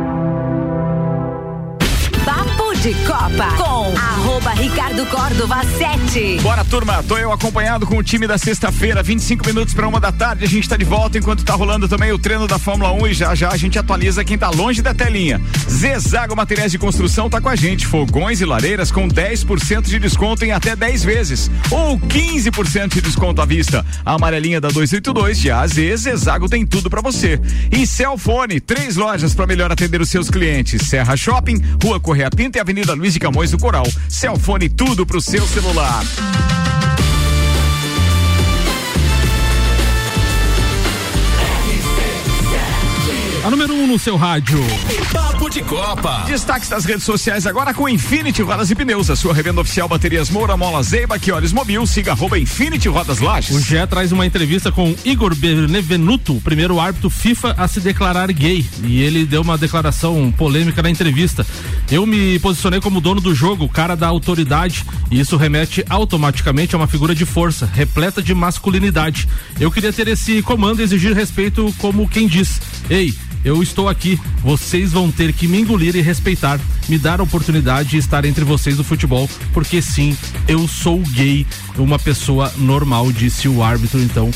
De 2.81 2.95
Copa 3.05 3.45
com 3.57 3.95
arroba 3.95 4.53
Ricardo 4.53 5.05
Córdova 5.05 5.61
7. 5.77 6.39
Bora, 6.41 6.65
turma. 6.65 7.03
Tô 7.03 7.15
eu 7.15 7.31
acompanhado 7.31 7.85
com 7.85 7.95
o 7.95 8.01
time 8.01 8.25
da 8.25 8.39
sexta-feira, 8.39 9.03
25 9.03 9.45
minutos 9.45 9.75
para 9.75 9.87
uma 9.87 9.99
da 9.99 10.11
tarde. 10.11 10.45
A 10.45 10.47
gente 10.47 10.67
tá 10.67 10.75
de 10.75 10.83
volta 10.83 11.15
enquanto 11.15 11.45
tá 11.45 11.53
rolando 11.53 11.87
também 11.87 12.11
o 12.11 12.17
treino 12.17 12.47
da 12.47 12.57
Fórmula 12.57 12.91
1 12.91 13.07
e 13.07 13.13
já 13.13 13.35
já 13.35 13.49
a 13.49 13.57
gente 13.57 13.77
atualiza 13.77 14.25
quem 14.25 14.35
tá 14.35 14.49
longe 14.49 14.81
da 14.81 14.95
telinha. 14.95 15.39
Zezago 15.69 16.35
Materiais 16.35 16.71
de 16.71 16.79
Construção 16.79 17.29
tá 17.29 17.39
com 17.39 17.49
a 17.49 17.55
gente. 17.55 17.85
Fogões 17.85 18.41
e 18.41 18.45
lareiras 18.45 18.91
com 18.91 19.07
10% 19.07 19.83
de 19.83 19.99
desconto 19.99 20.43
em 20.43 20.51
até 20.51 20.75
10 20.75 21.03
vezes 21.03 21.51
ou 21.69 21.99
15% 21.99 22.95
de 22.95 23.01
desconto 23.01 23.43
à 23.43 23.45
vista. 23.45 23.85
A 24.03 24.15
amarelinha 24.15 24.59
da 24.59 24.69
282 24.69 25.39
de 25.39 25.51
A 25.51 25.61
a 25.61 25.67
Z, 25.67 25.97
Zezago 25.97 26.49
tem 26.49 26.65
tudo 26.65 26.89
para 26.89 26.99
você. 26.99 27.39
E 27.71 27.85
Celfone, 27.85 28.59
três 28.59 28.95
lojas 28.95 29.35
para 29.35 29.45
melhor 29.45 29.71
atender 29.71 30.01
os 30.01 30.09
seus 30.09 30.31
clientes. 30.31 30.87
Serra 30.89 31.15
Shopping, 31.15 31.61
Rua 31.83 31.99
Correia 31.99 32.31
Pinta 32.31 32.57
e 32.57 32.61
Avenida 32.61 32.70
Luiz 32.93 33.13
de 33.13 33.19
Camões 33.19 33.51
do 33.51 33.57
Coral. 33.57 33.85
Celfone, 34.07 34.69
tudo 34.69 35.05
pro 35.05 35.19
seu 35.19 35.45
celular. 35.45 36.03
A 43.43 43.49
número 43.49 43.73
1 43.73 43.83
um 43.83 43.87
no 43.87 43.97
seu 43.97 44.17
rádio. 44.17 44.59
Papo 45.11 45.49
de 45.49 45.63
Copa. 45.63 46.25
Destaques 46.27 46.69
das 46.69 46.85
redes 46.85 47.03
sociais 47.03 47.47
agora 47.47 47.73
com 47.73 47.89
Infinity 47.89 48.43
Rodas 48.43 48.69
e 48.69 48.75
Pneus, 48.75 49.09
a 49.09 49.15
sua 49.15 49.33
revenda 49.33 49.59
oficial 49.59 49.87
baterias 49.87 50.29
Moura, 50.29 50.55
Mola 50.55 50.83
Zeiba, 50.83 51.17
que 51.17 51.31
olhos 51.31 51.51
mobil, 51.51 51.83
siga 51.87 52.11
arroba 52.11 52.37
Infinity 52.37 52.87
Rodas 52.87 53.19
Lages. 53.19 53.55
O 53.55 53.59
GE 53.59 53.87
traz 53.89 54.11
uma 54.11 54.27
entrevista 54.27 54.71
com 54.71 54.95
Igor 55.03 55.33
Benevenuto, 55.33 56.39
primeiro 56.43 56.79
árbitro 56.79 57.09
FIFA 57.09 57.55
a 57.57 57.67
se 57.67 57.79
declarar 57.79 58.31
gay. 58.31 58.63
E 58.83 59.01
ele 59.01 59.25
deu 59.25 59.41
uma 59.41 59.57
declaração 59.57 60.31
polêmica 60.31 60.83
na 60.83 60.91
entrevista. 60.91 61.43
Eu 61.91 62.05
me 62.05 62.37
posicionei 62.37 62.79
como 62.79 63.01
dono 63.01 63.19
do 63.19 63.33
jogo, 63.33 63.67
cara 63.67 63.95
da 63.95 64.07
autoridade, 64.07 64.85
e 65.09 65.19
isso 65.19 65.35
remete 65.35 65.83
automaticamente 65.89 66.75
a 66.75 66.77
uma 66.77 66.87
figura 66.87 67.15
de 67.15 67.25
força, 67.25 67.67
repleta 67.73 68.21
de 68.21 68.35
masculinidade. 68.35 69.27
Eu 69.59 69.71
queria 69.71 69.91
ter 69.91 70.07
esse 70.07 70.43
comando 70.43 70.79
e 70.79 70.83
exigir 70.83 71.13
respeito 71.13 71.73
como 71.79 72.07
quem 72.07 72.27
diz: 72.27 72.61
Ei, 72.89 73.13
eu 73.43 73.63
estou 73.63 73.89
aqui, 73.89 74.19
vocês 74.43 74.91
vão 74.91 75.11
ter 75.11 75.33
que 75.33 75.47
me 75.47 75.59
engolir 75.59 75.95
e 75.95 76.01
respeitar, 76.01 76.59
me 76.87 76.97
dar 76.97 77.19
a 77.19 77.23
oportunidade 77.23 77.89
de 77.89 77.97
estar 77.97 78.23
entre 78.25 78.43
vocês 78.43 78.77
no 78.77 78.83
futebol, 78.83 79.29
porque 79.53 79.81
sim, 79.81 80.15
eu 80.47 80.67
sou 80.67 80.99
gay, 80.99 81.45
uma 81.77 81.97
pessoa 81.97 82.51
normal, 82.57 83.11
disse 83.11 83.47
o 83.47 83.63
árbitro 83.63 83.99
então 83.99 84.31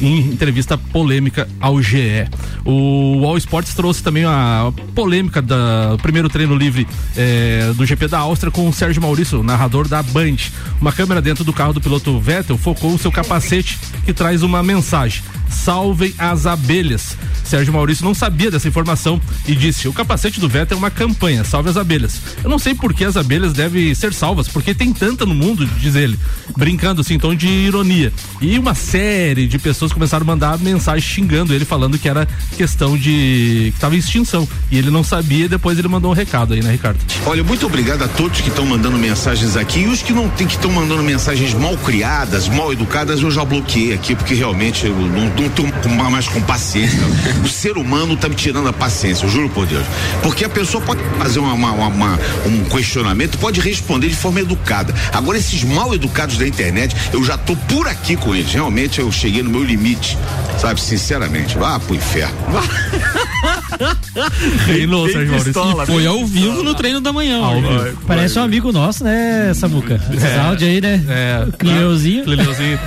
em 0.00 0.18
entrevista 0.20 0.78
polêmica 0.78 1.48
ao 1.60 1.80
GE. 1.82 2.28
O 2.64 3.24
All 3.24 3.36
Sports 3.36 3.74
trouxe 3.74 4.02
também 4.02 4.24
a 4.24 4.72
polêmica 4.94 5.42
do 5.42 5.98
primeiro 6.02 6.28
treino 6.28 6.54
livre 6.54 6.86
eh, 7.16 7.72
do 7.74 7.84
GP 7.84 8.08
da 8.08 8.18
Áustria 8.18 8.50
com 8.50 8.68
o 8.68 8.72
Sérgio 8.72 9.02
Maurício, 9.02 9.42
narrador 9.42 9.88
da 9.88 10.02
Band. 10.02 10.36
Uma 10.80 10.92
câmera 10.92 11.20
dentro 11.20 11.44
do 11.44 11.52
carro 11.52 11.72
do 11.72 11.80
piloto 11.80 12.18
Vettel 12.20 12.58
focou 12.58 12.94
o 12.94 12.98
seu 12.98 13.10
capacete 13.10 13.78
que 14.04 14.12
traz 14.12 14.42
uma 14.42 14.62
mensagem. 14.62 15.22
Salvem 15.48 16.14
as 16.18 16.46
abelhas. 16.46 17.16
Sérgio 17.44 17.72
Maurício 17.72 18.04
não 18.04 18.14
sabia 18.14 18.50
dessa 18.50 18.68
informação 18.68 19.20
e 19.46 19.54
disse: 19.54 19.88
o 19.88 19.92
capacete 19.92 20.38
do 20.38 20.48
Vettel 20.48 20.76
é 20.76 20.78
uma 20.78 20.90
campanha, 20.90 21.44
salve 21.44 21.70
as 21.70 21.76
abelhas. 21.76 22.20
Eu 22.44 22.50
não 22.50 22.58
sei 22.58 22.74
por 22.74 22.92
que 22.92 23.04
as 23.04 23.16
abelhas 23.16 23.52
devem 23.52 23.94
ser 23.94 24.12
salvas, 24.12 24.48
porque 24.48 24.74
tem 24.74 24.92
tanta 24.92 25.24
no 25.24 25.34
mundo, 25.34 25.66
diz 25.78 25.94
ele, 25.94 26.18
brincando 26.56 27.00
assim, 27.00 27.14
em 27.14 27.18
tom 27.18 27.34
de 27.34 27.48
ironia. 27.48 28.12
E 28.40 28.58
uma 28.58 28.74
série 28.74 29.46
de 29.46 29.58
pessoas 29.58 29.92
começaram 29.92 30.24
a 30.24 30.26
mandar 30.26 30.58
mensagem 30.58 31.00
xingando 31.00 31.54
ele, 31.54 31.64
falando 31.64 31.98
que 31.98 32.08
era 32.08 32.28
questão 32.56 32.96
de. 32.96 33.70
que 33.70 33.72
estava 33.74 33.96
em 33.96 33.98
extinção. 33.98 34.46
E 34.70 34.76
ele 34.76 34.90
não 34.90 35.02
sabia, 35.02 35.46
e 35.46 35.48
depois 35.48 35.78
ele 35.78 35.88
mandou 35.88 36.10
um 36.10 36.14
recado 36.14 36.52
aí, 36.52 36.62
né, 36.62 36.72
Ricardo? 36.72 36.98
Olha, 37.24 37.42
muito 37.42 37.64
obrigado 37.66 38.02
a 38.02 38.08
todos 38.08 38.40
que 38.40 38.48
estão 38.48 38.66
mandando 38.66 38.98
mensagens 38.98 39.56
aqui 39.56 39.80
e 39.80 39.86
os 39.86 40.02
que 40.02 40.12
não 40.12 40.28
que 40.28 40.44
estão 40.44 40.70
mandando 40.70 41.02
mensagens 41.02 41.52
mal 41.54 41.76
criadas, 41.78 42.48
mal 42.48 42.72
educadas, 42.72 43.20
eu 43.20 43.30
já 43.30 43.44
bloqueei 43.44 43.92
aqui, 43.92 44.14
porque 44.14 44.34
realmente 44.34 44.86
eu 44.86 44.94
não, 44.94 45.30
não 45.40 45.48
tô 45.50 45.62
com- 45.64 45.88
mais 46.10 46.26
com 46.28 46.40
paciência. 46.42 46.98
o 47.44 47.48
ser 47.48 47.76
humano 47.76 48.16
tá 48.16 48.28
me 48.28 48.34
tirando 48.34 48.68
a 48.68 48.72
paciência, 48.72 49.24
eu 49.24 49.30
juro 49.30 49.48
por 49.50 49.66
Deus. 49.66 49.84
Porque 50.22 50.44
a 50.44 50.48
pessoa 50.48 50.82
pode 50.82 51.00
fazer 51.18 51.38
uma, 51.38 51.52
uma- 51.52 51.72
uma- 51.88 52.18
um 52.46 52.64
questionamento, 52.64 53.38
pode 53.38 53.60
responder 53.60 54.08
de 54.08 54.16
forma 54.16 54.40
educada. 54.40 54.94
Agora, 55.12 55.38
esses 55.38 55.62
mal 55.64 55.94
educados 55.94 56.36
da 56.38 56.46
internet, 56.46 56.94
eu 57.12 57.22
já 57.24 57.36
tô 57.36 57.54
por 57.56 57.86
aqui 57.88 58.16
com 58.16 58.34
eles. 58.34 58.52
Realmente 58.52 59.00
eu 59.00 59.10
cheguei 59.12 59.42
no 59.42 59.50
meu 59.50 59.62
limite, 59.64 60.16
sabe? 60.60 60.80
Sinceramente. 60.80 61.56
Vá 61.58 61.78
pro 61.78 61.94
inferno. 61.94 62.36
Reinou, 64.66 65.06
Sérgio 65.06 65.26
Maurício. 65.28 65.44
pistola, 65.52 65.84
E 65.84 65.86
foi 65.86 66.06
ao 66.06 66.24
vivo 66.26 66.62
no 66.62 66.74
treino 66.74 67.00
da 67.00 67.12
manhã. 67.12 67.42
Ao 67.44 67.56
hoje. 67.58 67.84
vivo. 67.90 68.02
Parece 68.06 68.38
um 68.38 68.42
amigo 68.42 68.72
nosso, 68.72 69.04
né, 69.04 69.52
Samuca? 69.54 70.00
Esses 70.12 70.38
áudios 70.38 70.70
aí, 70.70 70.80
né? 70.80 71.02
É. 71.08 71.46
Clineuzinho. 71.58 72.24
Clineuzinho. 72.24 72.78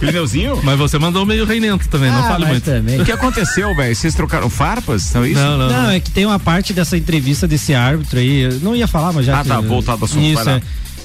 Pneuzinho? 0.00 0.60
Mas 0.62 0.78
você 0.78 0.98
mandou 0.98 1.24
meio 1.24 1.44
reinento 1.44 1.88
também, 1.88 2.10
não 2.10 2.20
Ah, 2.24 2.28
fale 2.28 2.40
mas 2.44 2.50
muito. 2.52 2.64
também. 2.64 3.00
O 3.00 3.04
que 3.04 3.12
aconteceu, 3.12 3.74
velho? 3.76 3.94
Vocês 3.94 4.14
trocaram 4.14 4.48
farpas? 4.50 5.12
Não 5.14 5.24
é 5.24 5.28
isso? 5.30 5.40
Não, 5.40 5.58
não. 5.58 5.68
Não, 5.68 5.90
é 5.90 6.00
que 6.00 6.10
tem 6.10 6.26
uma 6.26 6.38
parte 6.38 6.72
dessa 6.72 6.96
entrevista 6.96 7.46
desse 7.46 7.74
árbitro 7.74 8.18
aí, 8.18 8.48
não 8.62 8.74
ia 8.74 8.86
falar, 8.88 9.12
mas 9.12 9.26
já 9.26 9.40
Ah, 9.40 9.44
tá, 9.44 9.60
que- 9.60 9.68
voltado 9.68 9.98
ao 10.02 10.04
assunto, 10.06 10.22
Isso, 10.24 10.48
é. 10.50 10.60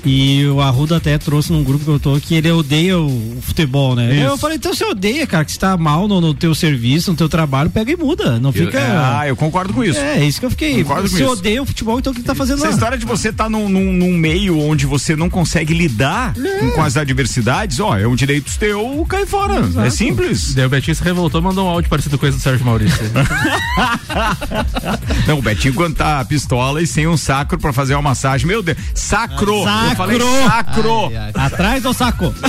E 0.06 0.46
o 0.48 0.62
Arruda 0.62 0.98
até 0.98 1.18
trouxe 1.18 1.52
num 1.52 1.64
grupo 1.64 1.84
que 1.84 1.90
eu 1.92 2.00
tô 2.00 2.20
que 2.20 2.36
ele 2.36 2.52
odeia 2.52 2.98
o 3.00 3.38
futebol, 3.42 3.96
né? 3.96 4.14
Isso. 4.14 4.24
Eu 4.24 4.38
falei, 4.38 4.58
então 4.58 4.74
você 4.74 4.84
odeia, 4.86 5.26
cara, 5.26 5.46
que 5.46 5.52
você 5.52 5.60
tá 5.60 5.76
mal 5.78 6.08
no, 6.08 6.22
no 6.22 6.34
teu 6.34 6.54
serviço, 6.54 7.12
no 7.12 7.18
teu 7.18 7.30
trabalho, 7.30 7.70
pega 7.70 7.92
e 7.92 7.96
muda. 7.96 8.40
Não 8.40 8.52
fica. 8.52 8.80
Eu- 8.80 8.98
ah, 9.00 9.28
eu 9.28 9.36
concordo 9.36 9.74
com 9.74 9.84
isso. 9.84 10.00
É, 10.00 10.24
isso 10.24 10.40
que 10.40 10.46
eu 10.46 10.50
fiquei. 10.52 10.84
Concordo 10.84 11.04
com 11.10 11.16
Você 11.16 11.24
isso. 11.24 11.32
odeia 11.32 11.62
o 11.62 11.66
futebol, 11.66 12.00
então 12.00 12.14
o 12.14 12.16
que 12.16 12.22
tá 12.22 12.36
fazendo 12.36 12.58
Essa 12.58 12.68
lá? 12.68 12.74
história 12.74 12.98
de 12.98 13.06
você 13.06 13.30
estar 13.30 13.50
num, 13.50 13.68
num- 13.70 13.94
num 13.94 14.18
meio 14.18 14.60
onde 14.60 14.86
você 14.86 15.16
não 15.16 15.30
consegue 15.30 15.74
lidar 15.74 16.34
com, 16.34 16.72
com 16.72 16.82
as 16.84 16.98
adversidades, 16.98 17.80
ó, 17.80 17.98
é 17.98 18.08
um 18.08 18.16
direito 18.16 18.52
teu 18.60 19.06
cair 19.10 19.26
fora. 19.28 19.56
É 19.86 19.90
simples. 19.90 20.54
Daí 20.54 20.66
o 20.66 20.70
Betinho 20.70 20.96
se 20.96 21.04
revoltou, 21.04 21.42
mandou 21.42 21.66
um 21.66 21.70
áudio 21.70 21.90
parecido 21.90 22.18
com 22.18 22.26
esse 22.28 22.38
do 22.38 22.44
Sérgio 22.44 22.66
Maurício. 22.66 23.06
Não, 25.28 25.40
o 25.40 25.42
Betinho 25.42 25.74
quando 25.74 25.96
tá 25.96 26.24
pistola 26.26 26.82
e 26.82 26.88
sem 26.88 27.08
um 27.08 27.18
sacro 27.18 27.58
pra 27.58 27.74
fazer 27.74 27.96
uma 27.96 28.02
massagem. 28.02 28.48
Meu 28.48 28.62
Deus, 28.62 28.78
sacro! 28.94 29.64
Sacro! 29.64 29.95
Eu 29.96 29.98
falei 29.98 30.20
sacro! 30.20 31.10
Atrás 31.34 31.82
do 31.82 31.94
saco. 31.94 32.36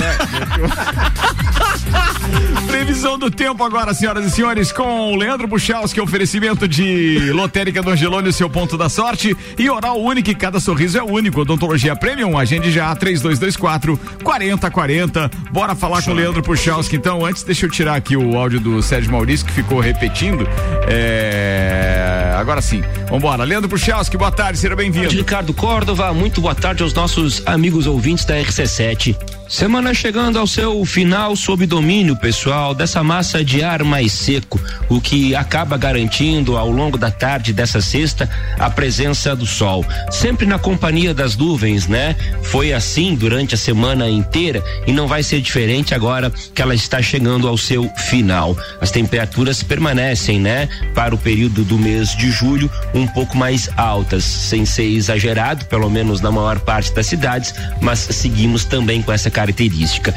Previsão 2.67 3.17
do 3.17 3.31
tempo 3.31 3.63
agora, 3.63 3.93
senhoras 3.93 4.25
e 4.25 4.31
senhores, 4.31 4.73
com 4.73 5.13
o 5.13 5.15
Leandro 5.15 5.47
Buchalski, 5.47 6.01
oferecimento 6.01 6.67
de 6.67 7.31
Lotérica 7.31 7.81
do 7.81 7.89
Angelone, 7.89 8.27
o 8.27 8.33
seu 8.33 8.49
ponto 8.49 8.77
da 8.77 8.89
sorte, 8.89 9.35
e 9.57 9.69
Oral 9.69 9.97
Único, 10.01 10.35
cada 10.35 10.59
sorriso 10.59 10.97
é 10.97 11.03
único. 11.03 11.41
Odontologia 11.41 11.95
Premium, 11.95 12.37
agende 12.37 12.69
já 12.69 12.93
3224 12.93 13.97
4040. 14.21 15.31
Bora 15.51 15.73
falar 15.73 16.03
com 16.03 16.11
o 16.11 16.13
Leandro 16.13 16.43
Puchalski. 16.43 16.97
Então, 16.97 17.25
antes, 17.25 17.43
deixa 17.43 17.65
eu 17.65 17.71
tirar 17.71 17.95
aqui 17.95 18.17
o 18.17 18.37
áudio 18.37 18.59
do 18.59 18.81
Sérgio 18.83 19.11
Maurício, 19.11 19.45
que 19.45 19.53
ficou 19.53 19.79
repetindo. 19.79 20.45
É... 20.87 22.35
Agora 22.37 22.61
sim, 22.61 22.83
vambora. 23.09 23.43
Leandro 23.43 23.69
Puchalski, 23.69 24.17
boa 24.17 24.31
tarde, 24.31 24.59
seja 24.59 24.75
bem-vindo. 24.75 25.09
Ricardo 25.09 25.53
Córdova, 25.53 26.13
muito 26.13 26.41
boa 26.41 26.53
tarde 26.53 26.83
aos 26.83 26.93
nossos 26.93 27.41
amigos 27.45 27.87
ouvintes 27.87 28.25
da 28.25 28.35
RC7. 28.35 29.15
Semana 29.47 29.93
chegando 29.93 30.37
ao 30.37 30.45
seu 30.45 30.83
final 30.83 31.33
sob 31.33 31.65
domínio, 31.65 32.17
pessoal, 32.17 32.75
dessa 32.75 33.01
massa 33.01 33.45
de 33.45 33.63
ar 33.63 33.81
mais 33.81 34.11
seco, 34.11 34.59
o 34.89 34.99
que 34.99 35.33
acaba 35.33 35.77
garantindo 35.77 36.57
ao 36.57 36.69
longo 36.69 36.97
da 36.97 37.09
tarde 37.09 37.53
dessa 37.53 37.79
sexta 37.79 38.29
a 38.59 38.69
presença 38.69 39.33
do 39.33 39.45
sol. 39.45 39.85
Sempre 40.11 40.45
na 40.45 40.59
companhia 40.59 41.13
das 41.13 41.37
nuvens, 41.37 41.87
né? 41.87 42.13
Foi 42.43 42.73
assim 42.73 43.15
durante 43.15 43.55
a 43.55 43.57
semana 43.57 44.09
inteira 44.09 44.61
e 44.85 44.91
não 44.91 45.07
vai 45.07 45.23
ser 45.23 45.39
diferente 45.39 45.95
agora 45.95 46.29
que 46.53 46.61
ela 46.61 46.75
está 46.75 47.01
chegando 47.01 47.47
ao 47.47 47.57
seu 47.57 47.89
final. 48.09 48.55
As 48.81 48.91
temperaturas 48.91 49.63
permanecem, 49.63 50.41
né? 50.41 50.67
Para 50.93 51.15
o 51.15 51.17
período 51.17 51.63
do 51.63 51.77
mês 51.77 52.13
de 52.17 52.29
julho, 52.29 52.69
um 52.97 53.07
pouco 53.07 53.37
mais 53.37 53.69
altas, 53.77 54.23
sem 54.23 54.65
ser 54.65 54.85
exagerado, 54.85 55.65
pelo 55.65 55.89
menos 55.89 56.21
na 56.21 56.31
maior 56.31 56.59
parte 56.59 56.91
das 56.93 57.07
cidades, 57.07 57.53
mas 57.81 57.99
seguimos 57.99 58.65
também 58.65 59.01
com 59.01 59.11
essa 59.11 59.29
característica. 59.29 60.13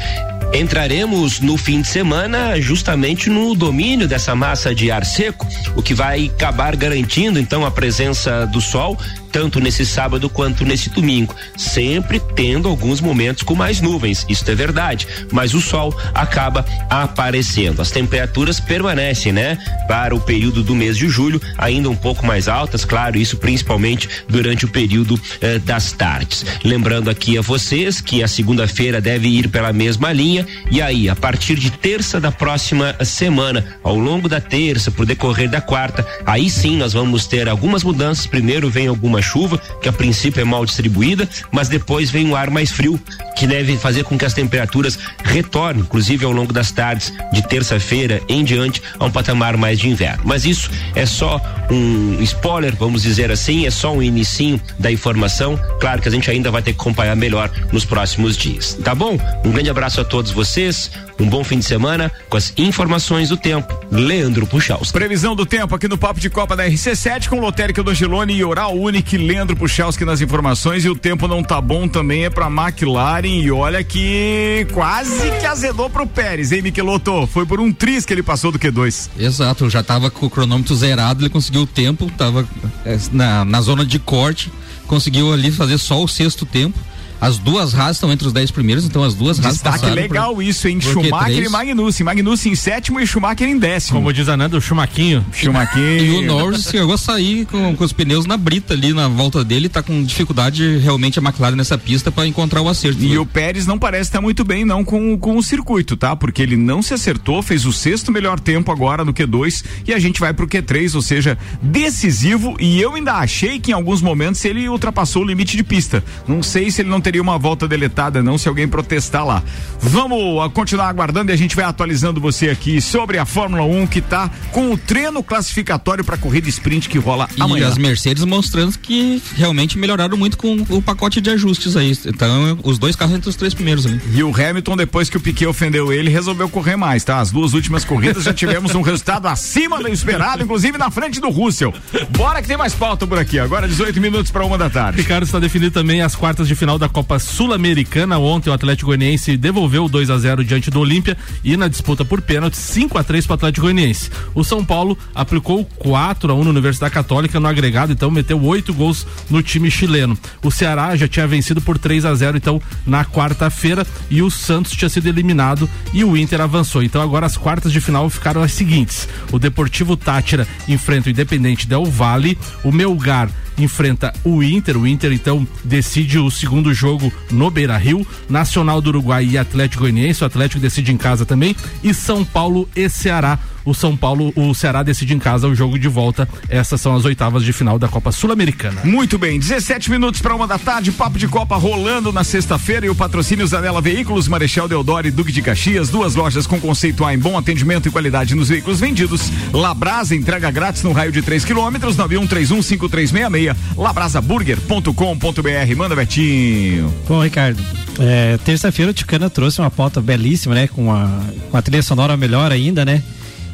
Entraremos 0.53 1.39
no 1.39 1.57
fim 1.57 1.81
de 1.81 1.87
semana 1.87 2.59
justamente 2.59 3.29
no 3.29 3.55
domínio 3.55 4.05
dessa 4.05 4.35
massa 4.35 4.75
de 4.75 4.91
ar 4.91 5.05
seco, 5.05 5.47
o 5.75 5.81
que 5.81 5.93
vai 5.93 6.25
acabar 6.25 6.75
garantindo 6.75 7.39
então 7.39 7.65
a 7.65 7.71
presença 7.71 8.45
do 8.45 8.59
sol 8.59 8.97
tanto 9.31 9.59
nesse 9.59 9.85
sábado 9.85 10.29
quanto 10.29 10.65
nesse 10.65 10.89
domingo, 10.89 11.35
sempre 11.57 12.19
tendo 12.35 12.67
alguns 12.67 12.99
momentos 12.99 13.43
com 13.43 13.55
mais 13.55 13.81
nuvens, 13.81 14.25
isso 14.27 14.49
é 14.49 14.55
verdade, 14.55 15.07
mas 15.31 15.53
o 15.53 15.61
sol 15.61 15.95
acaba 16.13 16.65
aparecendo. 16.89 17.81
As 17.81 17.91
temperaturas 17.91 18.59
permanecem, 18.59 19.31
né? 19.31 19.57
Para 19.87 20.15
o 20.15 20.19
período 20.19 20.63
do 20.63 20.75
mês 20.75 20.97
de 20.97 21.07
julho, 21.07 21.41
ainda 21.57 21.89
um 21.89 21.95
pouco 21.95 22.25
mais 22.25 22.47
altas, 22.47 22.85
claro, 22.85 23.17
isso 23.17 23.37
principalmente 23.37 24.09
durante 24.27 24.65
o 24.65 24.67
período 24.67 25.19
eh, 25.41 25.59
das 25.59 25.91
tardes. 25.91 26.45
Lembrando 26.63 27.09
aqui 27.09 27.37
a 27.37 27.41
vocês 27.41 28.01
que 28.01 28.23
a 28.23 28.27
segunda-feira 28.27 28.99
deve 28.99 29.27
ir 29.27 29.47
pela 29.47 29.71
mesma 29.73 30.11
linha 30.11 30.45
e 30.69 30.81
aí, 30.81 31.09
a 31.09 31.15
partir 31.15 31.55
de 31.55 31.71
terça 31.71 32.19
da 32.19 32.31
próxima 32.31 32.95
semana, 33.03 33.65
ao 33.83 33.97
longo 33.97 34.27
da 34.27 34.41
terça, 34.41 34.91
pro 34.91 35.05
decorrer 35.05 35.49
da 35.49 35.61
quarta, 35.61 36.05
aí 36.25 36.49
sim 36.49 36.77
nós 36.77 36.93
vamos 36.93 37.25
ter 37.25 37.47
algumas 37.47 37.83
mudanças. 37.83 38.25
Primeiro 38.25 38.69
vem 38.69 38.87
chuva, 39.21 39.57
que 39.81 39.89
a 39.89 39.93
princípio 39.93 40.41
é 40.41 40.43
mal 40.43 40.65
distribuída, 40.65 41.27
mas 41.51 41.69
depois 41.69 42.09
vem 42.09 42.27
um 42.27 42.35
ar 42.35 42.49
mais 42.49 42.71
frio, 42.71 42.99
que 43.37 43.47
deve 43.47 43.77
fazer 43.77 44.03
com 44.03 44.17
que 44.17 44.25
as 44.25 44.33
temperaturas 44.33 44.97
retornem, 45.23 45.83
inclusive 45.83 46.25
ao 46.25 46.31
longo 46.31 46.53
das 46.53 46.71
tardes 46.71 47.13
de 47.31 47.41
terça-feira 47.47 48.21
em 48.27 48.43
diante, 48.43 48.81
a 48.99 49.05
um 49.05 49.11
patamar 49.11 49.57
mais 49.57 49.79
de 49.79 49.89
inverno. 49.89 50.23
Mas 50.25 50.45
isso 50.45 50.69
é 50.95 51.05
só 51.05 51.41
um 51.69 52.21
spoiler, 52.21 52.75
vamos 52.75 53.03
dizer 53.03 53.31
assim, 53.31 53.65
é 53.65 53.71
só 53.71 53.93
um 53.93 54.01
inicinho 54.01 54.59
da 54.77 54.91
informação. 54.91 55.59
Claro 55.79 56.01
que 56.01 56.07
a 56.07 56.11
gente 56.11 56.29
ainda 56.29 56.51
vai 56.51 56.61
ter 56.61 56.73
que 56.73 56.79
acompanhar 56.79 57.15
melhor 57.15 57.49
nos 57.71 57.85
próximos 57.85 58.37
dias. 58.37 58.77
Tá 58.83 58.93
bom? 58.93 59.17
Um 59.45 59.51
grande 59.51 59.69
abraço 59.69 60.01
a 60.01 60.05
todos 60.05 60.31
vocês, 60.31 60.91
um 61.21 61.29
bom 61.29 61.43
fim 61.43 61.59
de 61.59 61.65
semana 61.65 62.11
com 62.29 62.37
as 62.37 62.53
informações 62.57 63.29
do 63.29 63.37
tempo. 63.37 63.73
Leandro 63.91 64.47
Puchalski. 64.47 64.93
Previsão 64.93 65.35
do 65.35 65.45
tempo 65.45 65.75
aqui 65.75 65.87
no 65.87 65.97
Papo 65.97 66.19
de 66.19 66.29
Copa 66.29 66.55
da 66.55 66.67
RC7 66.67 67.29
com 67.29 67.39
Lotérica 67.39 67.83
do 67.83 67.91
Angelone 67.91 68.33
e 68.33 68.43
Oral 68.43 68.75
Unique, 68.75 69.17
Leandro 69.17 69.55
Puchalski 69.55 70.03
nas 70.03 70.21
informações 70.21 70.83
e 70.85 70.89
o 70.89 70.95
tempo 70.95 71.27
não 71.27 71.43
tá 71.43 71.61
bom 71.61 71.87
também 71.87 72.25
é 72.25 72.29
pra 72.29 72.47
McLaren 72.47 73.27
e 73.27 73.51
olha 73.51 73.83
que 73.83 74.67
quase 74.73 75.31
que 75.39 75.45
azedou 75.45 75.89
pro 75.89 76.07
Pérez, 76.07 76.51
hein, 76.51 76.61
Michelotto? 76.61 77.27
Foi 77.27 77.45
por 77.45 77.59
um 77.59 77.71
tris 77.71 78.05
que 78.05 78.13
ele 78.13 78.23
passou 78.23 78.51
do 78.51 78.59
Q2. 78.59 79.09
Exato, 79.17 79.69
já 79.69 79.83
tava 79.83 80.09
com 80.09 80.25
o 80.25 80.29
cronômetro 80.29 80.75
zerado, 80.75 81.21
ele 81.21 81.29
conseguiu 81.29 81.61
o 81.61 81.67
tempo, 81.67 82.11
tava 82.17 82.47
eh, 82.85 82.97
na, 83.11 83.45
na 83.45 83.61
zona 83.61 83.85
de 83.85 83.99
corte, 83.99 84.51
conseguiu 84.87 85.31
ali 85.31 85.51
fazer 85.51 85.77
só 85.77 86.03
o 86.03 86.07
sexto 86.07 86.45
tempo. 86.45 86.77
As 87.21 87.37
duas 87.37 87.73
Haas 87.75 87.97
estão 87.97 88.11
entre 88.11 88.25
os 88.25 88.33
dez 88.33 88.49
primeiros, 88.49 88.83
então 88.83 89.03
as 89.03 89.13
duas 89.13 89.39
Haas 89.39 89.53
Destaque 89.53 89.75
passaram 89.79 89.95
legal 90.01 90.33
por- 90.33 90.43
isso, 90.43 90.67
hein? 90.67 90.81
Schumacher 90.81 91.37
Q3. 91.43 91.45
e 91.45 91.49
Magnussen. 91.49 92.03
Magnussen 92.03 92.51
em 92.51 92.55
sétimo 92.55 92.99
e 92.99 93.05
Schumacher 93.05 93.47
em 93.47 93.59
décimo. 93.59 93.99
Como 93.99 94.11
diz 94.11 94.27
a 94.27 94.35
Nanda, 94.35 94.57
o 94.57 94.61
Chumaquinho. 94.61 95.23
Chumaquinho. 95.31 96.03
E 96.03 96.09
o 96.17 96.21
Norris 96.23 96.63
chegou 96.63 96.95
a 96.95 96.97
sair 96.97 97.45
com, 97.45 97.75
com 97.75 97.83
os 97.83 97.93
pneus 97.93 98.25
na 98.25 98.35
brita 98.37 98.73
ali 98.73 98.91
na 98.91 99.07
volta 99.07 99.43
dele, 99.45 99.69
tá 99.69 99.83
com 99.83 100.03
dificuldade 100.03 100.77
realmente 100.79 101.19
a 101.19 101.21
McLaren 101.21 101.55
nessa 101.55 101.77
pista 101.77 102.11
para 102.11 102.25
encontrar 102.25 102.61
o 102.61 102.67
acerto. 102.67 103.03
E 103.03 103.15
o 103.19 103.25
Pérez 103.25 103.67
não 103.67 103.77
parece 103.77 104.09
estar 104.09 104.19
muito 104.21 104.43
bem, 104.43 104.65
não, 104.65 104.83
com, 104.83 105.15
com 105.17 105.37
o 105.37 105.43
circuito, 105.43 105.95
tá? 105.95 106.15
Porque 106.15 106.41
ele 106.41 106.57
não 106.57 106.81
se 106.81 106.93
acertou, 106.95 107.43
fez 107.43 107.65
o 107.67 107.71
sexto 107.71 108.11
melhor 108.11 108.39
tempo 108.39 108.71
agora 108.71 109.05
no 109.05 109.13
Q2 109.13 109.63
e 109.87 109.93
a 109.93 109.99
gente 109.99 110.19
vai 110.19 110.33
pro 110.33 110.47
Q3, 110.47 110.95
ou 110.95 111.01
seja, 111.03 111.37
decisivo. 111.61 112.55
E 112.59 112.79
eu 112.81 112.95
ainda 112.95 113.13
achei 113.13 113.59
que 113.59 113.71
em 113.71 113.73
alguns 113.73 114.01
momentos 114.01 114.43
ele 114.45 114.67
ultrapassou 114.69 115.23
o 115.23 115.25
limite 115.25 115.55
de 115.55 115.63
pista. 115.63 116.03
Não 116.27 116.41
sei 116.41 116.71
se 116.71 116.81
ele 116.81 116.89
não 116.89 116.99
teria 117.01 117.10
teria 117.11 117.21
uma 117.21 117.37
volta 117.37 117.67
deletada, 117.67 118.23
não, 118.23 118.37
se 118.37 118.47
alguém 118.47 118.69
protestar 118.69 119.25
lá. 119.25 119.43
Vamos 119.81 120.49
continuar 120.53 120.87
aguardando 120.87 121.29
e 121.29 121.33
a 121.33 121.35
gente 121.35 121.57
vai 121.57 121.65
atualizando 121.65 122.21
você 122.21 122.47
aqui 122.47 122.79
sobre 122.79 123.17
a 123.17 123.25
Fórmula 123.25 123.63
1 123.63 123.85
que 123.87 123.99
tá 123.99 124.31
com 124.53 124.71
o 124.71 124.77
treino 124.77 125.21
classificatório 125.21 126.05
para 126.05 126.15
corrida 126.15 126.47
sprint 126.47 126.87
que 126.87 126.97
rola 126.97 127.27
E 127.35 127.41
amanhã. 127.41 127.67
as 127.67 127.77
Mercedes 127.77 128.23
mostrando 128.23 128.77
que 128.79 129.21
realmente 129.35 129.77
melhoraram 129.77 130.15
muito 130.15 130.37
com 130.37 130.65
o 130.69 130.81
pacote 130.81 131.19
de 131.19 131.29
ajustes 131.31 131.75
aí. 131.75 131.91
Então, 132.05 132.57
os 132.63 132.79
dois 132.79 132.95
carros 132.95 133.13
entre 133.13 133.29
os 133.29 133.35
três 133.35 133.53
primeiros 133.53 133.85
ali. 133.85 133.99
E 134.13 134.23
o 134.23 134.29
Hamilton, 134.33 134.77
depois 134.77 135.09
que 135.09 135.17
o 135.17 135.19
Piquet 135.19 135.47
ofendeu 135.47 135.91
ele, 135.91 136.09
resolveu 136.09 136.47
correr 136.47 136.77
mais, 136.77 137.03
tá? 137.03 137.19
As 137.19 137.29
duas 137.29 137.53
últimas 137.53 137.83
corridas 137.83 138.23
já 138.23 138.33
tivemos 138.33 138.73
um 138.73 138.81
resultado 138.81 139.27
acima 139.27 139.79
do 139.83 139.89
esperado, 139.89 140.43
inclusive 140.43 140.77
na 140.77 140.89
frente 140.89 141.19
do 141.19 141.29
Russell. 141.29 141.73
Bora 142.11 142.41
que 142.41 142.47
tem 142.47 142.55
mais 142.55 142.73
pauta 142.73 143.05
por 143.05 143.19
aqui. 143.19 143.37
Agora 143.37 143.67
18 143.67 143.99
minutos 143.99 144.31
para 144.31 144.45
uma 144.45 144.57
da 144.57 144.69
tarde. 144.69 145.01
Ricardo 145.01 145.23
está 145.25 145.39
definido 145.39 145.71
também 145.71 146.01
as 146.01 146.15
quartas 146.15 146.47
de 146.47 146.55
final 146.55 146.79
da 146.79 146.87
Copa 146.87 147.00
Sul-Americana. 147.19 148.17
Ontem 148.17 148.49
o 148.49 148.53
Atlético 148.53 148.87
Goianiense 148.87 149.37
devolveu 149.37 149.85
o 149.85 149.89
2 149.89 150.09
a 150.09 150.17
0 150.17 150.43
diante 150.43 150.69
do 150.69 150.79
Olímpia 150.79 151.17
e 151.43 151.55
na 151.57 151.67
disputa 151.67 152.03
por 152.03 152.21
pênalti 152.21 152.57
5 152.57 152.97
a 152.97 153.03
3 153.03 153.25
para 153.25 153.33
o 153.33 153.35
Atlético 153.35 153.65
Goianiense. 153.65 154.09
O 154.33 154.43
São 154.43 154.63
Paulo 154.63 154.97
aplicou 155.13 155.65
4 155.65 156.31
a 156.31 156.35
1 156.35 156.43
na 156.43 156.49
Universidade 156.49 156.93
Católica 156.93 157.39
no 157.39 157.47
agregado, 157.47 157.91
então 157.91 158.11
meteu 158.11 158.41
oito 158.43 158.73
gols 158.73 159.05
no 159.29 159.41
time 159.41 159.69
chileno. 159.69 160.17
O 160.43 160.51
Ceará 160.51 160.95
já 160.95 161.07
tinha 161.07 161.27
vencido 161.27 161.61
por 161.61 161.77
3 161.77 162.05
a 162.05 162.13
0 162.13 162.37
então 162.37 162.61
na 162.85 163.05
quarta-feira 163.05 163.85
e 164.09 164.21
o 164.21 164.31
Santos 164.31 164.73
tinha 164.73 164.89
sido 164.89 165.07
eliminado 165.07 165.69
e 165.93 166.03
o 166.03 166.17
Inter 166.17 166.41
avançou. 166.41 166.83
Então 166.83 167.01
agora 167.01 167.25
as 167.25 167.37
quartas 167.37 167.71
de 167.71 167.81
final 167.81 168.09
ficaram 168.09 168.41
as 168.41 168.53
seguintes: 168.53 169.07
o 169.31 169.39
Deportivo 169.39 169.95
Tátira 169.97 170.47
enfrenta 170.67 171.09
o 171.09 171.11
Independente 171.11 171.67
Del 171.67 171.85
Valle, 171.85 172.37
o 172.63 172.71
Melgar 172.71 173.29
enfrenta 173.63 174.13
o 174.23 174.43
Inter. 174.43 174.77
O 174.77 174.87
Inter 174.87 175.11
então 175.11 175.47
decide 175.63 176.19
o 176.19 176.29
segundo 176.29 176.73
jogo 176.73 177.11
no 177.29 177.49
Beira 177.49 177.77
Rio. 177.77 178.05
Nacional 178.29 178.81
do 178.81 178.89
Uruguai 178.89 179.25
e 179.25 179.37
Atlético 179.37 179.83
Goianiense. 179.83 180.23
O 180.23 180.27
Atlético 180.27 180.61
decide 180.61 180.91
em 180.91 180.97
casa 180.97 181.25
também. 181.25 181.55
E 181.83 181.93
São 181.93 182.23
Paulo 182.23 182.67
e 182.75 182.89
Ceará. 182.89 183.39
O 183.63 183.73
São 183.73 183.95
Paulo, 183.95 184.33
o 184.35 184.53
Ceará 184.53 184.83
decide 184.83 185.13
em 185.13 185.19
casa 185.19 185.47
o 185.47 185.55
jogo 185.55 185.77
de 185.77 185.87
volta. 185.87 186.27
Essas 186.49 186.81
são 186.81 186.95
as 186.95 187.05
oitavas 187.05 187.43
de 187.43 187.53
final 187.53 187.77
da 187.77 187.87
Copa 187.87 188.11
Sul-Americana. 188.11 188.81
Muito 188.83 189.17
bem, 189.17 189.39
17 189.39 189.89
minutos 189.91 190.21
para 190.21 190.35
uma 190.35 190.47
da 190.47 190.57
tarde, 190.57 190.91
papo 190.91 191.17
de 191.17 191.27
Copa 191.27 191.55
rolando 191.55 192.11
na 192.11 192.23
sexta-feira 192.23 192.85
e 192.85 192.89
o 192.89 192.95
patrocínio 192.95 193.45
Zanela 193.45 193.81
Veículos, 193.81 194.27
Marechal 194.27 194.67
Deodoro 194.67 195.07
e 195.07 195.11
Duque 195.11 195.31
de 195.31 195.41
Caxias, 195.41 195.89
duas 195.89 196.15
lojas 196.15 196.47
com 196.47 196.59
conceito 196.59 197.05
A 197.05 197.13
em 197.13 197.19
bom 197.19 197.37
atendimento 197.37 197.87
e 197.87 197.91
qualidade 197.91 198.35
nos 198.35 198.49
veículos 198.49 198.79
vendidos. 198.79 199.31
Labrasa 199.53 200.15
entrega 200.15 200.49
grátis 200.51 200.83
no 200.83 200.91
raio 200.91 201.11
de 201.11 201.21
3 201.21 201.45
quilômetros, 201.45 201.95
91315366, 201.97 203.55
labrasaburger.com.br. 203.77 205.75
Manda 205.75 205.95
Betinho. 205.95 206.93
Bom, 207.07 207.23
Ricardo, 207.23 207.63
é, 207.99 208.37
terça-feira 208.43 208.91
o 208.91 208.93
Ticana 208.93 209.29
trouxe 209.29 209.59
uma 209.59 209.71
pauta 209.71 210.01
belíssima, 210.01 210.55
né? 210.55 210.67
Com 210.67 210.91
a, 210.91 211.09
com 211.49 211.57
a 211.57 211.61
trilha 211.61 211.83
sonora 211.83 212.17
melhor 212.17 212.51
ainda, 212.51 212.83
né? 212.85 213.03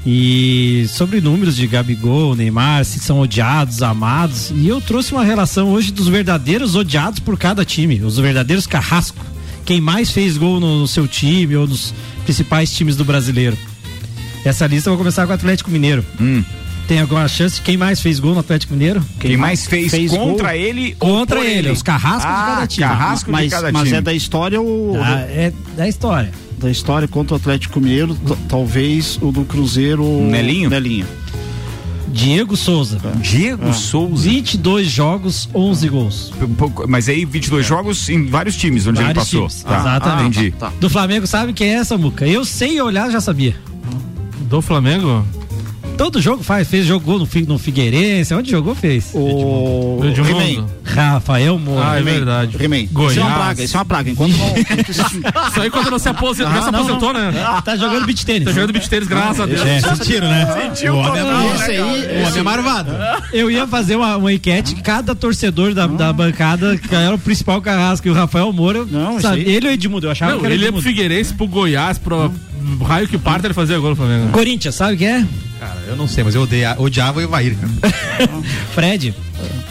E 0.10 0.86
sobre 0.88 1.20
números 1.20 1.58
de 1.58 1.68
Gabigol, 1.68 2.34
Neymar, 2.34 2.86
se 2.86 2.97
são 2.97 3.20
odiados, 3.20 3.82
amados. 3.84 4.51
E 4.55 4.66
eu 4.66 4.80
trouxe 4.80 5.12
uma 5.12 5.22
relação 5.26 5.68
hoje 5.68 5.91
dos 5.91 6.08
verdadeiros 6.08 6.76
odiados 6.76 7.20
por 7.20 7.38
cada 7.38 7.66
time, 7.66 8.01
os 8.01 8.18
verdadeiros 8.18 8.66
carrasco. 8.66 9.18
Quem 9.66 9.82
mais 9.82 10.10
fez 10.10 10.38
gol 10.38 10.62
no, 10.62 10.80
no 10.80 10.88
seu 10.88 11.05
time 11.10 11.58
ou 11.58 11.68
nos 11.68 11.93
principais 12.24 12.72
times 12.74 12.95
do 12.95 13.03
brasileiro. 13.03 13.58
Essa 14.45 14.66
lista 14.66 14.88
eu 14.89 14.93
vou 14.93 14.97
começar 14.99 15.26
com 15.26 15.34
o 15.34 15.36
Atlético 15.36 15.70
Mineiro. 15.70 16.05
Tem 16.88 17.01
alguma 17.01 17.28
chance? 17.28 17.62
Quem 17.62 17.76
mais 17.76 17.99
fez 17.99 18.18
gol 18.18 18.34
no 18.34 18.39
Atlético 18.39 18.72
Mineiro? 18.72 19.03
Quem 19.20 19.36
mais 19.36 19.66
fez 19.68 19.91
contra 20.10 20.55
ele 20.55 20.95
ou 21.01 21.10
Contra 21.20 21.41
ele, 21.41 21.49
ele? 21.68 21.72
os 21.72 21.84
carrascos 21.84 22.24
Ah, 22.26 22.43
de 22.45 22.51
cada 22.53 22.68
time. 22.68 22.88
carrasco 22.88 23.26
de 23.26 23.32
mas, 23.34 23.51
cada 23.51 23.72
mas 23.74 23.84
time. 23.84 23.97
é 23.97 24.01
da 24.01 24.14
história 24.14 24.62
ou. 24.62 24.95
Ah, 25.03 25.20
é 25.28 25.51
da 25.76 25.86
história. 25.86 26.32
Da 26.58 26.72
história 26.72 27.08
contra 27.08 27.36
o 27.36 27.38
Atlético 27.38 27.80
Mineiro, 27.80 28.18
talvez 28.49 29.20
o 29.22 29.32
do 29.32 29.43
Cruzeiro. 29.45 30.03
Nelinho? 30.22 30.70
Nelinho. 30.70 31.05
Diego 32.08 32.58
Souza. 32.58 32.97
Diego 33.22 33.68
Ah. 33.70 33.74
Souza. 33.74 34.24
22 34.28 34.88
jogos, 34.89 35.47
11 35.53 35.88
gols. 35.88 36.34
Mas 36.88 37.08
aí 37.10 37.26
22 37.26 37.64
jogos 37.66 38.10
em 38.10 38.26
vários 38.26 38.55
times 38.55 38.88
onde 38.88 38.97
ele 38.99 39.05
Vários 39.14 39.26
passou. 39.26 39.47
times, 39.47 39.64
Tá, 39.64 39.80
Exatamente. 39.80 40.39
Entendi. 40.47 40.55
Do 40.80 40.89
Flamengo 40.89 41.28
sabe 41.28 41.53
quem 41.53 41.70
é 41.70 41.74
essa, 41.74 41.95
Muca? 41.95 42.26
Eu 42.28 42.43
sem 42.43 42.82
olhar 42.82 43.12
já 43.12 43.22
sabia. 43.22 43.55
Do 44.49 44.60
Flamengo? 44.62 45.24
Todo 45.98 46.22
jogo 46.22 46.43
faz, 46.43 46.68
fez 46.68 46.86
jogou 46.86 47.18
no, 47.20 47.28
no 47.48 47.60
Figueirense, 47.60 48.34
onde 48.34 48.52
jogou 48.52 48.76
fez. 48.76 49.12
O 49.14 50.00
Edmundo. 50.04 50.70
Rafael 50.84 51.58
Moura. 51.58 51.91
Ah, 51.91 52.00
é 52.00 52.02
verdade. 52.02 52.58
Goiás. 52.91 53.12
Isso 53.12 53.20
é 53.20 53.24
uma 53.24 53.36
praga, 53.36 53.64
isso 53.64 53.76
é 53.76 53.80
uma 53.80 53.86
praga. 53.86 54.10
Enquanto 54.10 54.38
não. 54.38 54.48
Isso 55.48 55.62
aí 55.62 55.70
quando 55.70 55.91
não 55.91 56.00
se 56.00 56.10
aposentou, 56.10 56.52
Ah, 56.52 56.56
não 56.56 56.64
se 56.64 56.72
não, 56.72 56.80
aposentou, 56.80 57.14
né? 57.14 57.34
Tá 57.64 57.76
jogando 57.76 58.06
beat 58.06 58.24
tênis. 58.24 58.45
Tá 58.45 58.52
jogando 58.52 58.74
beat 58.74 58.88
tênis, 58.88 59.08
graças 59.08 59.39
a 59.39 59.45
Deus. 59.45 59.62
É, 59.62 59.80
Sentiram, 59.82 60.28
né? 60.28 60.45
Sentiu 60.62 60.93
o 60.93 60.98
homem 60.98 61.22
é 61.22 61.24
né, 61.24 61.58
aí, 61.66 61.78
cara? 61.78 62.20
o 62.20 62.28
homem 62.28 62.39
é 62.39 62.43
marvado. 62.43 62.91
Eu 63.34 63.52
ia 63.52 63.68
fazer 63.68 63.95
uma, 63.95 64.18
uma 64.18 64.34
enquete, 64.34 64.76
cada 64.76 65.14
torcedor 65.16 65.74
da, 65.74 65.88
da 65.88 66.14
bancada, 66.14 66.78
que 66.78 66.93
era 66.93 67.16
o 67.16 67.20
principal 67.20 67.62
carrasco, 67.62 68.08
e 68.08 68.12
o 68.12 68.14
Rafael 68.14 68.52
Moura, 68.54 68.86
Não, 68.86 69.20
sabe, 69.20 69.41
ele 69.41 69.68
ou 69.68 69.74
Edmundo, 69.74 70.08
eu 70.08 70.12
achava 70.12 70.34
Não, 70.34 70.39
que 70.39 70.45
era 70.45 70.56
ele 70.56 70.64
ia 70.64 70.72
pro 70.72 70.80
Edmundo. 70.80 70.95
Figueirense, 70.95 71.34
pro 71.34 71.48
Goiás, 71.48 71.98
pro 71.98 72.32
raio 72.84 73.07
que 73.07 73.18
parta, 73.18 73.47
ele 73.47 73.53
fazia 73.53 73.78
gol 73.80 73.91
no 73.91 73.95
Flamengo. 73.95 74.30
Corinthians, 74.32 74.76
sabe 74.76 74.97
quem 74.97 75.07
é? 75.07 75.26
Cara, 75.59 75.80
eu 75.88 75.95
não 75.95 76.07
sei, 76.07 76.24
mas 76.24 76.36
eu 76.36 76.41
odeia- 76.43 76.76
odiava 76.78 77.20
o 77.20 77.22
Evair. 77.22 77.55
cara. 77.57 78.30
Fred. 78.74 79.13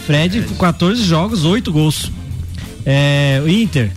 Fred, 0.05 0.41
14 0.59 1.03
jogos, 1.03 1.43
8 1.45 1.71
gols. 1.71 2.11
É, 2.85 3.41
o 3.43 3.49
Inter. 3.49 3.91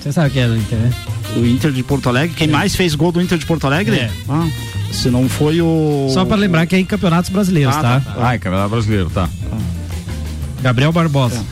Você 0.00 0.12
sabe 0.12 0.30
quem 0.30 0.42
é 0.42 0.48
do 0.48 0.56
Inter, 0.56 0.78
né? 0.78 0.92
O 1.36 1.44
Inter 1.46 1.72
de 1.72 1.82
Porto 1.82 2.08
Alegre. 2.08 2.36
Quem 2.36 2.46
mais 2.48 2.74
fez 2.76 2.94
gol 2.94 3.10
do 3.10 3.20
Inter 3.20 3.38
de 3.38 3.46
Porto 3.46 3.66
Alegre? 3.66 3.96
É. 3.96 4.10
Ah, 4.28 4.46
se 4.92 5.08
não 5.10 5.28
foi 5.28 5.60
o. 5.60 6.08
Só 6.12 6.24
pra 6.24 6.36
lembrar 6.36 6.66
que 6.66 6.76
é 6.76 6.78
em 6.78 6.84
campeonatos 6.84 7.30
brasileiros, 7.30 7.74
Ah, 7.74 7.82
tá? 7.82 8.00
tá. 8.00 8.14
Ai, 8.18 8.38
campeonato 8.38 8.70
brasileiro, 8.70 9.10
tá. 9.10 9.28
Gabriel 10.62 10.92
Barbosa. 10.92 11.42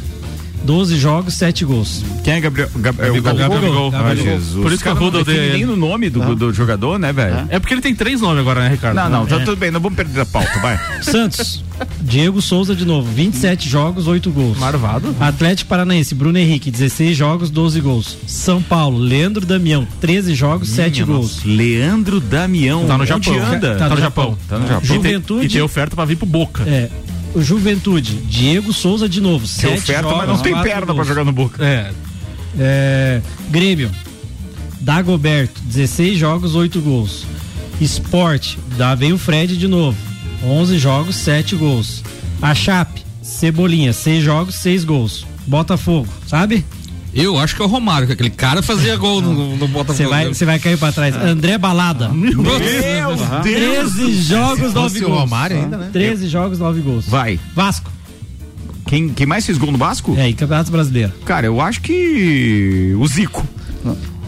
12 0.64 0.96
jogos, 0.96 1.34
7 1.34 1.64
gols. 1.64 2.04
Quem 2.22 2.34
é 2.34 2.40
Gabriel? 2.40 2.68
Gab- 2.76 3.00
é 3.00 3.10
o 3.10 3.20
Gabigol. 3.22 3.34
Gabigol. 3.60 3.88
Ah, 3.94 4.02
Gabigol. 4.02 4.24
Jesus. 4.24 4.62
Por 4.62 4.72
isso 4.72 4.82
que 4.82 4.88
Ruda 4.90 5.10
não 5.18 5.20
odeia 5.22 5.52
nem 5.54 5.64
no 5.64 5.76
nome 5.76 6.08
do, 6.08 6.34
do 6.36 6.52
jogador, 6.52 6.98
né, 6.98 7.12
velho? 7.12 7.46
É 7.48 7.58
porque 7.58 7.74
ele 7.74 7.80
tem 7.80 7.94
três 7.94 8.20
nomes 8.20 8.38
agora, 8.40 8.60
né, 8.60 8.68
Ricardo? 8.68 8.94
Não, 8.96 9.08
não, 9.10 9.26
tá 9.26 9.36
É. 9.36 9.44
tudo 9.44 9.56
bem, 9.56 9.70
não 9.70 9.80
vamos 9.80 9.96
perder 9.96 10.20
a 10.20 10.26
pauta, 10.26 10.58
vai. 10.60 10.78
Santos. 11.02 11.64
Diego 12.00 12.40
Souza 12.40 12.76
de 12.76 12.84
novo, 12.84 13.10
27 13.12 13.68
jogos, 13.68 14.06
8 14.06 14.30
gols. 14.30 14.56
Marvado. 14.58 15.14
Atlético 15.18 15.68
Paranaense, 15.68 16.14
Bruno 16.14 16.38
Henrique, 16.38 16.70
16 16.70 17.16
jogos, 17.16 17.50
12 17.50 17.80
gols. 17.80 18.16
São 18.26 18.62
Paulo, 18.62 18.98
Leandro 18.98 19.44
Damião, 19.44 19.86
13 20.00 20.34
jogos, 20.34 20.68
7 20.70 21.02
gols. 21.02 21.40
Leandro 21.44 22.20
Damião. 22.20 22.86
Tá 22.86 22.96
no 22.96 23.04
Japão. 23.06 23.34
anda? 23.44 23.74
Tá 23.76 23.88
no 23.88 23.96
Japão. 23.96 24.38
Tá 24.48 24.58
no 24.58 24.68
Japão. 24.68 24.84
Juventude. 24.84 25.46
E 25.46 25.48
tem 25.48 25.60
oferta 25.62 25.96
pra 25.96 26.04
vir 26.04 26.16
pro 26.16 26.26
Boca. 26.26 26.62
É. 26.66 26.88
Juventude, 27.36 28.16
Diego 28.16 28.72
Souza 28.72 29.08
de 29.08 29.20
novo, 29.20 29.46
Tem 29.46 29.76
7 29.76 29.78
oferta, 29.78 30.02
jogos, 30.02 30.18
mas 30.18 30.28
não 30.28 30.38
tem 30.38 30.62
perna 30.62 30.94
pra 30.94 31.04
jogar 31.04 31.24
no 31.24 31.32
Boca. 31.32 31.64
É. 31.64 31.90
É, 32.58 33.22
Grêmio, 33.48 33.90
Dagoberto, 34.80 35.60
16 35.62 36.18
jogos, 36.18 36.54
8 36.54 36.80
gols. 36.80 37.24
Esporte, 37.80 38.58
dá 38.76 38.94
vem 38.94 39.12
o 39.12 39.18
Fred 39.18 39.56
de 39.56 39.66
novo, 39.66 39.96
11 40.44 40.78
jogos, 40.78 41.16
7 41.16 41.56
gols. 41.56 42.02
A 42.40 42.54
Chape, 42.54 43.02
Cebolinha, 43.22 43.92
6 43.92 44.22
jogos, 44.22 44.54
6 44.56 44.84
gols. 44.84 45.26
Botafogo, 45.46 46.08
sabe? 46.26 46.64
Eu 47.14 47.38
acho 47.38 47.54
que 47.54 47.60
é 47.62 47.64
o 47.64 47.68
Romário, 47.68 48.06
que 48.06 48.12
aquele 48.14 48.30
cara 48.30 48.62
fazia 48.62 48.96
gol 48.96 49.20
no, 49.20 49.56
no 49.56 49.68
Botafogo. 49.68 49.96
Você 49.98 50.06
vai, 50.06 50.32
vai 50.32 50.58
cair 50.58 50.78
pra 50.78 50.92
trás. 50.92 51.14
André 51.14 51.58
Balada. 51.58 52.08
Meu 52.08 52.42
Deus! 52.42 53.20
13 53.42 54.22
jogos, 54.22 54.72
9 54.72 54.72
fosse 54.72 55.04
o 55.04 55.08
gols. 55.08 55.20
Romário 55.20 55.56
ainda, 55.56 55.76
né? 55.76 55.90
13 55.92 56.28
jogos, 56.28 56.58
9 56.58 56.80
gols. 56.80 57.06
Vai. 57.06 57.38
Vasco. 57.54 57.90
Quem, 58.86 59.10
quem 59.10 59.26
mais 59.26 59.44
fez 59.44 59.58
gol 59.58 59.72
no 59.72 59.78
Vasco? 59.78 60.14
É, 60.16 60.28
em 60.28 60.34
Campeonato 60.34 60.70
Brasileiro. 60.70 61.12
Cara, 61.24 61.46
eu 61.46 61.60
acho 61.60 61.80
que 61.80 62.94
o 62.98 63.06
Zico. 63.06 63.46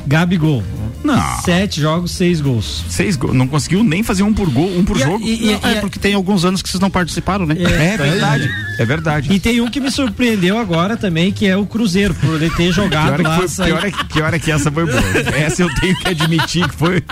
Gabigol. 0.06 0.62
Não. 1.04 1.40
7 1.42 1.80
jogos, 1.80 2.12
6 2.12 2.40
gols. 2.40 2.84
Seis 2.88 3.14
gols. 3.16 3.34
Não 3.34 3.46
conseguiu 3.46 3.84
nem 3.84 4.02
fazer 4.02 4.22
um 4.22 4.32
por 4.32 4.48
gol, 4.50 4.70
um 4.76 4.84
por 4.84 4.96
E 4.96 5.00
jogo. 5.00 5.24
e- 5.24 5.52
Não, 5.62 5.70
é 5.70 5.74
porque 5.80 5.98
tem 5.98 6.14
alguns 6.14 6.44
anos 6.44 6.62
que 6.62 6.68
vocês 6.68 6.80
não 6.80 6.90
participaram, 6.90 7.44
né? 7.44 7.54
É 7.58 7.96
verdade. 7.96 8.48
É 8.78 8.84
verdade. 8.84 9.32
E 9.32 9.38
tem 9.38 9.60
um 9.60 9.68
que 9.70 9.80
me 9.80 9.90
surpreendeu 9.90 10.58
agora 10.58 10.96
também, 10.96 11.30
que 11.30 11.46
é 11.46 11.56
o 11.56 11.66
Cruzeiro, 11.66 12.14
por 12.14 12.34
ele 12.42 12.50
ter 12.50 12.66
Que 12.68 12.72
jogado 12.72 13.12
hora, 13.12 13.22
lá. 13.22 13.30
que, 13.34 13.36
foi, 13.40 13.48
sair- 13.48 13.66
que, 13.68 13.72
hora, 13.74 13.90
que 13.90 14.20
hora 14.22 14.38
que 14.38 14.50
essa 14.50 14.72
foi 14.72 14.84
boa? 14.86 14.98
Essa 15.36 15.62
eu 15.62 15.74
tenho 15.76 15.94
que 15.98 16.08
admitir 16.08 16.66
que 16.68 16.74
foi 16.74 17.02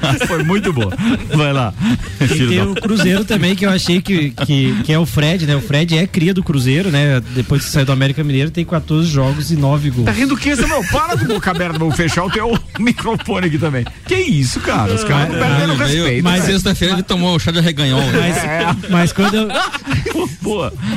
Foi 0.26 0.42
muito 0.42 0.72
boa. 0.72 0.92
Vai 1.34 1.52
lá. 1.52 1.72
E 2.20 2.26
tem 2.26 2.58
da- 2.58 2.64
o 2.66 2.74
Cruzeiro 2.74 3.24
também, 3.24 3.54
que 3.54 3.64
eu 3.66 3.70
achei 3.70 4.00
que, 4.00 4.30
que, 4.30 4.82
que 4.82 4.92
é 4.92 4.98
o 4.98 5.06
Fred, 5.06 5.46
né? 5.46 5.56
O 5.56 5.60
Fred 5.60 5.96
é 5.96 6.06
cria 6.06 6.34
do 6.34 6.42
Cruzeiro, 6.42 6.90
né? 6.90 7.20
Depois 7.34 7.64
que 7.64 7.70
saiu 7.70 7.86
do 7.86 7.92
América 7.92 8.22
Mineiro, 8.24 8.50
tem 8.50 8.64
14 8.64 9.08
jogos 9.08 9.50
e 9.50 9.56
9 9.56 9.90
gols. 9.90 10.06
Tá 10.06 10.12
rindo 10.12 10.34
o 10.34 10.36
que, 10.36 10.54
Samuel? 10.56 10.82
Para 10.90 11.14
do 11.16 11.26
boca 11.26 11.50
aberta, 11.50 11.78
vou 11.78 11.90
fechar 11.90 12.24
o 12.24 12.30
teu 12.30 12.58
microfone 12.78 13.46
aqui 13.46 13.58
também. 13.58 13.84
Que 14.06 14.16
isso, 14.16 14.60
cara? 14.60 14.92
Os 14.92 15.04
caras 15.04 15.32
não 15.32 15.38
perdendo 15.38 15.74
respeito. 15.74 16.24
Mas 16.24 16.40
né? 16.44 16.52
sexta-feira 16.52 16.94
ele 16.94 17.02
tomou 17.02 17.36
o 17.36 17.38
chá 17.38 17.50
de 17.50 17.58
arreganhol. 17.58 18.00
Mas, 18.12 18.90
mas 18.90 19.12
quando 19.12 19.34
eu. 19.34 19.48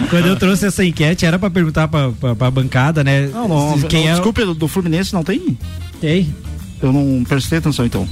Quando 0.09 0.25
eu 0.27 0.35
trouxe 0.35 0.65
essa 0.65 0.83
enquete, 0.83 1.25
era 1.25 1.37
pra 1.37 1.49
perguntar 1.49 1.87
pra, 1.87 2.11
pra, 2.11 2.35
pra 2.35 2.51
bancada, 2.51 3.03
né? 3.03 3.27
Não, 3.27 3.47
não, 3.47 3.81
quem 3.81 4.05
não, 4.05 4.09
é. 4.09 4.13
Desculpe, 4.13 4.43
do, 4.43 4.53
do 4.53 4.67
Fluminense 4.67 5.13
não 5.13 5.23
tem? 5.23 5.57
Tem. 6.01 6.33
Eu 6.81 6.91
não 6.91 7.23
prestei 7.23 7.59
atenção 7.59 7.85
então. 7.85 8.07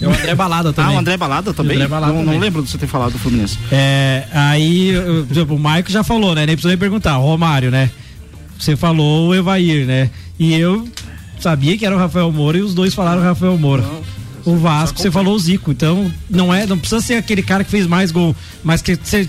É 0.00 0.06
o 0.06 0.10
André 0.10 0.34
Balada 0.34 0.72
também. 0.72 0.92
Ah, 0.92 0.96
o 0.96 1.00
André 1.00 1.16
Balada 1.16 1.54
também? 1.54 1.76
O 1.76 1.80
André 1.80 1.88
Balada 1.88 2.12
não, 2.12 2.18
não 2.20 2.26
também. 2.26 2.40
lembro 2.40 2.62
de 2.62 2.70
você 2.70 2.78
ter 2.78 2.86
falado 2.86 3.12
do 3.12 3.18
Fluminense. 3.18 3.58
É, 3.72 4.24
aí, 4.32 4.90
exemplo, 5.30 5.56
o 5.56 5.58
Maico 5.58 5.90
já 5.90 6.04
falou, 6.04 6.34
né? 6.34 6.44
Nem 6.46 6.54
precisou 6.54 6.70
nem 6.70 6.78
perguntar. 6.78 7.14
Romário, 7.16 7.70
né? 7.70 7.90
Você 8.58 8.76
falou 8.76 9.28
o 9.28 9.34
Evair, 9.34 9.86
né? 9.86 10.10
E 10.38 10.54
eu 10.54 10.86
sabia 11.40 11.76
que 11.76 11.84
era 11.86 11.94
o 11.94 11.98
Rafael 11.98 12.30
Moura 12.32 12.58
e 12.58 12.62
os 12.62 12.74
dois 12.74 12.94
falaram 12.94 13.20
o 13.20 13.24
Rafael 13.24 13.56
Moura. 13.58 13.84
O 14.46 14.56
Vasco, 14.56 15.00
você 15.00 15.10
falou 15.10 15.34
o 15.34 15.38
Zico, 15.38 15.72
então 15.72 16.10
não 16.30 16.54
é, 16.54 16.64
não 16.66 16.78
precisa 16.78 17.00
ser 17.00 17.14
aquele 17.14 17.42
cara 17.42 17.64
que 17.64 17.70
fez 17.70 17.84
mais 17.84 18.12
gol, 18.12 18.34
mas 18.62 18.80
que 18.80 18.94
você, 18.94 19.26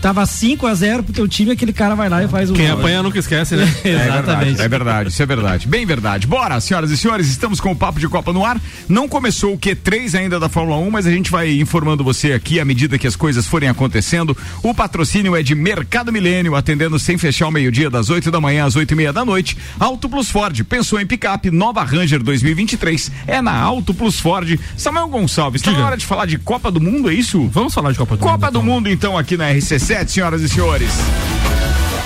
tava 0.00 0.24
5 0.24 0.64
a 0.64 0.72
0 0.72 1.02
pro 1.02 1.12
teu 1.12 1.26
time, 1.26 1.50
aquele 1.50 1.72
cara 1.72 1.96
vai 1.96 2.08
lá 2.08 2.22
e 2.22 2.28
faz 2.28 2.50
o 2.50 2.52
Quem 2.54 2.68
gol. 2.68 2.78
apanha 2.78 3.02
nunca 3.02 3.18
esquece, 3.18 3.56
né? 3.56 3.64
É 3.82 3.90
verdade, 3.90 4.08
Exatamente. 4.20 4.60
é 4.60 4.68
verdade, 4.68 5.08
isso 5.10 5.22
é 5.22 5.26
verdade. 5.26 5.66
Bem 5.66 5.84
verdade. 5.84 6.26
Bora, 6.28 6.60
senhoras 6.60 6.92
e 6.92 6.96
senhores, 6.96 7.26
estamos 7.28 7.60
com 7.60 7.72
o 7.72 7.76
Papo 7.76 7.98
de 7.98 8.08
Copa 8.08 8.32
no 8.32 8.44
ar. 8.44 8.60
Não 8.88 9.08
começou 9.08 9.54
o 9.54 9.58
Q3 9.58 10.16
ainda 10.16 10.38
da 10.38 10.48
Fórmula 10.48 10.78
1, 10.78 10.90
mas 10.90 11.04
a 11.04 11.10
gente 11.10 11.32
vai 11.32 11.50
informando 11.58 12.04
você 12.04 12.32
aqui 12.32 12.60
à 12.60 12.64
medida 12.64 12.96
que 12.96 13.08
as 13.08 13.16
coisas 13.16 13.48
forem 13.48 13.68
acontecendo. 13.68 14.36
O 14.62 14.72
patrocínio 14.72 15.34
é 15.34 15.42
de 15.42 15.56
Mercado 15.56 16.12
Milênio, 16.12 16.54
atendendo 16.54 16.96
sem 16.96 17.18
fechar 17.18 17.48
o 17.48 17.50
meio-dia, 17.50 17.90
das 17.90 18.08
8 18.08 18.30
da 18.30 18.40
manhã 18.40 18.66
às 18.66 18.76
8 18.76 18.92
e 18.92 18.94
meia 18.94 19.12
da 19.12 19.24
noite. 19.24 19.56
Auto 19.80 20.08
Plus 20.08 20.30
Ford, 20.30 20.62
pensou 20.62 21.00
em 21.00 21.06
picape, 21.06 21.50
nova 21.50 21.82
Ranger 21.82 22.22
2023. 22.22 23.10
É 23.26 23.42
na 23.42 23.56
Auto 23.56 23.92
Plus 23.92 24.20
Ford. 24.20 24.59
Samuel 24.76 25.08
Gonçalves, 25.08 25.62
tá 25.62 25.72
na 25.72 25.86
hora 25.86 25.96
de 25.96 26.06
falar 26.06 26.26
de 26.26 26.38
Copa 26.38 26.70
do 26.70 26.80
Mundo, 26.80 27.10
é 27.10 27.14
isso? 27.14 27.48
Vamos 27.48 27.74
falar 27.74 27.92
de 27.92 27.98
Copa 27.98 28.16
do 28.16 28.22
Copa 28.22 28.50
do 28.50 28.62
Mundo, 28.62 28.88
então, 28.88 29.16
aqui 29.16 29.36
na 29.36 29.50
RC7, 29.50 30.08
senhoras 30.08 30.42
e 30.42 30.48
senhores. 30.48 30.90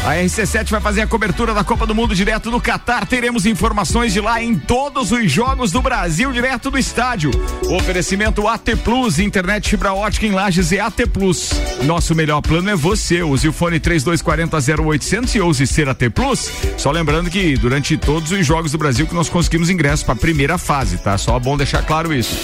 A 0.05 0.17
RC7 0.17 0.69
vai 0.69 0.83
fazer 0.83 1.01
a 1.01 1.07
cobertura 1.07 1.55
da 1.55 1.65
Copa 1.65 1.87
do 1.87 1.95
Mundo 1.95 2.15
direto 2.15 2.51
do 2.51 2.61
Catar. 2.61 3.07
Teremos 3.07 3.47
informações 3.47 4.13
de 4.13 4.21
lá 4.21 4.43
em 4.43 4.55
todos 4.55 5.11
os 5.11 5.33
jogos 5.33 5.73
do 5.73 5.81
Brasil, 5.81 6.31
direto 6.31 6.71
do 6.71 6.77
estádio. 6.77 7.31
Oferecimento 7.71 8.47
AT 8.47 8.77
Plus, 8.85 9.19
internet 9.19 9.71
fibra 9.71 9.95
ótica 9.95 10.27
em 10.27 10.33
Lages 10.33 10.73
e 10.73 10.79
AT 10.79 11.07
Plus. 11.11 11.53
Nosso 11.85 12.15
melhor 12.15 12.43
plano 12.43 12.69
é 12.69 12.77
você. 12.77 13.23
Use 13.23 13.49
o 13.49 13.53
fone 13.53 13.81
3240 13.81 14.83
0800 14.83 15.35
e 15.37 15.41
ouse 15.41 15.67
ser 15.67 15.89
AT 15.89 16.11
Plus. 16.15 16.53
Só 16.77 16.91
lembrando 16.91 17.31
que 17.31 17.57
durante 17.57 17.97
todos 17.97 18.31
os 18.31 18.47
jogos 18.47 18.73
do 18.73 18.79
Brasil 18.79 19.07
que 19.07 19.15
nós 19.15 19.31
conseguimos 19.31 19.71
ingressos 19.71 20.03
para 20.03 20.13
a 20.13 20.19
primeira 20.19 20.59
fase, 20.59 20.99
tá? 20.99 21.17
Só 21.17 21.39
bom 21.39 21.57
deixar 21.57 21.83
claro 21.83 22.13
isso. 22.13 22.37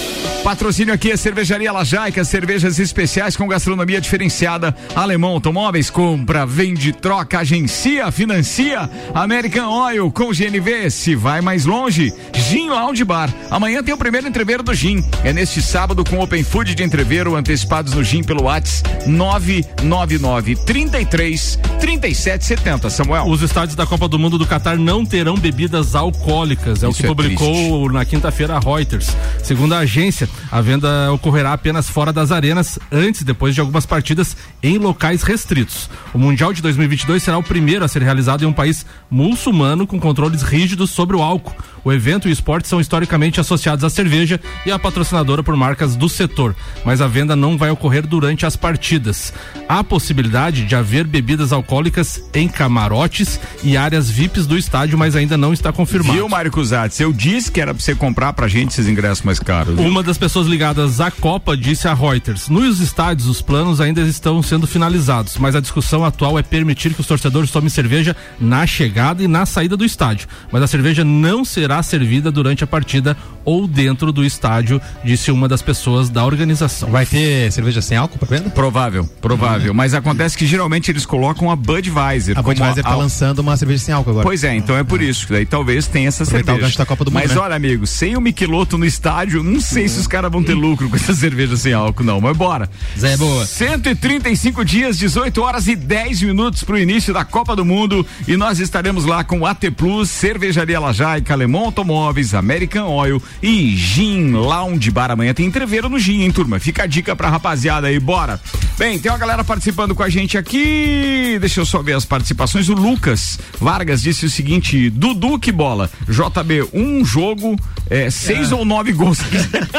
Patrocínio 0.43 0.95
aqui 0.95 1.11
é 1.11 1.17
Cervejaria 1.17 1.71
Lajaica, 1.71 2.25
cervejas 2.25 2.79
especiais 2.79 3.35
com 3.35 3.47
gastronomia 3.47 4.01
diferenciada. 4.01 4.75
Alemão 4.95 5.33
Automóveis, 5.33 5.91
compra, 5.91 6.43
vende, 6.43 6.91
troca, 6.91 7.50
agencia, 7.51 8.09
financia. 8.11 8.89
American 9.13 9.69
Oil 9.69 10.09
com 10.09 10.31
GNV, 10.31 10.89
se 10.89 11.15
vai 11.15 11.41
mais 11.41 11.65
longe. 11.65 12.13
Gin 12.51 12.67
Lounge 12.67 13.05
Bar. 13.05 13.33
Amanhã 13.49 13.81
tem 13.81 13.93
o 13.93 13.97
primeiro 13.97 14.27
entreveiro 14.27 14.61
do 14.61 14.73
Gin. 14.73 15.01
É 15.23 15.31
neste 15.31 15.61
sábado 15.61 16.03
com 16.03 16.19
Open 16.19 16.43
Food 16.43 16.75
de 16.75 16.83
entreveiro, 16.83 17.37
antecipados 17.37 17.93
no 17.93 18.03
Gin 18.03 18.23
pelo 18.23 18.43
Whats 18.43 18.83
999 19.07 20.57
33 20.57 21.57
37 21.79 22.43
70. 22.43 22.89
Samuel. 22.89 23.23
Os 23.27 23.41
estádios 23.41 23.73
da 23.73 23.85
Copa 23.85 24.05
do 24.05 24.19
Mundo 24.19 24.37
do 24.37 24.45
Catar 24.45 24.77
não 24.77 25.05
terão 25.05 25.35
bebidas 25.35 25.95
alcoólicas, 25.95 26.83
é 26.83 26.87
o 26.87 26.91
Isso 26.91 26.99
que 26.99 27.05
é 27.05 27.07
publicou 27.07 27.89
na 27.89 28.03
quinta-feira 28.03 28.57
a 28.57 28.59
Reuters. 28.59 29.15
Segundo 29.41 29.73
a 29.73 29.79
agência, 29.79 30.27
a 30.51 30.59
venda 30.59 31.09
ocorrerá 31.13 31.53
apenas 31.53 31.89
fora 31.89 32.11
das 32.11 32.33
arenas, 32.33 32.77
antes 32.91 33.21
e 33.21 33.23
depois 33.23 33.55
de 33.55 33.61
algumas 33.61 33.85
partidas 33.85 34.35
em 34.61 34.77
locais 34.77 35.23
restritos. 35.23 35.89
O 36.13 36.19
Mundial 36.19 36.51
de 36.51 36.61
2022 36.61 37.23
será 37.23 37.37
o 37.37 37.43
primeiro 37.43 37.85
a 37.85 37.87
ser 37.87 38.01
realizado 38.01 38.43
em 38.43 38.47
um 38.47 38.51
país 38.51 38.85
muçulmano 39.09 39.87
com 39.87 39.97
controles 40.01 40.41
rígidos 40.41 40.89
sobre 40.89 41.15
o 41.15 41.21
álcool. 41.21 41.55
O 41.83 41.91
evento 41.91 42.27
e 42.27 42.31
o 42.41 42.43
esporte 42.43 42.67
são 42.67 42.81
historicamente 42.81 43.39
associados 43.39 43.83
à 43.83 43.89
cerveja 43.89 44.41
e 44.65 44.71
à 44.71 44.79
patrocinadora 44.79 45.43
por 45.43 45.55
marcas 45.55 45.95
do 45.95 46.09
setor, 46.09 46.55
mas 46.83 46.99
a 46.99 47.07
venda 47.07 47.35
não 47.35 47.55
vai 47.55 47.69
ocorrer 47.69 48.07
durante 48.07 48.47
as 48.47 48.55
partidas. 48.55 49.31
Há 49.69 49.83
possibilidade 49.83 50.65
de 50.65 50.75
haver 50.75 51.05
bebidas 51.05 51.53
alcoólicas 51.53 52.23
em 52.33 52.47
camarotes 52.47 53.39
e 53.63 53.77
áreas 53.77 54.09
VIPs 54.09 54.47
do 54.47 54.57
estádio, 54.57 54.97
mas 54.97 55.15
ainda 55.15 55.37
não 55.37 55.53
está 55.53 55.71
confirmado. 55.71 56.13
Viu, 56.13 56.27
Mário 56.27 56.51
Cusatz? 56.51 56.99
Eu 56.99 57.13
disse 57.13 57.51
que 57.51 57.61
era 57.61 57.75
pra 57.75 57.83
você 57.83 57.93
comprar 57.93 58.33
pra 58.33 58.47
gente 58.47 58.71
esses 58.71 58.87
ingressos 58.87 59.23
mais 59.23 59.37
caros. 59.37 59.75
viu? 59.75 59.85
Uma 59.85 60.01
das 60.01 60.17
pessoas 60.17 60.47
ligadas 60.47 60.99
à 60.99 61.11
Copa 61.11 61.55
disse 61.55 61.87
a 61.87 61.93
Reuters: 61.93 62.49
nos 62.49 62.79
estádios 62.79 63.27
os 63.27 63.39
planos 63.39 63.79
ainda 63.79 64.01
estão 64.01 64.41
sendo 64.41 64.65
finalizados, 64.65 65.37
mas 65.37 65.55
a 65.55 65.59
discussão 65.59 66.03
atual 66.03 66.39
é 66.39 66.41
permitir 66.41 66.95
que 66.95 67.01
os 67.01 67.07
torcedores 67.07 67.51
tomem 67.51 67.69
cerveja 67.69 68.15
na 68.39 68.65
chegada 68.65 69.21
e 69.21 69.27
na 69.27 69.45
saída 69.45 69.77
do 69.77 69.85
estádio. 69.85 70.27
Mas 70.51 70.63
a 70.63 70.67
cerveja 70.67 71.03
não 71.03 71.45
será 71.45 71.83
servida 71.83 72.30
durante 72.31 72.63
a 72.63 72.67
partida 72.67 73.15
ou 73.43 73.67
dentro 73.67 74.11
do 74.11 74.23
estádio, 74.23 74.79
disse 75.03 75.31
uma 75.31 75.47
das 75.47 75.61
pessoas 75.61 76.09
da 76.09 76.23
organização. 76.25 76.89
Vai 76.89 77.05
ter 77.05 77.51
cerveja 77.51 77.81
sem 77.81 77.97
álcool 77.97 78.17
para 78.19 78.37
venda? 78.37 78.49
Provável, 78.51 79.09
provável. 79.19 79.73
Mas 79.73 79.93
acontece 79.93 80.37
que 80.37 80.45
geralmente 80.45 80.91
eles 80.91 81.05
colocam 81.05 81.49
a 81.49 81.55
Budweiser. 81.55 82.37
A 82.37 82.41
Budweiser 82.41 82.83
tá 82.83 82.91
a- 82.91 82.95
lançando 82.95 83.39
uma 83.39 83.57
cerveja 83.57 83.83
sem 83.83 83.93
álcool 83.93 84.11
agora. 84.11 84.25
Pois 84.25 84.43
é, 84.43 84.55
então 84.55 84.77
é 84.77 84.83
por 84.83 85.01
isso. 85.01 85.25
que 85.27 85.33
Daí 85.33 85.45
talvez 85.45 85.87
tenha 85.87 86.07
essa 86.07 86.23
Aproveitar 86.23 86.53
o 86.53 86.55
cerveja. 86.57 86.77
da 86.77 86.85
Copa 86.85 87.03
do 87.05 87.11
Mundo, 87.11 87.21
Mas 87.21 87.31
né? 87.31 87.37
olha, 87.41 87.55
amigo, 87.55 87.87
sem 87.87 88.15
o 88.15 88.21
Miqueloto 88.21 88.77
no 88.77 88.85
estádio, 88.85 89.43
não 89.43 89.59
sei 89.59 89.87
se 89.87 89.99
os 89.99 90.07
caras 90.07 90.31
vão 90.31 90.43
ter 90.43 90.53
lucro 90.53 90.87
com 90.89 90.95
essa 90.95 91.13
cerveja 91.15 91.57
sem 91.57 91.73
álcool, 91.73 92.03
não. 92.03 92.21
Mas 92.21 92.37
bora. 92.37 92.69
Zé 92.97 93.17
boa. 93.17 93.45
135 93.45 94.63
dias, 94.63 94.97
18 94.97 95.41
horas 95.41 95.67
e 95.67 95.75
10 95.75 96.21
minutos 96.21 96.63
pro 96.63 96.77
início 96.77 97.13
da 97.13 97.25
Copa 97.25 97.55
do 97.55 97.65
Mundo. 97.65 98.05
E 98.27 98.37
nós 98.37 98.59
estaremos 98.59 99.05
lá 99.05 99.23
com 99.23 99.45
AT 99.45 99.71
Plus, 99.71 100.09
Cervejaria 100.09 100.79
Lajaica, 100.79 101.33
Alemão 101.33 101.71
Automóveis, 102.11 102.33
American 102.33 102.87
Oil 102.89 103.21
e 103.41 103.75
Gin 103.75 104.31
Lounge 104.31 104.91
Bar. 104.91 105.11
Amanhã 105.11 105.33
tem 105.33 105.45
entreveiro 105.45 105.89
no 105.89 105.97
Gin, 105.97 106.21
hein, 106.21 106.31
turma? 106.31 106.59
Fica 106.59 106.83
a 106.83 106.85
dica 106.85 107.15
pra 107.15 107.29
rapaziada 107.29 107.87
aí, 107.87 107.99
bora. 107.99 108.39
Bem, 108.77 108.99
tem 108.99 109.11
uma 109.11 109.17
galera 109.17 109.43
participando 109.43 109.95
com 109.95 110.03
a 110.03 110.09
gente 110.09 110.37
aqui. 110.37 111.37
Deixa 111.39 111.61
eu 111.61 111.65
só 111.65 111.81
ver 111.81 111.93
as 111.93 112.03
participações. 112.03 112.67
O 112.67 112.73
Lucas 112.73 113.39
Vargas 113.59 114.01
disse 114.01 114.25
o 114.25 114.29
seguinte: 114.29 114.89
Dudu, 114.89 115.39
que 115.39 115.51
bola. 115.51 115.89
JB, 116.07 116.69
um 116.73 117.05
jogo, 117.05 117.55
é, 117.89 118.09
seis 118.09 118.51
ou 118.51 118.65
nove 118.65 118.91
gols. 118.91 119.19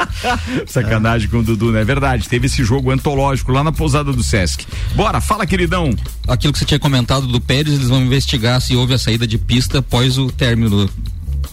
Sacanagem 0.66 1.28
com 1.28 1.38
o 1.38 1.42
Dudu, 1.42 1.72
não 1.72 1.78
é 1.78 1.84
verdade? 1.84 2.28
Teve 2.28 2.46
esse 2.46 2.64
jogo 2.64 2.90
antológico 2.90 3.52
lá 3.52 3.62
na 3.62 3.72
pousada 3.72 4.12
do 4.12 4.22
Sesc. 4.22 4.66
Bora, 4.94 5.20
fala, 5.20 5.46
queridão. 5.46 5.94
Aquilo 6.26 6.52
que 6.52 6.58
você 6.58 6.64
tinha 6.64 6.80
comentado 6.80 7.26
do 7.26 7.40
Pérez, 7.40 7.74
eles 7.74 7.88
vão 7.88 8.00
investigar 8.00 8.60
se 8.60 8.76
houve 8.76 8.94
a 8.94 8.98
saída 8.98 9.26
de 9.26 9.36
pista 9.36 9.80
após 9.80 10.16
o 10.16 10.30
término 10.30 10.86
do. 10.86 11.01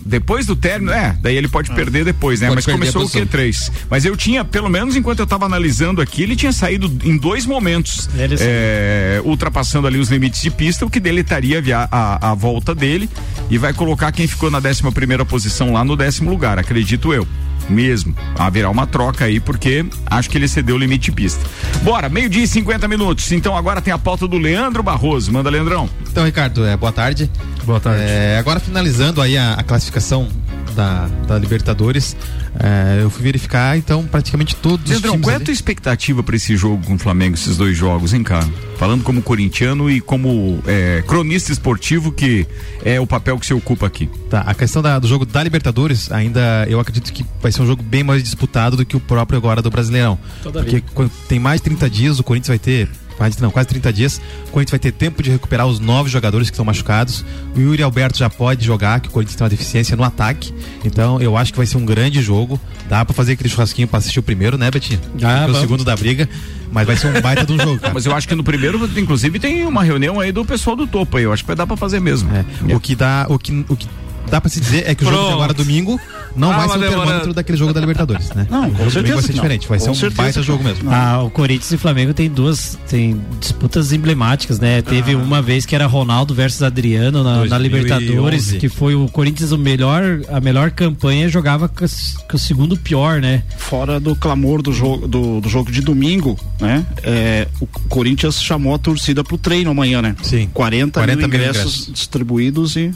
Depois 0.05 0.45
do 0.45 0.55
término, 0.55 0.91
é, 0.91 1.17
daí 1.21 1.35
ele 1.35 1.47
pode 1.47 1.71
perder 1.71 2.05
depois, 2.05 2.39
né? 2.41 2.47
Pode 2.47 2.57
Mas 2.57 2.65
começou 2.65 3.01
a 3.01 3.05
o 3.05 3.07
posição. 3.09 3.25
Q3. 3.27 3.71
Mas 3.89 4.05
eu 4.05 4.15
tinha, 4.15 4.43
pelo 4.45 4.69
menos 4.69 4.95
enquanto 4.95 5.19
eu 5.19 5.27
tava 5.27 5.45
analisando 5.45 6.01
aqui, 6.01 6.23
ele 6.23 6.35
tinha 6.35 6.51
saído 6.51 6.91
em 7.03 7.17
dois 7.17 7.45
momentos, 7.45 8.09
é, 8.41 9.21
ultrapassando 9.23 9.87
ali 9.87 9.99
os 9.99 10.09
limites 10.09 10.41
de 10.41 10.49
pista, 10.51 10.85
o 10.85 10.89
que 10.89 10.99
deletaria 10.99 11.61
via- 11.61 11.87
a, 11.91 12.31
a 12.31 12.33
volta 12.33 12.73
dele 12.73 13.09
e 13.49 13.57
vai 13.57 13.73
colocar 13.73 14.11
quem 14.11 14.27
ficou 14.27 14.49
na 14.49 14.59
11 14.59 14.81
primeira 14.93 15.25
posição 15.25 15.73
lá 15.73 15.83
no 15.83 15.95
décimo 15.95 16.29
lugar, 16.29 16.57
acredito 16.59 17.13
eu. 17.13 17.27
Mesmo. 17.69 18.15
Haverá 18.37 18.69
uma 18.69 18.87
troca 18.87 19.25
aí, 19.25 19.39
porque 19.39 19.85
acho 20.05 20.29
que 20.29 20.37
ele 20.37 20.47
cedeu 20.47 20.75
o 20.75 20.79
limite 20.79 21.05
de 21.05 21.11
pista. 21.11 21.43
Bora, 21.83 22.09
meio-dia 22.09 22.43
e 22.43 22.47
50 22.47 22.87
minutos. 22.87 23.31
Então 23.31 23.55
agora 23.55 23.81
tem 23.81 23.93
a 23.93 23.97
pauta 23.97 24.27
do 24.27 24.37
Leandro 24.37 24.83
Barroso. 24.83 25.31
Manda, 25.31 25.49
Leandrão. 25.49 25.89
Então, 26.09 26.25
Ricardo, 26.25 26.65
é, 26.65 26.75
boa 26.75 26.91
tarde. 26.91 27.29
Boa 27.65 27.79
tarde. 27.79 28.01
É, 28.03 28.37
agora 28.39 28.59
finalizando 28.59 29.21
aí 29.21 29.37
a, 29.37 29.53
a 29.53 29.63
classificação 29.63 30.27
da, 30.75 31.07
da 31.27 31.37
Libertadores, 31.37 32.15
é, 32.59 32.99
eu 33.01 33.09
fui 33.09 33.23
verificar 33.23 33.77
então 33.77 34.05
praticamente 34.05 34.55
todos 34.55 34.83
os 34.85 34.89
Leandrão, 34.91 35.11
times 35.13 35.25
qual 35.25 35.31
é 35.31 35.33
a 35.33 35.37
ali. 35.37 35.45
tua 35.45 35.53
expectativa 35.53 36.21
para 36.21 36.35
esse 36.35 36.55
jogo 36.57 36.85
com 36.85 36.95
o 36.95 36.99
Flamengo, 36.99 37.35
esses 37.35 37.55
dois 37.57 37.77
jogos, 37.77 38.13
hein, 38.13 38.21
cara? 38.23 38.47
Falando 38.77 39.03
como 39.03 39.21
corintiano 39.21 39.89
e 39.89 39.99
como 40.01 40.61
é, 40.67 41.03
cronista 41.07 41.51
esportivo, 41.51 42.11
que 42.11 42.45
é 42.83 42.99
o 42.99 43.07
papel 43.07 43.37
que 43.39 43.45
você 43.45 43.53
ocupa 43.53 43.87
aqui. 43.87 44.09
Tá, 44.29 44.41
a 44.41 44.53
questão 44.53 44.81
da- 44.81 44.99
do 44.99 45.07
jogo 45.07 45.25
da 45.25 45.41
Libertadores, 45.43 46.11
ainda 46.11 46.65
eu 46.69 46.79
acredito 46.79 47.11
que 47.13 47.25
vai 47.41 47.51
ser 47.51 47.61
um 47.61 47.65
jogo 47.67 47.81
bem 47.83 48.03
mais 48.03 48.21
disputado 48.23 48.77
do 48.77 48.85
que 48.85 48.95
o 48.95 48.99
próprio 48.99 49.37
agora 49.37 49.61
do 49.61 49.69
Brasileirão. 49.69 50.17
Toda 50.43 50.61
Porque 50.63 50.83
tem 51.27 51.39
mais 51.39 51.59
de 51.61 51.65
30 51.65 51.89
dias, 51.89 52.19
o 52.19 52.23
Corinthians 52.23 52.47
vai 52.49 52.59
ter 52.59 52.89
quase, 53.19 53.41
não, 53.41 53.51
quase 53.51 53.67
30 53.67 53.91
dias. 53.91 54.21
O 54.47 54.51
Corinthians 54.51 54.71
vai 54.71 54.79
ter 54.79 54.93
tempo 54.93 55.21
de 55.21 55.29
recuperar 55.29 55.67
os 55.67 55.79
nove 55.79 56.09
jogadores 56.09 56.49
que 56.49 56.53
estão 56.53 56.63
machucados. 56.63 57.25
O 57.53 57.59
Yuri 57.59 57.83
Alberto 57.83 58.17
já 58.17 58.29
pode 58.29 58.65
jogar, 58.65 59.01
que 59.01 59.09
o 59.09 59.11
Corinthians 59.11 59.35
tem 59.35 59.43
uma 59.43 59.49
deficiência 59.49 59.95
no 59.97 60.03
ataque. 60.03 60.53
Então 60.85 61.21
eu 61.21 61.35
acho 61.35 61.51
que 61.51 61.57
vai 61.57 61.67
ser 61.67 61.77
um 61.77 61.85
grande 61.85 62.21
jogo. 62.21 62.59
Dá 62.87 63.03
pra 63.03 63.13
fazer 63.13 63.33
aquele 63.33 63.49
churrasquinho 63.49 63.87
pra 63.87 63.99
assistir 63.99 64.19
o 64.19 64.23
primeiro, 64.23 64.57
né, 64.57 64.71
Betinho? 64.71 65.01
Ah, 65.21 65.43
o 65.43 65.47
vamos. 65.47 65.59
segundo 65.59 65.83
da 65.83 65.95
briga. 65.95 66.27
Mas 66.71 66.87
vai 66.87 66.95
ser 66.95 67.07
um 67.07 67.19
baita 67.19 67.45
de 67.45 67.51
um 67.51 67.59
jogo, 67.59 67.79
cara. 67.79 67.93
Mas 67.93 68.05
eu 68.05 68.15
acho 68.15 68.27
que 68.27 68.35
no 68.35 68.43
primeiro, 68.43 68.89
inclusive, 68.97 69.39
tem 69.39 69.65
uma 69.65 69.83
reunião 69.83 70.19
aí 70.19 70.31
do 70.31 70.45
pessoal 70.45 70.75
do 70.75 70.87
topo 70.87 71.17
aí. 71.17 71.23
Eu 71.23 71.33
acho 71.33 71.43
que 71.43 71.47
vai 71.47 71.55
dar 71.55 71.67
pra 71.67 71.75
fazer 71.75 71.99
mesmo. 71.99 72.29
É. 72.33 72.75
O 72.75 72.79
que 72.79 72.95
dá. 72.95 73.25
O 73.27 73.37
que, 73.37 73.65
o 73.67 73.75
que 73.75 73.87
dá 74.29 74.39
pra 74.41 74.49
se 74.49 74.59
dizer 74.59 74.83
é 74.87 74.95
que 74.95 75.03
o 75.03 75.05
jogo 75.05 75.17
de 75.17 75.23
Pronto. 75.23 75.33
agora 75.35 75.53
domingo 75.53 75.99
não 76.35 76.51
Ah, 76.51 76.57
vai 76.57 76.69
ser 76.69 76.77
o 76.77 76.89
termômetro 76.89 77.33
daquele 77.33 77.57
jogo 77.57 77.73
da 77.73 77.79
Libertadores, 77.79 78.29
né? 78.33 78.47
Não, 78.49 78.67
o 78.67 78.71
com 78.71 78.77
jogo 78.77 78.77
domingo 78.77 78.91
certeza 78.91 79.13
vai 79.15 79.23
ser 79.23 79.33
diferente, 79.33 79.67
vai 79.67 79.77
Com 79.79 79.83
ser 79.85 79.89
um 79.91 79.95
certeza 79.95 80.21
baita 80.23 80.43
jogo 80.43 80.63
não. 80.63 80.69
mesmo. 80.71 80.89
Ah, 80.91 81.23
o 81.23 81.29
Corinthians 81.29 81.71
e 81.71 81.77
Flamengo 81.77 82.13
tem 82.13 82.29
duas 82.29 82.77
tem 82.87 83.19
disputas 83.39 83.91
emblemáticas, 83.91 84.59
né? 84.59 84.81
Teve 84.81 85.15
uma 85.15 85.41
vez 85.41 85.65
que 85.65 85.73
era 85.75 85.85
Ronaldo 85.87 86.33
versus 86.33 86.61
Adriano 86.63 87.23
na, 87.23 87.45
na 87.45 87.57
2011. 87.57 87.63
Libertadores, 87.63 88.51
que 88.53 88.69
foi 88.69 88.95
o 88.95 89.07
Corinthians 89.09 89.51
o 89.51 89.57
melhor 89.57 90.21
a 90.29 90.39
melhor 90.39 90.71
campanha 90.71 91.27
jogava 91.29 91.67
com, 91.67 91.85
com 92.29 92.35
o 92.35 92.39
segundo 92.39 92.77
pior, 92.77 93.19
né? 93.21 93.43
Fora 93.57 93.99
do 93.99 94.15
clamor 94.15 94.61
do 94.61 94.71
jogo, 94.71 95.07
do, 95.07 95.41
do 95.41 95.49
jogo 95.49 95.71
de 95.71 95.81
domingo, 95.81 96.39
né? 96.59 96.85
É, 97.03 97.47
o 97.59 97.65
Corinthians 97.89 98.41
chamou 98.41 98.75
a 98.75 98.77
torcida 98.77 99.23
pro 99.23 99.37
treino 99.37 99.71
amanhã, 99.71 100.01
né? 100.01 100.15
Sim. 100.21 100.49
40, 100.53 100.99
40 100.99 101.17
mil 101.17 101.27
mil 101.27 101.37
ingressos, 101.39 101.73
ingressos. 101.73 101.93
distribuídos 101.93 102.75
e. 102.75 102.91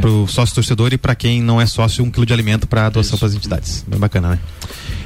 Pro 0.00 0.26
sócio 0.28 0.54
torcedor 0.60 0.92
e 0.92 0.98
pra 0.98 1.14
quem 1.14 1.42
não 1.42 1.60
é 1.60 1.66
sócio, 1.66 2.04
um 2.04 2.10
quilo 2.10 2.26
de 2.26 2.32
alimento 2.32 2.66
pra 2.66 2.88
doação 2.90 3.18
pras 3.18 3.34
entidades. 3.34 3.84
Bem 3.86 3.98
bacana, 3.98 4.30
né? 4.30 4.38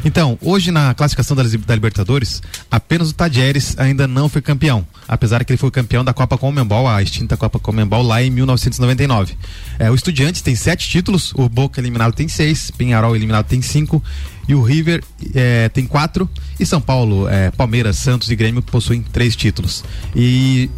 Então, 0.04 0.36
hoje 0.42 0.70
na 0.70 0.92
classificação 0.92 1.36
da, 1.36 1.42
da 1.42 1.74
Libertadores, 1.74 2.42
apenas 2.70 3.10
o 3.10 3.14
Tadieres 3.14 3.78
ainda 3.78 4.06
não 4.06 4.28
foi 4.28 4.42
campeão, 4.42 4.86
apesar 5.08 5.44
que 5.44 5.52
ele 5.52 5.56
foi 5.56 5.70
campeão 5.70 6.04
da 6.04 6.12
Copa 6.12 6.36
Comembol, 6.36 6.86
a 6.88 7.00
extinta 7.02 7.36
Copa 7.36 7.58
Comembol, 7.58 8.02
lá 8.02 8.22
em 8.22 8.30
1999. 8.30 9.34
É, 9.78 9.90
o 9.90 9.94
Estudiantes 9.94 10.42
tem 10.42 10.54
sete 10.54 10.88
títulos, 10.88 11.32
o 11.34 11.48
Boca 11.48 11.80
eliminado 11.80 12.12
tem 12.12 12.28
seis, 12.28 12.70
Penharol 12.70 13.16
eliminado 13.16 13.46
tem 13.46 13.62
cinco, 13.62 14.02
e 14.46 14.54
o 14.54 14.62
River 14.62 15.02
é, 15.34 15.70
tem 15.70 15.86
quatro, 15.86 16.28
e 16.60 16.66
São 16.66 16.80
Paulo, 16.80 17.28
é, 17.28 17.50
Palmeiras, 17.52 17.96
Santos 17.96 18.30
e 18.30 18.36
Grêmio 18.36 18.60
possuem 18.60 19.00
três 19.00 19.34
títulos. 19.34 19.84
E 20.14 20.68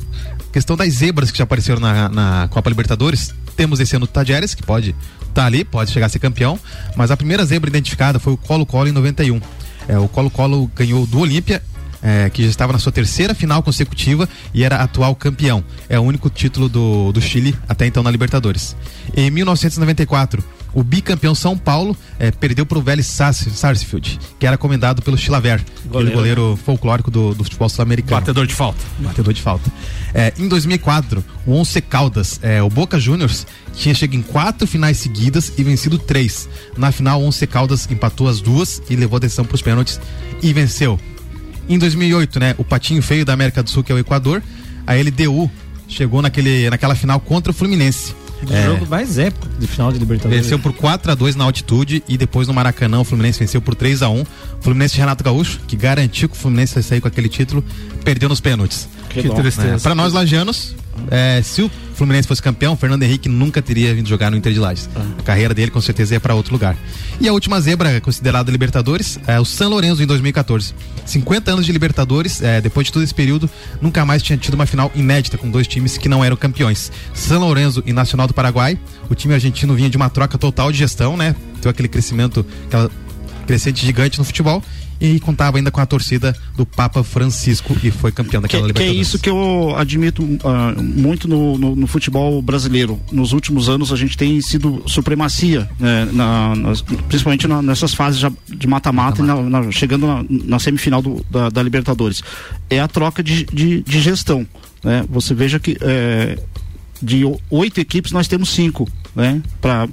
questão 0.53 0.77
das 0.77 0.93
zebras 0.95 1.31
que 1.31 1.39
já 1.39 1.45
apareceram 1.45 1.81
na, 1.81 2.09
na 2.09 2.49
Copa 2.49 2.71
Libertadores, 2.71 3.35
temos 3.57 3.81
esse 3.81 3.97
ano 3.97 4.05
o 4.05 4.09
Tadieres, 4.09 4.55
que 4.55 4.63
pode 4.63 4.95
estar 5.29 5.47
ali, 5.47 5.65
pode 5.65 5.91
chegar 5.91 6.07
a 6.07 6.09
ser 6.09 6.19
campeão, 6.19 6.59
mas 6.97 7.11
a 7.11 7.17
primeira 7.17 7.45
zebra 7.45 7.69
identificada 7.69 8.19
foi 8.19 8.33
o 8.33 8.37
Colo-Colo 8.37 8.89
em 8.89 8.93
91. 8.93 9.41
É, 9.89 9.99
o 9.99 10.09
Colo-Colo 10.09 10.71
ganhou 10.75 11.07
do 11.07 11.19
Olímpia, 11.19 11.63
é, 12.03 12.29
que 12.31 12.43
já 12.43 12.49
estava 12.49 12.73
na 12.73 12.79
sua 12.79 12.93
terceira 12.93 13.35
final 13.35 13.63
consecutiva 13.63 14.29
e 14.55 14.63
era 14.63 14.77
atual 14.77 15.15
campeão. 15.15 15.65
É 15.89 15.99
o 15.99 16.03
único 16.03 16.29
título 16.31 16.69
do, 16.69 17.11
do 17.13 17.21
Chile 17.21 17.57
até 17.69 17.87
então 17.87 18.03
na 18.03 18.11
Libertadores. 18.11 18.77
Em 19.17 19.31
1994, 19.31 20.43
o 20.75 20.83
bicampeão 20.85 21.35
São 21.35 21.57
Paulo 21.57 21.97
é, 22.19 22.31
perdeu 22.31 22.67
para 22.67 22.77
o 22.79 22.83
Vélez 22.83 23.07
Sars- 23.07 23.47
Sarsfield, 23.55 24.19
que 24.39 24.47
era 24.47 24.59
comandado 24.59 25.01
pelo 25.01 25.17
Chilaver, 25.17 25.55
aquele 25.55 25.89
Goleiro, 25.91 26.15
goleiro 26.17 26.59
folclórico 26.67 27.11
do, 27.11 27.35
do 27.35 27.45
futebol 27.45 27.69
sul-americano. 27.69 28.21
Batedor 28.21 28.47
de 28.47 28.55
falta. 28.55 28.79
Batedor 28.99 29.33
de 29.33 29.41
falta. 29.41 29.73
É, 30.19 30.33
em 30.39 30.49
2004, 30.49 31.23
o 31.47 31.53
Once 31.53 31.79
Caldas, 31.83 32.41
é, 32.43 32.63
o 32.63 32.71
Boca 32.71 32.99
Juniors, 32.99 33.47
tinha 33.75 33.95
chegado 33.95 34.17
em 34.17 34.23
quatro 34.23 34.67
finais 34.67 34.97
seguidas 34.97 35.53
e 35.59 35.63
vencido 35.63 35.99
três. 35.99 36.49
Na 36.75 36.91
final, 36.91 37.21
o 37.21 37.27
Once 37.27 37.47
Caldas 37.47 37.87
empatou 37.91 38.27
as 38.27 38.41
duas 38.41 38.81
e 38.89 38.97
levou 38.97 39.19
a 39.19 39.21
decisão 39.21 39.45
para 39.45 39.55
os 39.55 39.61
pênaltis 39.61 40.01
e 40.43 40.55
venceu. 40.55 40.99
Em 41.69 41.79
2008, 41.79 42.41
né, 42.41 42.55
o 42.57 42.65
patinho 42.65 43.03
feio 43.03 43.27
da 43.27 43.35
América 43.35 43.63
do 43.63 43.69
Sul, 43.69 43.85
que 43.85 43.93
é 43.93 43.95
o 43.95 43.99
Equador, 43.99 44.43
a 44.87 44.95
LDU 44.95 45.51
chegou 45.87 46.23
naquele, 46.23 46.71
naquela 46.71 46.95
final 46.95 47.21
contra 47.21 47.53
o 47.53 47.55
Fluminense. 47.55 48.15
O 48.43 48.65
jogo 48.65 48.87
mais 48.87 49.19
épico 49.19 49.47
de 49.59 49.67
final 49.67 49.93
de 49.93 49.99
Libertadores. 49.99 50.45
Venceu 50.45 50.59
por 50.59 50.73
4 50.73 51.13
a 51.13 51.15
2 51.15 51.37
na 51.37 51.45
altitude 51.45 52.03
e 52.09 52.17
depois 52.17 52.49
no 52.49 52.55
Maracanã 52.55 53.01
o 53.01 53.05
Fluminense 53.05 53.39
venceu 53.39 53.61
por 53.61 53.75
3 53.75 54.03
a 54.03 54.09
1 54.09 54.21
O 54.21 54.27
Fluminense 54.61 54.95
de 54.95 55.01
Renato 55.01 55.23
Gaúcho, 55.23 55.61
que 55.67 55.77
garantiu 55.77 56.29
que 56.29 56.37
o 56.37 56.39
Fluminense 56.39 56.75
vai 56.75 56.83
sair 56.83 57.01
com 57.03 57.09
aquele 57.09 57.29
título, 57.29 57.63
perdeu 58.03 58.31
nos 58.31 58.41
pênaltis. 58.41 58.89
Que 59.23 59.29
Que 59.29 59.35
dó. 59.35 59.35
tristeza. 59.35 59.77
É, 59.77 59.79
Para 59.79 59.95
nós 59.95 60.13
lagianos, 60.13 60.75
é, 61.11 61.41
se 61.43 61.63
o 61.63 61.71
Fluminense 61.95 62.29
fosse 62.29 62.43
campeão, 62.43 62.75
o 62.75 62.77
Fernando 62.77 63.03
Henrique 63.03 63.29
nunca 63.29 63.63
teria 63.63 63.95
vindo 63.95 64.09
jogar 64.09 64.31
no 64.31 64.37
Inter 64.37 64.53
de 64.53 64.59
Lages. 64.59 64.89
A 65.19 65.23
carreira 65.23 65.55
dele 65.55 65.71
com 65.71 65.81
certeza 65.81 66.15
ia 66.15 66.21
para 66.21 66.35
outro 66.35 66.53
lugar. 66.53 66.77
E 67.21 67.27
a 67.29 67.33
última 67.33 67.59
zebra 67.61 68.01
considerada 68.01 68.51
Libertadores 68.53 69.19
é 69.27 69.41
o 69.41 69.45
San 69.45 69.69
Lorenzo 69.69 70.03
em 70.03 70.07
2014. 70.07 70.75
50 71.07 71.51
anos 71.53 71.65
de 71.65 71.73
Libertadores, 71.73 72.43
é, 72.43 72.61
depois 72.61 72.87
de 72.87 72.93
todo 72.93 73.03
esse 73.03 73.15
período, 73.15 73.49
nunca 73.81 74.05
mais 74.05 74.23
tinha 74.23 74.37
tido 74.37 74.55
uma 74.55 74.67
final 74.67 74.93
inédita 74.95 75.39
com 75.39 75.51
dois 75.51 75.67
times 75.67 75.97
que 75.97 76.09
não 76.09 76.25
eram 76.25 76.37
campeões. 76.37 76.93
San 77.15 77.39
Lorenzo 77.39 77.83
e 77.87 77.93
Nacional 77.93 78.27
do 78.27 78.35
Paraguai. 78.35 78.79
O 79.09 79.15
time 79.15 79.33
argentino 79.35 79.75
vinha 79.75 79.89
de 79.89 79.97
uma 79.97 80.11
troca 80.11 80.37
total 80.37 80.71
de 80.71 80.79
gestão, 80.79 81.17
né? 81.17 81.35
Teve 81.57 81.69
aquele 81.71 81.89
crescimento, 81.89 82.45
aquela 82.67 82.91
crescente 83.47 83.85
gigante 83.85 84.19
no 84.19 84.25
futebol. 84.25 84.63
E 84.99 85.21
contava 85.21 85.59
ainda 85.59 85.71
com 85.71 85.79
a 85.79 85.85
torcida 85.85 86.35
do 86.57 86.65
Papa 86.65 87.05
Francisco 87.05 87.77
e 87.83 87.91
foi 87.91 88.11
campeão 88.11 88.41
daquela 88.41 88.67
Que, 88.67 88.73
que 88.73 88.79
é 88.81 88.87
Libertadores. 88.87 89.09
isso 89.09 89.19
que 89.19 89.29
eu 89.29 89.75
admito 89.77 90.27
ah, 90.43 90.75
muito 90.81 91.29
no, 91.29 91.59
no- 91.59 91.77
no 91.77 91.87
futebol 91.87 92.41
brasileiro. 92.41 92.99
Nos 93.13 93.35
últimos 93.35 93.69
anos 93.69 93.93
a 93.93 93.97
gente 93.97 94.17
tem 94.17 94.41
sido 94.41 94.83
supremacia, 94.87 95.69
né, 95.79 96.09
na- 96.15 96.57
nas- 96.57 96.81
principalmente 96.81 97.47
na- 97.47 97.61
nessas 97.61 97.93
fases 97.93 98.23
de 98.49 98.67
mata-mata, 98.67 99.21
e 99.21 99.25
na- 99.27 99.43
na- 99.43 99.71
chegando 99.71 100.07
na, 100.07 100.25
na 100.31 100.59
semifinal 100.59 101.03
do- 101.03 101.23
da, 101.31 101.51
da 101.51 101.63
Libertadores. 101.63 102.23
É 102.71 102.81
a 102.81 102.89
troca 102.89 103.23
de, 103.23 103.45
de- 103.45 103.83
de 103.83 104.01
gestão. 104.01 104.47
Né? 104.83 105.05
Você 105.11 105.35
veja 105.35 105.59
que 105.61 105.77
é, 105.79 106.39
de 107.03 107.23
oito 107.51 107.79
equipes 107.83 108.13
nós 108.13 108.27
temos 108.29 108.49
cinco 108.49 108.89
né, 109.17 109.41
para 109.61 109.89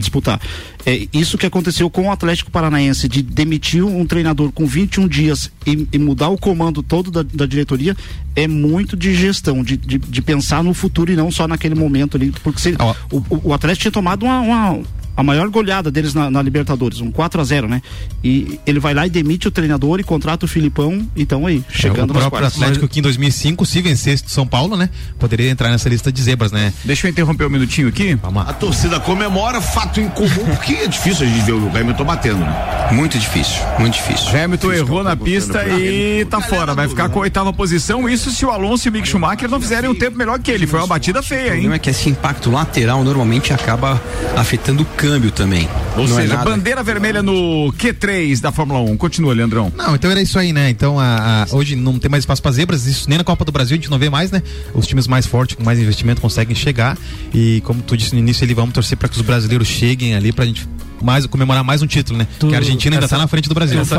disputar. 0.00 0.40
É 0.86 1.06
isso 1.12 1.36
que 1.36 1.44
aconteceu 1.44 1.90
com 1.90 2.08
o 2.08 2.10
Atlético 2.10 2.50
Paranaense, 2.50 3.06
de 3.06 3.20
demitir 3.22 3.84
um 3.84 4.06
treinador 4.06 4.50
com 4.50 4.66
21 4.66 5.06
dias 5.06 5.50
e, 5.66 5.86
e 5.92 5.98
mudar 5.98 6.30
o 6.30 6.38
comando 6.38 6.82
todo 6.82 7.10
da, 7.10 7.22
da 7.22 7.44
diretoria, 7.44 7.94
é 8.34 8.48
muito 8.48 8.96
de 8.96 9.14
gestão, 9.14 9.62
de, 9.62 9.76
de, 9.76 9.98
de 9.98 10.22
pensar 10.22 10.64
no 10.64 10.72
futuro 10.72 11.12
e 11.12 11.16
não 11.16 11.30
só 11.30 11.46
naquele 11.46 11.74
momento 11.74 12.16
ali. 12.16 12.32
Porque 12.42 12.60
se, 12.60 12.74
o, 13.12 13.48
o- 13.48 13.52
Atlético 13.52 13.82
tinha 13.82 13.92
tomado 13.92 14.24
uma. 14.24 14.40
uma- 14.40 14.80
a 15.20 15.22
maior 15.24 15.48
goleada 15.48 15.90
deles 15.90 16.14
na, 16.14 16.30
na 16.30 16.42
Libertadores, 16.42 17.00
um 17.00 17.10
4 17.10 17.40
a 17.40 17.44
0 17.44 17.68
né? 17.68 17.82
E 18.24 18.58
ele 18.66 18.80
vai 18.80 18.94
lá 18.94 19.06
e 19.06 19.10
demite 19.10 19.48
o 19.48 19.50
treinador 19.50 20.00
e 20.00 20.02
contrata 20.02 20.44
o 20.46 20.48
Filipão, 20.48 21.06
então 21.16 21.46
aí, 21.46 21.62
chegando 21.70 21.98
É, 21.98 22.02
o 22.04 22.06
nas 22.14 22.22
próprio 22.22 22.30
quartas. 22.30 22.54
Atlético 22.62 22.88
que 22.88 22.98
em 22.98 23.02
2005, 23.02 23.66
se 23.66 23.80
vencesse 23.82 24.24
São 24.26 24.46
Paulo, 24.46 24.76
né, 24.76 24.88
poderia 25.18 25.50
entrar 25.50 25.70
nessa 25.70 25.88
lista 25.88 26.10
de 26.10 26.22
zebras, 26.22 26.50
né? 26.52 26.72
Deixa 26.84 27.06
eu 27.06 27.10
interromper 27.10 27.46
um 27.46 27.50
minutinho 27.50 27.88
aqui. 27.88 28.18
A 28.46 28.52
torcida 28.52 28.98
comemora 28.98 29.60
fato 29.60 30.00
incomum, 30.00 30.44
porque 30.56 30.74
é 30.74 30.86
difícil 30.86 31.26
a 31.26 31.28
gente 31.30 31.44
ver 31.44 31.52
o 31.52 31.68
Hamilton 31.76 32.04
batendo, 32.04 32.38
né? 32.38 32.88
Muito 32.92 33.18
difícil, 33.18 33.56
muito 33.78 33.94
difícil. 33.94 34.28
Hamilton 34.44 34.72
errou 34.72 35.02
na 35.04 35.16
pista 35.16 35.64
e 35.68 36.24
tá 36.26 36.40
fora. 36.40 36.74
Vai 36.74 36.88
ficar 36.88 37.08
com 37.08 37.18
a 37.18 37.22
oitava 37.22 37.52
posição. 37.52 38.08
Isso 38.08 38.30
se 38.30 38.44
o 38.44 38.50
Alonso 38.50 38.88
e 38.88 38.90
o 38.90 38.92
Mick 38.92 39.06
Schumacher 39.08 39.48
não 39.50 39.60
fizerem 39.60 39.88
um 39.90 39.94
tempo 39.94 40.16
melhor 40.16 40.38
que 40.40 40.50
ele. 40.50 40.66
Foi 40.66 40.80
uma 40.80 40.86
batida 40.86 41.22
feia, 41.22 41.40
O 41.40 41.44
hein? 41.46 41.50
problema 41.52 41.74
é 41.74 41.78
que 41.78 41.90
esse 41.90 42.08
impacto 42.08 42.50
lateral 42.50 43.04
normalmente 43.04 43.52
acaba 43.52 44.00
afetando 44.36 44.82
o 44.82 44.86
câmbio 45.10 45.30
também. 45.32 45.68
Ou 45.96 46.06
Não 46.06 46.18
é 46.18 46.22
seja, 46.22 46.34
nada- 46.36 46.48
bandeira 46.50 46.82
vermelha 46.84 47.20
no 47.20 47.72
Q3 47.76 48.40
da 48.40 48.52
Fórmula 48.52 48.78
1. 48.80 48.96
Continua, 48.96 49.34
Leandrão. 49.34 49.72
Não, 49.76 49.96
então 49.96 50.08
era 50.08 50.22
isso 50.22 50.38
aí, 50.38 50.52
né? 50.52 50.70
Então 50.70 51.00
a, 51.00 51.42
a- 51.42 51.46
hoje 51.54 51.74
não 51.74 51.98
tem 51.98 52.08
mais 52.08 52.22
espaço 52.22 52.40
para 52.40 52.52
zebras, 52.52 52.86
isso 52.86 53.08
nem 53.08 53.18
na 53.18 53.24
Copa 53.24 53.44
do 53.44 53.50
Brasil 53.50 53.74
a 53.74 53.80
gente 53.80 53.90
não 53.90 53.98
vê 53.98 54.08
mais, 54.08 54.30
né? 54.30 54.40
Os 54.72 54.86
times 54.86 55.08
mais 55.08 55.26
fortes, 55.26 55.56
com 55.56 55.64
mais 55.64 55.80
investimento, 55.80 56.20
conseguem 56.20 56.54
chegar. 56.54 56.96
E 57.34 57.60
como 57.62 57.82
tu 57.82 57.96
disse 57.96 58.12
no 58.14 58.20
início, 58.20 58.44
ele 58.44 58.54
vamos 58.54 58.72
torcer 58.72 58.96
para 58.96 59.08
que 59.08 59.16
os 59.16 59.22
brasileiros 59.22 59.66
cheguem 59.66 60.14
ali 60.14 60.30
pra 60.32 60.44
gente 60.46 60.68
mais, 61.02 61.26
comemorar 61.26 61.62
mais 61.64 61.82
um 61.82 61.86
título, 61.86 62.18
né? 62.18 62.26
que 62.38 62.54
a 62.54 62.58
Argentina 62.58 62.96
ainda 62.96 63.06
essa- 63.06 63.16
tá 63.16 63.22
na 63.22 63.28
frente 63.28 63.48
do 63.48 63.54
Brasil. 63.54 63.80
Essa, 63.80 63.94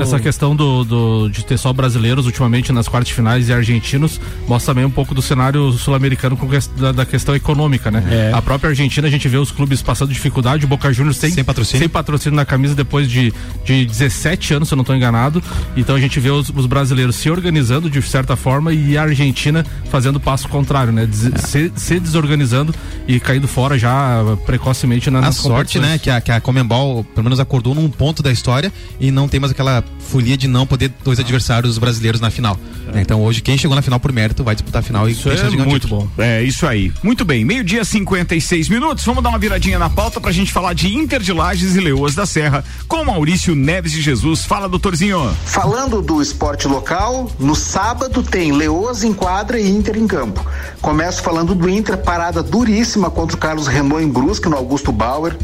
essa 0.00 0.18
questão 0.20 0.54
do, 0.56 0.84
do- 0.84 1.28
de 1.28 1.44
ter 1.44 1.58
só 1.58 1.72
brasileiros 1.72 2.26
ultimamente 2.26 2.72
nas 2.72 2.88
quartas 2.88 3.12
finais 3.12 3.48
e 3.48 3.52
argentinos 3.52 4.20
mostra 4.48 4.72
também 4.74 4.84
um 4.84 4.90
pouco 4.90 5.14
do 5.14 5.20
cenário 5.22 5.72
sul-americano 5.72 6.38
da, 6.76 6.92
da 6.92 7.04
questão 7.06 7.34
econômica, 7.34 7.90
né? 7.90 8.04
É. 8.10 8.32
A 8.34 8.40
própria 8.42 8.70
Argentina, 8.70 9.06
a 9.06 9.10
gente 9.10 9.28
vê 9.28 9.36
os 9.36 9.50
clubes 9.50 9.82
passando 9.82 10.12
dificuldade, 10.12 10.64
o 10.64 10.68
Boca 10.68 10.92
Juniors 10.92 11.16
sem, 11.16 11.30
sem 11.30 11.44
patrocínio. 11.44 11.80
sem 11.80 11.88
patrocínio 11.88 12.36
na 12.36 12.44
camisa 12.44 12.74
depois 12.74 13.08
de, 13.10 13.32
de 13.64 13.84
17 13.84 14.54
anos, 14.54 14.68
se 14.68 14.74
eu 14.74 14.76
não 14.76 14.82
estou 14.82 14.94
enganado. 14.96 15.42
Então 15.76 15.94
a 15.96 16.00
gente 16.00 16.18
vê 16.20 16.30
os, 16.30 16.50
os 16.54 16.66
brasileiros 16.66 17.16
se 17.16 17.28
organizando 17.30 17.90
de 17.90 18.00
certa 18.02 18.36
forma 18.36 18.72
e 18.72 18.96
a 18.96 19.02
Argentina 19.02 19.64
fazendo 19.90 20.16
o 20.16 20.20
passo 20.20 20.48
contrário, 20.48 20.92
né? 20.92 21.06
Des- 21.06 21.30
se, 21.42 21.72
se 21.76 22.00
desorganizando 22.00 22.74
e 23.06 23.18
caindo 23.20 23.48
fora 23.48 23.78
já 23.78 24.18
precocemente 24.46 25.10
na, 25.10 25.18
A 25.18 25.22
nas 25.22 25.36
sorte, 25.36 25.78
competições. 25.78 25.86
né, 25.86 25.98
que 25.98 26.10
a, 26.10 26.20
que 26.20 26.29
a 26.32 26.40
Comembol 26.40 27.04
pelo 27.04 27.24
menos 27.24 27.40
acordou 27.40 27.74
num 27.74 27.88
ponto 27.88 28.22
da 28.22 28.30
história 28.30 28.72
e 28.98 29.10
não 29.10 29.28
tem 29.28 29.40
mais 29.40 29.52
aquela 29.52 29.84
folia 30.10 30.36
de 30.36 30.48
não 30.48 30.66
poder 30.66 30.92
dois 31.04 31.20
adversários 31.20 31.78
brasileiros 31.78 32.20
na 32.20 32.30
final. 32.30 32.58
né? 32.92 33.00
Então 33.00 33.22
hoje 33.22 33.40
quem 33.40 33.56
chegou 33.56 33.74
na 33.76 33.82
final 33.82 34.00
por 34.00 34.12
mérito 34.12 34.42
vai 34.42 34.54
disputar 34.54 34.80
a 34.80 34.82
final 34.82 35.08
e 35.08 35.12
Isso 35.12 35.28
tem 35.30 35.38
é 35.38 35.48
o 35.48 35.52
muito 35.68 35.82
título. 35.82 36.10
bom. 36.16 36.22
É 36.22 36.42
isso 36.42 36.66
aí. 36.66 36.92
Muito 37.02 37.24
bem, 37.24 37.44
meio-dia 37.44 37.84
56 37.84 38.68
minutos. 38.68 39.04
Vamos 39.04 39.22
dar 39.22 39.28
uma 39.30 39.38
viradinha 39.38 39.78
na 39.78 39.88
pauta 39.88 40.20
pra 40.20 40.32
gente 40.32 40.52
falar 40.52 40.74
de 40.74 40.88
Inter 40.92 41.20
de 41.20 41.32
Lages 41.32 41.76
e 41.76 41.80
Leoas 41.80 42.14
da 42.14 42.26
Serra 42.26 42.64
com 42.88 43.04
Maurício 43.04 43.54
Neves 43.54 43.92
de 43.92 44.02
Jesus. 44.02 44.44
Fala, 44.44 44.68
doutorzinho. 44.68 45.34
Falando 45.44 46.02
do 46.02 46.20
esporte 46.20 46.66
local, 46.66 47.30
no 47.38 47.54
sábado 47.54 48.22
tem 48.22 48.52
Leoas 48.52 49.04
em 49.04 49.12
quadra 49.12 49.60
e 49.60 49.68
Inter 49.70 49.96
em 49.96 50.06
campo. 50.06 50.44
Começo 50.80 51.22
falando 51.22 51.54
do 51.54 51.68
Inter, 51.68 51.96
parada 51.98 52.42
duríssima 52.42 53.10
contra 53.10 53.36
o 53.36 53.38
Carlos 53.38 53.66
Renault 53.68 54.02
em 54.04 54.08
Brusque, 54.08 54.48
no 54.48 54.56
Augusto 54.56 54.90
Bauer. 54.90 55.36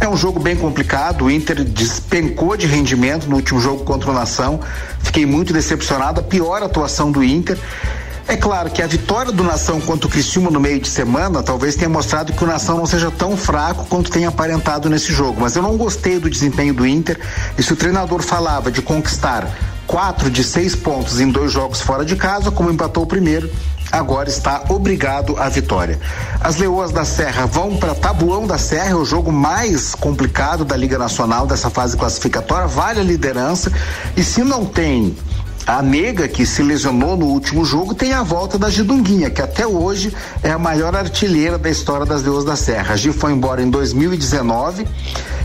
É 0.00 0.08
um 0.08 0.16
jogo 0.16 0.38
bem 0.40 0.56
complicado, 0.56 1.24
o 1.24 1.30
Inter 1.30 1.62
despencou 1.64 2.56
de 2.56 2.66
rendimento 2.66 3.28
no 3.28 3.36
último 3.36 3.60
jogo 3.60 3.84
contra 3.84 4.01
Nação. 4.10 4.58
Fiquei 5.00 5.26
muito 5.26 5.52
decepcionado, 5.52 6.20
a 6.20 6.22
pior 6.22 6.62
atuação 6.62 7.12
do 7.12 7.22
Inter. 7.22 7.58
É 8.26 8.36
claro 8.36 8.70
que 8.70 8.80
a 8.80 8.86
vitória 8.86 9.30
do 9.30 9.44
Nação 9.44 9.80
contra 9.80 10.06
o 10.06 10.10
Criciúma 10.10 10.50
no 10.50 10.58
meio 10.58 10.80
de 10.80 10.88
semana 10.88 11.42
talvez 11.42 11.76
tenha 11.76 11.88
mostrado 11.88 12.32
que 12.32 12.42
o 12.42 12.46
Nação 12.46 12.78
não 12.78 12.86
seja 12.86 13.10
tão 13.10 13.36
fraco 13.36 13.84
quanto 13.86 14.10
tem 14.10 14.24
aparentado 14.24 14.88
nesse 14.88 15.12
jogo, 15.12 15.40
mas 15.40 15.54
eu 15.54 15.62
não 15.62 15.76
gostei 15.76 16.18
do 16.18 16.30
desempenho 16.30 16.72
do 16.72 16.86
Inter. 16.86 17.20
E 17.58 17.62
se 17.62 17.72
o 17.72 17.76
treinador 17.76 18.22
falava 18.22 18.70
de 18.70 18.80
conquistar 18.80 19.46
quatro 19.86 20.30
de 20.30 20.42
seis 20.42 20.74
pontos 20.74 21.20
em 21.20 21.30
dois 21.30 21.52
jogos 21.52 21.80
fora 21.80 22.04
de 22.04 22.16
casa, 22.16 22.50
como 22.50 22.70
empatou 22.70 23.02
o 23.02 23.06
primeiro, 23.06 23.50
agora 23.92 24.28
está 24.28 24.64
obrigado 24.70 25.36
à 25.38 25.48
vitória. 25.50 26.00
As 26.40 26.56
Leoas 26.56 26.90
da 26.90 27.04
Serra 27.04 27.44
vão 27.46 27.76
para 27.76 27.94
Tabuão 27.94 28.46
da 28.46 28.56
Serra, 28.56 28.90
é 28.90 28.94
o 28.94 29.04
jogo 29.04 29.30
mais 29.30 29.94
complicado 29.94 30.64
da 30.64 30.76
Liga 30.76 30.98
Nacional 30.98 31.46
dessa 31.46 31.68
fase 31.68 31.96
classificatória, 31.96 32.66
vale 32.66 33.00
a 33.00 33.04
liderança. 33.04 33.70
E 34.16 34.24
se 34.24 34.42
não 34.42 34.64
tem 34.64 35.14
a 35.66 35.80
nega 35.80 36.26
que 36.26 36.44
se 36.44 36.62
lesionou 36.62 37.16
no 37.16 37.26
último 37.26 37.64
jogo 37.64 37.94
tem 37.94 38.12
a 38.12 38.22
volta 38.22 38.58
da 38.58 38.68
Gidunguinha, 38.68 39.30
que 39.30 39.40
até 39.40 39.66
hoje 39.66 40.12
é 40.42 40.50
a 40.50 40.58
maior 40.58 40.94
artilheira 40.94 41.56
da 41.56 41.70
história 41.70 42.04
das 42.04 42.22
Leoas 42.22 42.44
da 42.44 42.56
Serra. 42.56 42.94
A 42.94 42.96
Gi 42.96 43.12
foi 43.12 43.32
embora 43.32 43.62
em 43.62 43.70
2019, 43.70 44.86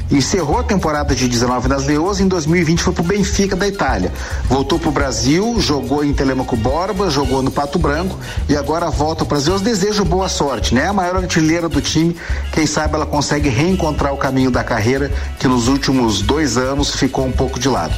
encerrou 0.10 0.60
a 0.60 0.64
temporada 0.64 1.14
de 1.14 1.28
19 1.28 1.68
nas 1.68 1.86
Leoas, 1.86 2.20
em 2.20 2.28
2020 2.28 2.82
foi 2.82 2.94
pro 2.94 3.04
Benfica 3.04 3.56
da 3.56 3.68
Itália. 3.68 4.12
Voltou 4.50 4.80
pro 4.80 4.92
Brasil, 4.92 5.60
jogou 5.60 6.04
em 6.04 6.14
Telemaco 6.14 6.56
Borba, 6.56 7.10
jogou 7.12 7.44
no 7.44 7.52
Pato 7.52 7.78
Branco 7.78 8.18
e 8.50 8.56
agora 8.56 8.90
volta 8.90 9.24
para 9.24 9.38
as 9.38 9.46
Leoas. 9.46 9.62
Desejo 9.62 10.04
boa 10.04 10.30
sorte, 10.30 10.74
né? 10.74 10.88
A 10.88 10.94
maior 10.94 11.18
artilheira 11.18 11.70
do 11.70 11.82
time, 11.82 12.16
quem 12.52 12.66
sabe 12.66 12.96
ela 12.96 13.06
consegue 13.06 13.50
reencontrar 13.50 14.14
o 14.14 14.18
caminho 14.18 14.50
da 14.50 14.64
carreira 14.64 15.12
que 15.40 15.48
nos 15.48 15.68
últimos 15.68 16.22
dois 16.22 16.58
anos 16.58 16.96
ficou 16.96 17.26
um 17.26 17.32
pouco 17.32 17.60
de 17.60 17.70
lado. 17.70 17.94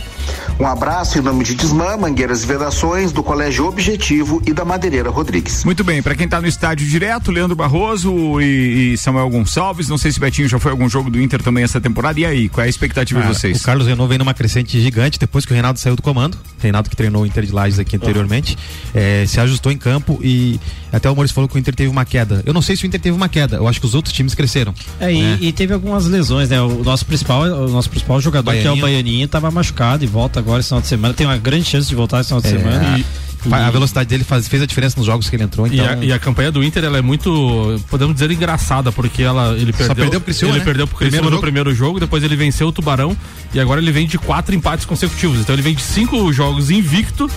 Um 0.59 0.65
abraço 0.65 1.17
em 1.17 1.21
nome 1.21 1.43
de 1.43 1.55
Desmã, 1.55 1.95
Mangueiras 1.97 2.43
e 2.43 2.45
Vedações, 2.45 3.11
do 3.11 3.23
Colégio 3.23 3.65
Objetivo 3.65 4.41
e 4.45 4.53
da 4.53 4.65
Madeireira 4.65 5.09
Rodrigues. 5.09 5.63
Muito 5.63 5.84
bem, 5.84 6.01
pra 6.03 6.15
quem 6.15 6.27
tá 6.27 6.41
no 6.41 6.47
estádio 6.47 6.88
direto, 6.88 7.32
Leandro 7.32 7.55
Barroso 7.55 8.41
e, 8.41 8.93
e 8.93 8.97
Samuel 8.97 9.30
Gonçalves. 9.30 9.88
Não 9.88 9.97
sei 9.97 10.11
se 10.11 10.19
Betinho 10.19 10.47
já 10.47 10.59
foi 10.59 10.71
a 10.71 10.73
algum 10.73 10.89
jogo 10.89 11.09
do 11.09 11.21
Inter 11.21 11.41
também 11.41 11.63
essa 11.63 11.80
temporada. 11.80 12.19
E 12.19 12.25
aí, 12.25 12.49
qual 12.49 12.63
é 12.63 12.67
a 12.67 12.69
expectativa 12.69 13.21
de 13.21 13.27
Ah, 13.27 13.34
vocês? 13.34 13.61
O 13.61 13.63
Carlos 13.63 13.88
Renault 13.88 14.09
vem 14.09 14.17
numa 14.17 14.34
crescente 14.34 14.80
gigante 14.82 15.17
depois 15.17 15.45
que 15.45 15.51
o 15.51 15.55
Reinaldo 15.55 15.80
saiu 15.80 15.95
do 15.95 16.01
comando. 16.01 16.38
Reinaldo 16.59 16.89
que 16.89 16.95
treinou 16.95 17.23
o 17.23 17.25
Inter 17.25 17.45
de 17.45 17.51
Lages 17.53 17.80
aqui 17.80 17.95
anteriormente. 17.95 18.57
eh, 18.93 19.25
se 19.27 19.39
ajustou 19.39 19.71
em 19.71 19.77
campo 19.77 20.19
e 20.21 20.59
até 20.91 21.09
o 21.09 21.15
Maurício 21.15 21.33
falou 21.35 21.47
que 21.47 21.55
o 21.55 21.59
Inter 21.59 21.73
teve 21.75 21.89
uma 21.89 22.05
queda. 22.05 22.41
Eu 22.45 22.53
não 22.53 22.61
sei 22.61 22.75
se 22.75 22.83
o 22.83 22.87
Inter 22.87 22.99
teve 22.99 23.15
uma 23.15 23.29
queda. 23.29 23.57
Eu 23.57 23.67
acho 23.67 23.79
que 23.79 23.85
os 23.85 23.93
outros 23.95 24.13
times 24.13 24.33
cresceram. 24.33 24.73
É, 24.99 25.13
e, 25.13 25.21
né? 25.21 25.37
e 25.41 25.51
teve 25.51 25.73
algumas 25.73 26.05
lesões, 26.05 26.49
né? 26.49 26.61
O 26.61 26.83
nosso 26.83 27.05
principal, 27.05 27.41
o 27.43 27.69
nosso 27.69 27.89
principal 27.89 28.19
jogador, 28.21 28.51
que 28.51 28.57
é 28.57 28.61
o 28.61 28.63
Baianinho. 28.75 28.81
Baianinho, 28.81 29.27
tava 29.27 29.51
machucado 29.51 30.03
e 30.03 30.07
volta 30.07 30.39
agora 30.39 30.59
esse 30.59 30.69
final 30.69 30.81
de 30.81 30.87
semana. 30.87 31.13
Tem 31.13 31.25
uma 31.27 31.37
grande 31.37 31.65
chance 31.65 31.87
de 31.87 31.95
voltar 31.95 32.19
esse 32.21 32.27
final 32.29 32.41
de 32.41 32.47
É, 32.47 32.51
semana. 32.51 32.95
a- 32.97 33.67
A 33.67 33.71
velocidade 33.71 34.09
dele 34.09 34.25
faz- 34.25 34.49
fez 34.49 34.61
a 34.61 34.65
diferença 34.65 34.97
nos 34.97 35.05
jogos 35.05 35.29
que 35.29 35.35
ele 35.35 35.43
entrou. 35.43 35.65
E, 35.65 35.75
Então, 35.79 35.87
a, 35.87 36.03
e 36.03 36.11
a 36.11 36.19
campanha 36.19 36.51
do 36.51 36.61
Inter 36.61 36.83
ela 36.83 36.97
é 36.97 37.01
muito, 37.01 37.79
podemos 37.89 38.13
dizer, 38.13 38.29
engraçada, 38.31 38.91
porque 38.91 39.23
ela, 39.23 39.53
ele 39.57 39.71
perdeu, 39.71 39.95
perdeu 39.95 40.19
pro 40.19 40.25
Criciúma, 40.25 40.53
ele 40.55 40.59
né? 40.59 40.65
perdeu 40.65 40.85
pro 40.87 40.97
Primeiro 40.97 41.11
Criciúma 41.13 41.29
no 41.29 41.35
jogo. 41.37 41.41
primeiro 41.41 41.73
jogo, 41.73 41.99
depois 42.01 42.21
ele 42.21 42.35
venceu 42.35 42.67
o 42.67 42.71
Tubarão 42.73 43.15
e 43.53 43.59
agora 43.61 43.79
ele 43.79 43.93
vem 43.93 44.05
de 44.07 44.17
quatro 44.17 44.53
empates 44.53 44.85
consecutivos. 44.85 45.39
Então 45.39 45.55
ele 45.55 45.61
vem 45.61 45.73
de 45.73 45.81
cinco 45.81 46.33
jogos 46.33 46.69
invicto, 46.69 47.29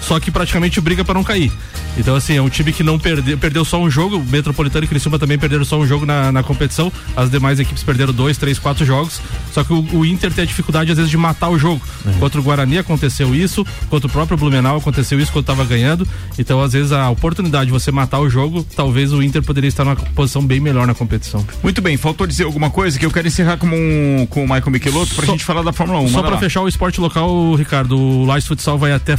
só 0.00 0.18
que 0.18 0.30
praticamente 0.30 0.80
briga 0.80 1.04
para 1.04 1.14
não 1.14 1.24
cair. 1.24 1.52
Então 1.96 2.14
assim, 2.14 2.36
é 2.36 2.42
um 2.42 2.48
time 2.48 2.72
que 2.72 2.82
não 2.82 2.98
perdeu, 2.98 3.36
perdeu 3.36 3.64
só 3.64 3.80
um 3.80 3.90
jogo, 3.90 4.18
o 4.18 4.24
Metropolitano 4.24 4.84
e 4.84 4.88
Criciúma 4.88 5.18
também 5.18 5.38
perderam 5.38 5.64
só 5.64 5.78
um 5.78 5.86
jogo 5.86 6.06
na, 6.06 6.30
na 6.32 6.42
competição, 6.42 6.92
as 7.16 7.30
demais 7.30 7.58
equipes 7.58 7.82
perderam 7.82 8.12
dois, 8.12 8.38
três, 8.38 8.58
quatro 8.58 8.84
jogos, 8.84 9.20
só 9.52 9.64
que 9.64 9.72
o, 9.72 9.80
o 9.96 10.06
Inter 10.06 10.32
tem 10.32 10.44
a 10.44 10.46
dificuldade 10.46 10.90
às 10.90 10.96
vezes 10.96 11.10
de 11.10 11.16
matar 11.16 11.48
o 11.48 11.58
jogo. 11.58 11.80
Contra 12.18 12.40
o 12.40 12.42
Guarani 12.42 12.78
aconteceu 12.78 13.34
isso, 13.34 13.66
contra 13.88 14.06
o 14.06 14.10
próprio 14.10 14.36
Blumenau 14.36 14.76
aconteceu 14.76 15.18
isso 15.20 15.32
quando 15.32 15.44
estava 15.44 15.64
ganhando, 15.64 16.06
então 16.38 16.60
às 16.60 16.72
vezes 16.72 16.92
a 16.92 17.10
oportunidade 17.10 17.66
de 17.66 17.72
você 17.72 17.90
matar 17.90 18.20
o 18.20 18.30
jogo, 18.30 18.64
talvez 18.74 19.12
o 19.12 19.22
Inter 19.22 19.42
poderia 19.42 19.68
estar 19.68 19.84
numa 19.84 19.96
posição 19.96 20.44
bem 20.44 20.60
melhor 20.60 20.86
na 20.86 20.94
competição. 20.94 21.44
Muito 21.62 21.82
bem, 21.82 21.96
faltou 21.96 22.26
dizer 22.26 22.44
alguma 22.44 22.70
coisa 22.70 22.98
que 22.98 23.04
eu 23.04 23.10
quero 23.10 23.26
encerrar 23.26 23.56
com, 23.56 23.66
um, 23.66 24.26
com 24.28 24.44
o 24.44 24.48
Michael 24.48 24.70
Michelotto 24.70 25.14
pra 25.14 25.26
gente 25.26 25.44
falar 25.44 25.62
da 25.62 25.72
Fórmula 25.72 26.00
1. 26.00 26.08
Só 26.08 26.22
para 26.22 26.38
fechar 26.38 26.62
o 26.62 26.68
esporte 26.68 27.00
local, 27.00 27.54
Ricardo, 27.54 27.98
o 27.98 28.24
Lages 28.24 28.46
Futsal 28.46 28.78
vai 28.78 28.92
até 28.92 29.16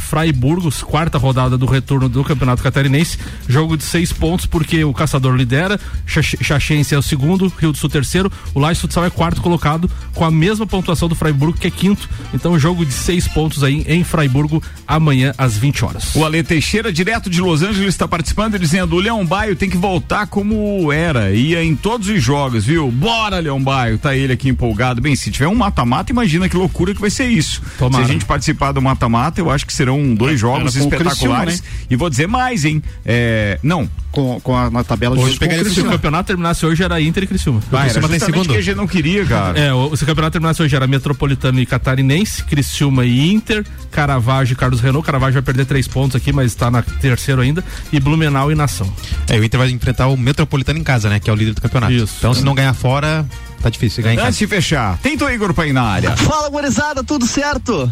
Quarta 0.80 1.18
rodada 1.18 1.58
do 1.58 1.66
retorno 1.66 2.08
do 2.08 2.22
Campeonato 2.24 2.62
Catarinense. 2.62 3.18
Jogo 3.48 3.76
de 3.76 3.82
seis 3.82 4.12
pontos, 4.12 4.46
porque 4.46 4.84
o 4.84 4.94
Caçador 4.94 5.34
lidera, 5.34 5.78
Xax- 6.06 6.36
Xaxense 6.40 6.94
é 6.94 6.98
o 6.98 7.02
segundo, 7.02 7.52
Rio 7.58 7.72
do 7.72 7.78
Sul 7.78 7.90
terceiro, 7.90 8.30
o 8.54 8.60
Lages 8.60 8.80
Futsal 8.80 9.04
é 9.04 9.10
quarto 9.10 9.40
colocado, 9.42 9.90
com 10.14 10.24
a 10.24 10.30
mesma 10.30 10.66
pontuação 10.66 11.08
do 11.08 11.14
Fraiburgo, 11.14 11.58
que 11.58 11.66
é 11.66 11.70
quinto. 11.70 12.08
Então, 12.32 12.58
jogo 12.58 12.86
de 12.86 12.92
seis 12.92 13.26
pontos 13.28 13.62
aí 13.64 13.84
em 13.88 14.04
Fraiburgo, 14.04 14.62
amanhã 14.86 15.34
às 15.36 15.56
20 15.56 15.84
horas. 15.84 16.14
O 16.14 16.24
Ale 16.24 16.42
Teixeira, 16.42 16.92
direto 16.92 17.28
de 17.28 17.40
Los 17.40 17.62
Angeles, 17.62 17.88
está 17.88 18.06
participando 18.06 18.54
e 18.54 18.58
dizendo: 18.58 18.94
o 18.96 19.00
Leão 19.00 19.24
Baio 19.26 19.56
tem 19.56 19.68
que 19.68 19.76
voltar 19.76 20.26
como 20.26 20.92
era, 20.92 21.32
ia 21.32 21.62
em 21.64 21.74
todos 21.74 22.08
os 22.08 22.22
jogos, 22.22 22.64
viu? 22.64 22.90
Bora, 22.90 23.40
Leão 23.40 23.62
Baio, 23.62 23.98
tá 23.98 24.14
ele 24.14 24.32
aqui 24.32 24.48
empolgado. 24.48 25.00
Bem, 25.00 25.16
se 25.16 25.30
tiver 25.30 25.48
um 25.48 25.54
mata-mata, 25.54 26.12
imagina 26.12 26.48
que 26.48 26.56
loucura 26.56 26.94
que 26.94 27.00
vai 27.00 27.10
ser 27.10 27.26
isso. 27.28 27.60
Tomara. 27.78 28.04
Se 28.04 28.10
a 28.10 28.12
gente 28.12 28.24
participar 28.24 28.72
do 28.72 28.80
mata-mata, 28.82 29.40
eu 29.40 29.50
acho 29.50 29.66
que 29.66 29.72
serão 29.72 30.14
dois 30.14 30.38
jogos 30.38 30.61
O 30.64 30.68
espetaculares. 30.68 31.60
Criciúma, 31.60 31.86
E 31.90 31.96
vou 31.96 32.10
dizer 32.10 32.26
mais, 32.26 32.64
hein? 32.64 32.82
É, 33.04 33.58
não. 33.62 33.88
Com, 34.10 34.38
com 34.40 34.54
a, 34.54 34.70
na 34.70 34.84
tabela 34.84 35.14
Hoje 35.14 35.38
com 35.38 35.46
o 35.46 35.48
se 35.48 35.54
o 35.54 35.64
Criciúma. 35.64 35.92
campeonato 35.92 36.26
terminasse 36.26 36.66
hoje 36.66 36.82
era 36.82 37.00
Inter 37.00 37.22
e 37.24 37.26
Criciúma. 37.26 37.60
Vai, 37.70 37.88
era 37.88 38.00
justamente 38.00 38.46
que 38.48 38.56
a 38.56 38.60
gente 38.60 38.76
não 38.76 38.86
queria, 38.86 39.24
cara. 39.24 39.58
É, 39.58 39.72
o, 39.72 39.96
se 39.96 40.04
o 40.04 40.06
campeonato 40.06 40.32
terminasse 40.32 40.62
hoje 40.62 40.76
era 40.76 40.86
Metropolitano 40.86 41.58
e 41.60 41.64
Catarinense, 41.64 42.44
Criciúma 42.44 43.06
e 43.06 43.32
Inter, 43.32 43.64
Caravaggio 43.90 44.52
e 44.52 44.56
Carlos 44.56 44.80
Renault. 44.80 45.04
Caravaggio 45.06 45.34
vai 45.34 45.42
perder 45.42 45.64
três 45.64 45.88
pontos 45.88 46.14
aqui, 46.16 46.30
mas 46.32 46.52
está 46.52 46.70
na 46.70 46.82
terceiro 46.82 47.40
ainda. 47.40 47.64
E 47.90 47.98
Blumenau 47.98 48.52
e 48.52 48.54
Nação. 48.54 48.92
É, 49.28 49.38
o 49.38 49.44
Inter 49.44 49.58
vai 49.58 49.70
enfrentar 49.70 50.08
o 50.08 50.16
Metropolitano 50.16 50.78
em 50.78 50.84
casa, 50.84 51.08
né? 51.08 51.18
Que 51.18 51.30
é 51.30 51.32
o 51.32 51.36
líder 51.36 51.54
do 51.54 51.62
campeonato. 51.62 51.92
Isso. 51.92 52.16
Então, 52.18 52.34
se 52.34 52.44
não 52.44 52.54
ganhar 52.54 52.74
fora, 52.74 53.24
tá 53.62 53.70
difícil 53.70 54.02
ganhar 54.02 54.24
Antes 54.24 54.38
de 54.38 54.46
fechar, 54.46 54.98
tenta 54.98 55.24
o 55.24 55.30
Igor 55.30 55.54
pra 55.54 55.66
ir 55.66 55.72
na 55.72 55.82
área. 55.82 56.16
Fala, 56.16 56.48
gurizada, 56.48 57.04
tudo 57.04 57.26
certo? 57.26 57.90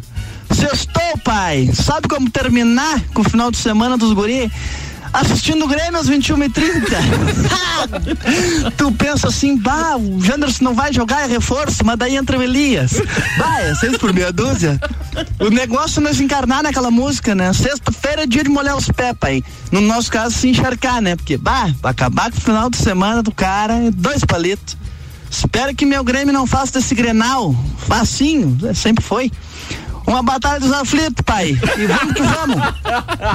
Sextou, 0.53 1.19
pai. 1.25 1.71
Sabe 1.73 2.09
como 2.09 2.29
terminar 2.29 3.01
com 3.15 3.23
o 3.23 3.25
final 3.25 3.51
de 3.51 3.57
semana 3.57 3.97
dos 3.97 4.13
guri? 4.13 4.51
Assistindo 5.13 5.65
o 5.65 5.69
Grêmio 5.69 5.99
às 5.99 6.09
21h30. 6.09 8.71
tu 8.77 8.93
pensa 8.93 9.29
assim, 9.29 9.57
bah, 9.57 9.97
o 9.97 10.23
Janderson 10.23 10.65
não 10.65 10.75
vai 10.75 10.93
jogar, 10.93 11.25
é 11.25 11.27
reforço, 11.27 11.85
mas 11.85 11.99
daí 11.99 12.17
entra 12.17 12.39
o 12.39 12.43
Elias. 12.43 12.93
Bah, 13.37 13.61
é 13.61 13.75
seis 13.75 13.99
por 13.99 14.13
meia 14.13 14.33
dúzia. 14.33 14.79
O 15.41 15.51
negócio 15.51 16.07
é 16.07 16.15
se 16.15 16.23
encarnar 16.23 16.63
naquela 16.63 16.93
música, 16.93 17.35
né? 17.35 17.53
Sexta-feira 17.53 18.23
é 18.23 18.27
dia 18.27 18.45
de 18.45 18.51
molhar 18.51 18.77
os 18.77 18.87
pés, 18.87 19.13
pai. 19.19 19.43
No 19.73 19.81
nosso 19.81 20.13
caso, 20.13 20.37
se 20.37 20.49
encharcar, 20.49 21.01
né? 21.01 21.17
Porque, 21.17 21.37
bah, 21.37 21.75
vai 21.83 21.91
acabar 21.91 22.31
com 22.31 22.39
o 22.39 22.41
final 22.41 22.71
de 22.71 22.77
semana 22.77 23.21
do 23.21 23.33
cara, 23.33 23.75
é 23.75 23.91
dois 23.91 24.25
palitos. 24.25 24.77
Espero 25.31 25.75
que 25.75 25.87
meu 25.87 26.03
Grêmio 26.03 26.33
não 26.33 26.47
faça 26.47 26.73
desse 26.73 26.95
Grenal 26.95 27.55
facinho, 27.87 28.59
é, 28.67 28.75
sempre 28.75 29.05
foi. 29.05 29.31
Uma 30.07 30.23
batalha 30.25 30.59
dos 30.59 30.73
aflitos, 30.73 31.23
pai. 31.25 31.51
E 31.51 31.87
vamos 31.87 32.15
que 32.15 32.23
vamos. 32.23 32.57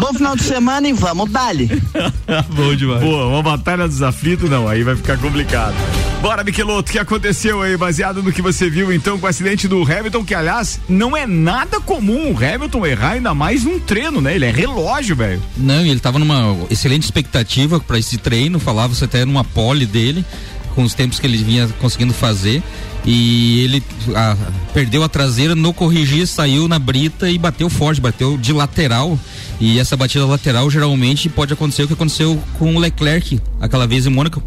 Bom 0.02 0.14
final 0.14 0.36
de 0.36 0.44
semana 0.44 0.88
e 0.90 0.94
vamos, 0.94 1.32
dali. 1.32 1.70
Bom 2.54 2.76
demais. 2.76 3.02
Pô, 3.02 3.28
uma 3.28 3.42
batalha 3.42 3.88
dos 3.88 4.02
aflitos, 4.02 4.50
não, 4.50 4.68
aí 4.68 4.84
vai 4.84 4.96
ficar 4.96 5.18
complicado. 5.18 5.74
Bora, 6.22 6.44
Miqueloto, 6.44 6.90
o 6.90 6.92
que 6.92 7.00
aconteceu 7.00 7.62
aí, 7.62 7.78
baseado 7.78 8.22
no 8.22 8.32
que 8.32 8.42
você 8.42 8.70
viu 8.70 8.92
então 8.92 9.18
com 9.18 9.26
o 9.26 9.30
acidente 9.30 9.68
do 9.68 9.84
Hamilton, 9.84 10.26
que 10.26 10.34
aliás, 10.34 10.82
não 10.90 11.16
é 11.16 11.26
nada 11.26 11.80
comum 11.80 12.34
o 12.34 12.38
Hamilton 12.38 12.86
errar 12.86 13.12
ainda 13.12 13.34
mais 13.34 13.64
num 13.64 13.80
treino, 13.80 14.20
né? 14.20 14.36
Ele 14.36 14.46
é 14.46 14.52
relógio, 14.52 15.16
velho. 15.16 15.42
Não, 15.56 15.86
ele 15.86 16.00
tava 16.00 16.20
numa 16.20 16.58
excelente 16.70 17.04
expectativa 17.04 17.80
para 17.80 18.00
esse 18.00 18.18
treino, 18.18 18.60
falava-se 18.60 19.04
até 19.04 19.24
numa 19.24 19.44
pole 19.44 19.86
dele, 19.86 20.26
com 20.76 20.84
os 20.84 20.94
tempos 20.94 21.20
que 21.20 21.26
ele 21.26 21.38
vinha 21.38 21.68
conseguindo 21.80 22.14
fazer. 22.14 22.62
E 23.06 23.64
ele 23.64 23.84
ah, 24.16 24.36
perdeu 24.74 25.04
a 25.04 25.10
traseira, 25.10 25.54
no 25.54 25.74
corrigir, 25.74 26.26
saiu 26.26 26.68
na 26.68 26.80
brita 26.80 27.30
e 27.30 27.38
bateu 27.38 27.70
forte, 27.70 28.02
bateu 28.02 28.38
de 28.38 28.52
lateral. 28.52 29.18
E 29.60 29.80
essa 29.80 29.96
batida 29.96 30.26
lateral 30.26 30.70
geralmente 30.70 31.30
pode 31.30 31.54
acontecer 31.54 31.84
o 31.84 31.88
que 31.88 31.94
aconteceu 31.94 32.42
com 32.60 32.76
o 32.76 32.80
Leclerc 32.80 33.40
aquela 33.62 33.88
vez 33.88 34.06
em 34.06 34.10
Mônaco. 34.10 34.44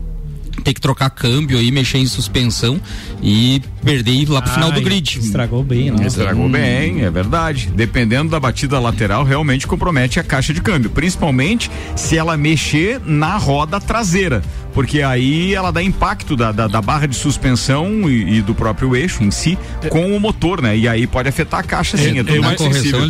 ter 0.64 0.74
que 0.74 0.81
trocar 0.81 1.09
câmbio 1.11 1.57
aí, 1.57 1.70
mexer 1.70 1.99
em 1.99 2.07
suspensão 2.07 2.81
e 3.22 3.62
perder 3.85 4.29
lá 4.29 4.43
pro 4.43 4.53
final 4.53 4.72
do 4.72 4.81
grid. 4.81 5.18
Estragou 5.18 5.62
bem, 5.62 5.93
né? 5.93 6.07
Estragou 6.07 6.49
bem, 6.49 7.03
é 7.03 7.11
verdade. 7.11 7.70
Dependendo 7.74 8.31
da 8.31 8.41
batida 8.41 8.79
lateral, 8.81 9.22
realmente 9.22 9.68
compromete 9.68 10.18
a 10.18 10.24
caixa 10.24 10.53
de 10.53 10.61
câmbio. 10.61 10.91
Principalmente 10.91 11.70
se 11.95 12.16
ela 12.16 12.37
mexer 12.37 13.01
na 13.05 13.37
roda 13.37 13.81
traseira. 13.81 14.43
Porque 14.74 15.02
aí 15.02 15.54
ela 15.54 15.70
dá 15.72 15.82
impacto 15.82 16.36
da, 16.36 16.52
da, 16.52 16.68
da 16.68 16.80
barra 16.80 17.06
de 17.06 17.16
suspensão 17.16 18.08
e, 18.08 18.38
e 18.38 18.42
do 18.42 18.54
próprio 18.54 18.94
eixo 18.94 19.24
em 19.24 19.30
si 19.30 19.58
com 19.88 20.14
o 20.16 20.20
motor, 20.20 20.60
né? 20.62 20.76
E 20.76 20.86
aí 20.86 21.06
pode 21.06 21.28
afetar 21.28 21.60
a 21.60 21.62
caixa 21.62 21.96
sim. 21.96 22.18
É, 22.18 22.22
tudo 22.22 22.42
mais 22.42 22.60
sensível. 22.60 23.00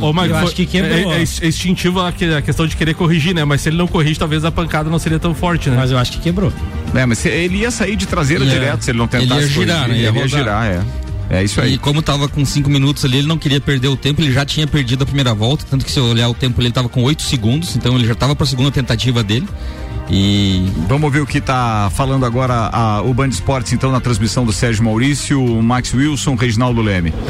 Ô, 0.00 0.12
mas 0.12 0.30
Eu 0.30 0.36
foi- 0.36 0.44
acho 0.46 0.54
que 0.54 0.66
quebrou, 0.66 1.12
É, 1.12 1.18
é 1.18 1.22
é 1.22 1.46
instintivo 1.48 2.00
a, 2.00 2.12
que- 2.12 2.24
a 2.34 2.42
questão 2.42 2.66
de 2.66 2.76
querer 2.76 2.94
corrigir, 2.94 3.34
né? 3.34 3.44
Mas 3.44 3.62
se 3.62 3.68
ele 3.68 3.76
não 3.78 3.88
corrige, 3.88 4.18
talvez 4.18 4.44
a 4.44 4.50
pancada 4.52 4.88
não 4.88 4.98
seria 4.98 5.18
tão 5.18 5.34
forte, 5.34 5.68
né? 5.70 5.76
Mas 5.76 5.90
eu 5.90 5.98
acho 5.98 6.12
que 6.12 6.18
quebrou. 6.20 6.52
É, 6.94 7.04
mas 7.06 7.18
se- 7.18 7.28
ele 7.28 7.56
ia 7.58 7.70
sair 7.70 7.96
de 7.96 8.06
traseira 8.06 8.44
Ia. 8.44 8.50
direto 8.50 8.82
se 8.84 8.90
ele 8.90 8.98
não 8.98 9.08
Ele 9.12 9.22
tentasse 9.22 9.40
ia 9.42 9.48
girar, 9.48 9.76
corrigir, 9.84 9.88
né? 9.88 10.02
Ia 10.02 10.08
Ele 10.08 10.18
ia 10.18 10.22
rodar. 10.24 10.28
girar, 10.28 10.66
é. 10.66 11.38
É 11.38 11.42
isso 11.42 11.60
aí. 11.62 11.74
E 11.74 11.78
como 11.78 12.02
tava 12.02 12.28
com 12.28 12.44
cinco 12.44 12.68
minutos 12.68 13.04
ali, 13.06 13.16
ele 13.18 13.26
não 13.26 13.38
queria 13.38 13.58
perder 13.60 13.88
o 13.88 13.96
tempo, 13.96 14.20
ele 14.20 14.30
já 14.32 14.44
tinha 14.44 14.66
perdido 14.66 15.02
a 15.02 15.06
primeira 15.06 15.32
volta, 15.32 15.64
tanto 15.68 15.82
que 15.84 15.90
se 15.90 15.98
eu 15.98 16.04
olhar 16.04 16.28
o 16.28 16.34
tempo 16.34 16.60
ali, 16.60 16.66
ele 16.66 16.74
tava 16.74 16.90
com 16.90 17.02
oito 17.04 17.22
segundos, 17.22 17.74
então 17.74 17.96
ele 17.96 18.06
já 18.06 18.14
tava 18.14 18.36
pra 18.36 18.44
segunda 18.46 18.70
tentativa 18.70 19.22
dele. 19.22 19.48
E 20.12 20.70
Vamos 20.86 21.10
ver 21.10 21.20
o 21.20 21.26
que 21.26 21.40
tá 21.40 21.90
falando 21.94 22.26
agora 22.26 22.68
a- 22.70 23.00
o 23.02 23.14
Band 23.14 23.28
Esportes, 23.28 23.72
então, 23.72 23.90
na 23.90 23.98
transmissão 23.98 24.44
do 24.44 24.52
Sérgio 24.52 24.84
Maurício, 24.84 25.42
Max 25.62 25.94
Wilson, 25.94 26.34
Reginaldo 26.34 26.82
Leme. 26.82 27.12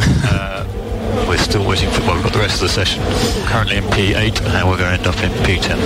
We're 1.28 1.39
still 1.43 1.64
waiting 1.64 1.89
for 1.91 2.03
well, 2.03 2.14
we've 2.14 2.24
got 2.24 2.33
the 2.33 2.41
rest 2.41 2.62
of 2.62 2.68
the 2.68 2.68
session. 2.68 3.01
Currently 3.47 3.78
in 3.78 3.85
P8, 3.85 4.41
and 4.45 4.68
we're 4.68 4.76
going 4.76 4.91
to 4.91 4.95
end 4.95 5.07
up 5.07 5.16
in 5.22 5.30
P10. 5.45 5.78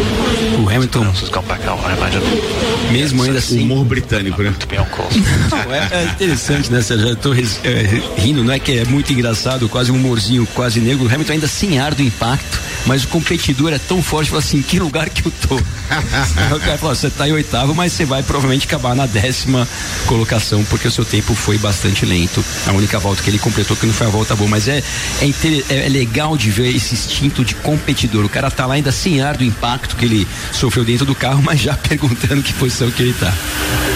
O 0.60 0.66
Hamilton, 0.68 1.04
has 1.04 1.28
gone 1.28 1.46
back 1.46 1.64
out, 1.68 1.78
I 1.84 1.96
imagine. 1.96 2.22
mesmo 2.92 3.22
ainda 3.22 3.38
assim. 3.38 3.60
Humor 3.62 3.84
britânico, 3.84 4.42
né? 4.42 4.52
To 4.58 4.66
be 4.66 4.78
on 4.78 4.84
course. 4.86 5.18
Não, 5.50 5.72
é, 5.74 5.88
é 5.92 6.04
interessante, 6.04 6.72
né, 6.72 6.80
Sérgio? 6.80 7.08
Eu 7.08 7.16
tô 7.16 7.32
é, 7.32 7.38
rindo, 8.18 8.42
não 8.42 8.52
é 8.52 8.58
que 8.58 8.78
é 8.78 8.84
muito 8.86 9.12
engraçado, 9.12 9.68
quase 9.68 9.92
um 9.92 9.96
humorzinho 9.96 10.46
quase 10.54 10.80
negro. 10.80 11.04
O 11.06 11.08
Hamilton 11.12 11.34
ainda 11.34 11.46
sem 11.48 11.78
ar 11.78 11.94
do 11.94 12.02
impacto, 12.02 12.58
mas 12.86 13.04
o 13.04 13.08
competidor 13.08 13.72
é 13.72 13.78
tão 13.78 14.02
forte, 14.02 14.30
fala 14.30 14.40
assim, 14.40 14.62
que 14.62 14.78
lugar 14.78 15.08
que 15.10 15.26
eu 15.26 15.32
tô? 15.48 15.56
O 16.56 16.60
cara 16.60 16.78
fala, 16.78 16.94
você 16.94 17.10
tá 17.10 17.28
em 17.28 17.32
oitavo, 17.32 17.74
mas 17.74 17.92
você 17.92 18.04
vai 18.04 18.22
provavelmente 18.22 18.66
acabar 18.66 18.94
na 18.94 19.06
décima 19.06 19.66
colocação, 20.06 20.64
porque 20.64 20.88
o 20.88 20.90
seu 20.90 21.04
tempo 21.04 21.34
foi 21.34 21.58
bastante 21.58 22.04
lento. 22.06 22.44
A 22.66 22.72
única 22.72 22.98
volta 22.98 23.22
que 23.22 23.30
ele 23.30 23.38
completou 23.38 23.76
que 23.76 23.86
não 23.86 23.92
foi 23.94 24.06
a 24.06 24.10
volta 24.10 24.34
boa, 24.34 24.48
mas 24.48 24.68
é, 24.68 24.82
é, 25.20 25.26
inter- 25.26 25.64
é- 25.68 25.86
é 25.86 25.88
legal 25.88 26.36
de 26.36 26.50
ver 26.50 26.74
esse 26.74 26.94
instinto 26.94 27.44
de 27.44 27.54
competidor. 27.56 28.24
O 28.24 28.28
cara 28.28 28.50
tá 28.50 28.66
lá 28.66 28.74
ainda 28.74 28.90
sem 28.92 29.20
ar 29.20 29.36
do 29.36 29.44
impacto 29.44 29.96
que 29.96 30.04
ele 30.04 30.26
sofreu 30.52 30.84
dentro 30.84 31.04
do 31.06 31.14
carro, 31.14 31.42
mas 31.42 31.60
já 31.60 31.74
perguntando 31.88 32.42
que 32.42 32.52
posição 32.54 32.90
que 32.90 33.02
ele 33.02 33.12
tá. 33.14 33.32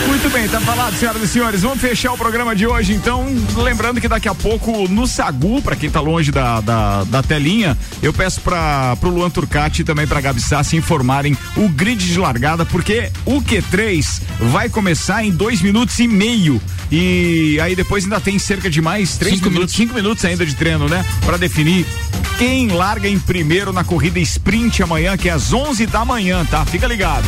Muito 0.07 0.29
bem, 0.31 0.49
tá 0.49 0.61
falado, 0.61 0.97
senhoras 0.97 1.23
e 1.23 1.29
senhores. 1.29 1.63
Vamos 1.63 1.81
fechar 1.81 2.13
o 2.13 2.19
programa 2.19 2.55
de 2.55 2.67
hoje, 2.67 2.93
então. 2.93 3.27
Lembrando 3.57 4.01
que 4.01 4.09
daqui 4.09 4.29
a 4.29 4.35
pouco, 4.35 4.89
no 4.89 5.07
Sagu, 5.07 5.63
pra 5.63 5.77
quem 5.77 5.91
tá 5.91 6.01
longe 6.01 6.31
da, 6.31 6.61
da, 6.61 7.05
da 7.05 7.23
telinha, 7.23 7.77
eu 8.03 8.13
peço 8.13 8.41
para 8.41 8.80
pro 9.01 9.11
Luan 9.11 9.31
Turcati 9.31 9.83
e 9.83 9.85
também 9.85 10.07
pra 10.07 10.21
Gabi 10.21 10.41
Sá 10.41 10.63
se 10.63 10.77
informarem 10.77 11.37
o 11.57 11.69
grid 11.69 12.05
de 12.05 12.19
largada, 12.19 12.65
porque 12.65 13.11
o 13.25 13.41
Q3 13.41 14.23
vai 14.51 14.69
começar 14.69 15.25
em 15.25 15.31
dois 15.31 15.61
minutos 15.63 15.99
e 15.99 16.07
meio. 16.07 16.61
E 16.91 17.59
aí 17.61 17.77
depois 17.77 18.05
ainda 18.05 18.21
tem 18.21 18.39
cerca 18.39 18.69
de 18.69 18.81
mais 18.81 19.17
três 19.17 19.37
Cinco 19.37 19.51
minutos, 19.51 19.75
cinco 19.75 19.95
minutos 19.95 20.25
ainda 20.25 20.45
de 20.45 20.55
treino, 20.55 20.89
né? 20.89 21.05
Pra 21.25 21.37
definir 21.37 21.87
quem 22.39 22.69
larga 22.69 23.09
em 23.09 23.19
primeiro 23.19 23.73
na 23.73 23.85
corrida 23.85 24.19
sprint 24.19 24.83
amanhã, 24.83 25.17
que 25.17 25.29
é 25.29 25.33
às 25.33 25.53
11 25.53 25.87
da 25.87 26.05
manhã, 26.05 26.45
tá? 26.45 26.65
Fica 26.65 26.87
ligado. 26.87 27.25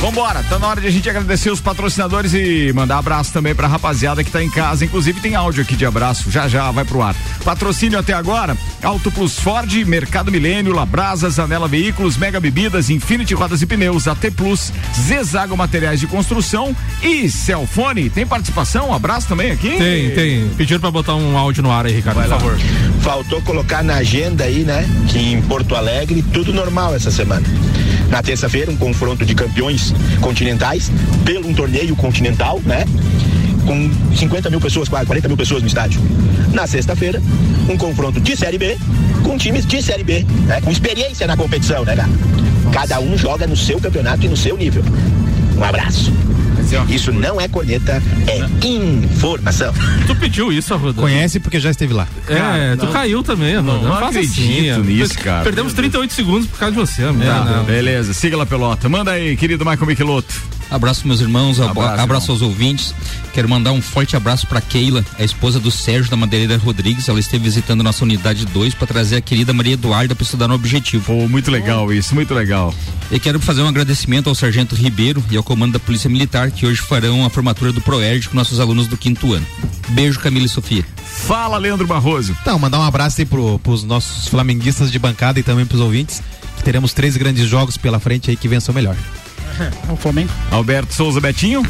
Vambora, 0.00 0.42
tá 0.42 0.58
na 0.58 0.66
hora 0.68 0.80
de 0.82 0.86
a 0.86 0.90
gente 0.90 1.08
agradecer 1.08 1.48
os 1.50 1.62
patrocinadores 1.62 2.34
e 2.34 2.70
mandar 2.74 2.98
abraço 2.98 3.32
também 3.32 3.54
pra 3.54 3.66
rapaziada 3.66 4.22
que 4.22 4.30
tá 4.30 4.42
em 4.42 4.50
casa. 4.50 4.84
Inclusive 4.84 5.18
tem 5.20 5.34
áudio 5.34 5.62
aqui 5.62 5.74
de 5.74 5.86
abraço, 5.86 6.30
já 6.30 6.46
já 6.46 6.70
vai 6.70 6.84
pro 6.84 7.00
ar. 7.00 7.16
Patrocínio 7.42 7.98
até 7.98 8.12
agora: 8.12 8.54
Auto 8.82 9.10
Plus 9.10 9.38
Ford, 9.38 9.72
Mercado 9.86 10.30
Milênio, 10.30 10.74
Labrasas, 10.74 11.38
Anela 11.38 11.66
Veículos, 11.66 12.18
Mega 12.18 12.38
Bebidas, 12.38 12.90
Infinity 12.90 13.32
Rodas 13.32 13.62
e 13.62 13.66
Pneus, 13.66 14.06
AT 14.06 14.30
Plus, 14.36 14.70
Zezago 14.94 15.56
Materiais 15.56 16.00
de 16.00 16.06
Construção 16.06 16.76
e 17.02 17.30
Celfone. 17.30 18.10
Tem 18.10 18.26
participação? 18.26 18.90
Um 18.90 18.94
abraço 18.94 19.26
também 19.26 19.52
aqui? 19.52 19.70
Tem, 19.78 20.10
tem. 20.10 20.48
Pediram 20.50 20.80
pra 20.80 20.90
botar 20.90 21.14
um 21.14 21.38
áudio 21.38 21.62
no 21.62 21.72
ar 21.72 21.86
aí, 21.86 21.94
Ricardo, 21.94 22.16
Vai 22.18 22.26
por 22.28 22.30
lá. 22.34 22.38
favor. 22.40 22.58
Faltou 23.00 23.40
colocar 23.40 23.82
na 23.82 23.94
agenda 23.94 24.44
aí, 24.44 24.64
né? 24.64 24.86
Que 25.08 25.18
em 25.18 25.40
Porto 25.40 25.74
Alegre 25.74 26.22
tudo 26.30 26.52
normal 26.52 26.94
essa 26.94 27.10
semana. 27.10 27.46
Na 28.08 28.22
terça-feira, 28.22 28.70
um 28.70 28.76
confronto 28.76 29.24
de 29.24 29.34
campeões 29.34 29.92
continentais 30.20 30.90
pelo 31.24 31.48
um 31.48 31.54
torneio 31.54 31.96
continental, 31.96 32.60
né? 32.64 32.84
Com 33.66 33.90
50 34.14 34.50
mil 34.50 34.60
pessoas, 34.60 34.88
quase 34.88 35.06
40 35.06 35.28
mil 35.28 35.36
pessoas 35.36 35.62
no 35.62 35.68
estádio. 35.68 36.00
Na 36.52 36.66
sexta-feira, 36.66 37.20
um 37.68 37.76
confronto 37.76 38.20
de 38.20 38.36
Série 38.36 38.58
B 38.58 38.76
com 39.22 39.38
times 39.38 39.66
de 39.66 39.82
Série 39.82 40.04
B, 40.04 40.24
né? 40.46 40.60
Com 40.60 40.70
experiência 40.70 41.26
na 41.26 41.36
competição, 41.36 41.84
né, 41.84 41.96
cara? 41.96 42.08
Cada 42.72 43.00
um 43.00 43.16
joga 43.16 43.46
no 43.46 43.56
seu 43.56 43.80
campeonato 43.80 44.24
e 44.24 44.28
no 44.28 44.36
seu 44.36 44.56
nível. 44.56 44.84
Um 45.56 45.64
abraço. 45.64 46.12
Isso 46.88 47.12
não 47.12 47.40
é 47.40 47.46
corneta, 47.48 48.02
é 48.26 48.38
informação. 48.66 49.72
Tu 50.06 50.14
pediu 50.16 50.52
isso, 50.52 50.74
Arruda? 50.74 51.00
Conhece 51.00 51.40
porque 51.40 51.58
já 51.60 51.70
esteve 51.70 51.92
lá. 51.94 52.06
É, 52.28 52.34
Cara, 52.36 52.76
tu 52.76 52.86
não- 52.86 52.92
caiu 52.92 53.22
também, 53.22 53.56
Arruda. 53.56 53.72
não 53.72 53.92
faça 53.98 54.06
acredito 54.18 54.70
assim, 54.72 54.82
nisso, 54.82 55.18
cara. 55.18 55.44
Perdemos 55.44 55.72
38 55.72 56.12
segundos 56.12 56.46
por 56.46 56.58
causa 56.58 56.74
de 56.74 56.80
você, 56.80 57.02
amigo. 57.04 57.24
Tá, 57.24 57.44
Não. 57.44 57.64
beleza, 57.64 58.12
siga 58.12 58.36
lá 58.36 58.44
pelota. 58.46 58.88
Manda 58.88 59.12
aí, 59.12 59.36
querido 59.36 59.64
Michael 59.64 59.86
Michelotto. 59.86 60.34
Abraço 60.70 61.06
meus 61.06 61.20
irmãos, 61.20 61.60
ab- 61.60 61.70
Abraço, 61.70 62.02
abraço, 62.02 62.32
aos 62.32 62.42
ouvintes. 62.42 62.94
Quero 63.32 63.48
mandar 63.48 63.72
um 63.72 63.82
forte 63.82 64.16
abraço 64.16 64.46
para 64.46 64.60
Keila, 64.60 65.04
a 65.18 65.24
esposa 65.24 65.58
do 65.60 65.70
Sérgio 65.70 66.10
da 66.10 66.16
Madeireira 66.16 66.56
Rodrigues. 66.56 67.08
Ela 67.08 67.20
esteve 67.20 67.44
visitando 67.44 67.82
nossa 67.82 68.04
unidade 68.04 68.44
2 68.46 68.74
para 68.74 68.86
trazer 68.86 69.16
a 69.16 69.20
querida 69.20 69.52
Maria 69.52 69.74
Eduarda 69.74 70.14
para 70.14 70.24
estudar 70.24 70.48
no 70.48 70.54
Objetivo. 70.54 71.04
Pô, 71.04 71.28
muito 71.28 71.50
legal 71.50 71.92
isso, 71.92 72.14
muito 72.14 72.32
legal. 72.34 72.74
E 73.10 73.18
quero 73.20 73.38
fazer 73.40 73.62
um 73.62 73.68
agradecimento 73.68 74.28
ao 74.28 74.34
Sargento 74.34 74.74
Ribeiro 74.74 75.22
e 75.30 75.36
ao 75.36 75.42
comando 75.42 75.72
da 75.74 75.78
Polícia 75.80 76.08
Militar 76.08 76.50
que 76.50 76.66
hoje 76.66 76.80
farão 76.80 77.24
a 77.24 77.30
formatura 77.30 77.72
do 77.72 77.80
Proerd 77.80 78.28
com 78.28 78.36
nossos 78.36 78.58
alunos 78.60 78.86
do 78.86 78.96
quinto 78.96 79.32
ano. 79.32 79.46
Beijo, 79.90 80.18
Camila 80.20 80.46
e 80.46 80.48
Sofia. 80.48 80.84
Fala, 81.04 81.58
Leandro 81.58 81.86
Barroso. 81.86 82.36
Então, 82.40 82.58
mandar 82.58 82.78
um 82.78 82.82
abraço 82.82 83.20
aí 83.20 83.26
pro, 83.26 83.58
pros 83.60 83.84
nossos 83.84 84.26
flamenguistas 84.28 84.90
de 84.90 84.98
bancada 84.98 85.38
e 85.38 85.42
também 85.42 85.66
pros 85.66 85.80
ouvintes, 85.80 86.22
que 86.56 86.62
teremos 86.64 86.92
três 86.92 87.16
grandes 87.16 87.46
jogos 87.48 87.76
pela 87.76 88.00
frente 88.00 88.30
aí 88.30 88.36
que 88.36 88.48
vençam 88.48 88.74
melhor. 88.74 88.96
O 89.88 89.96
Flamengo. 89.96 90.30
Alberto 90.50 90.94
Souza 90.94 91.20
Betinho. 91.20 91.62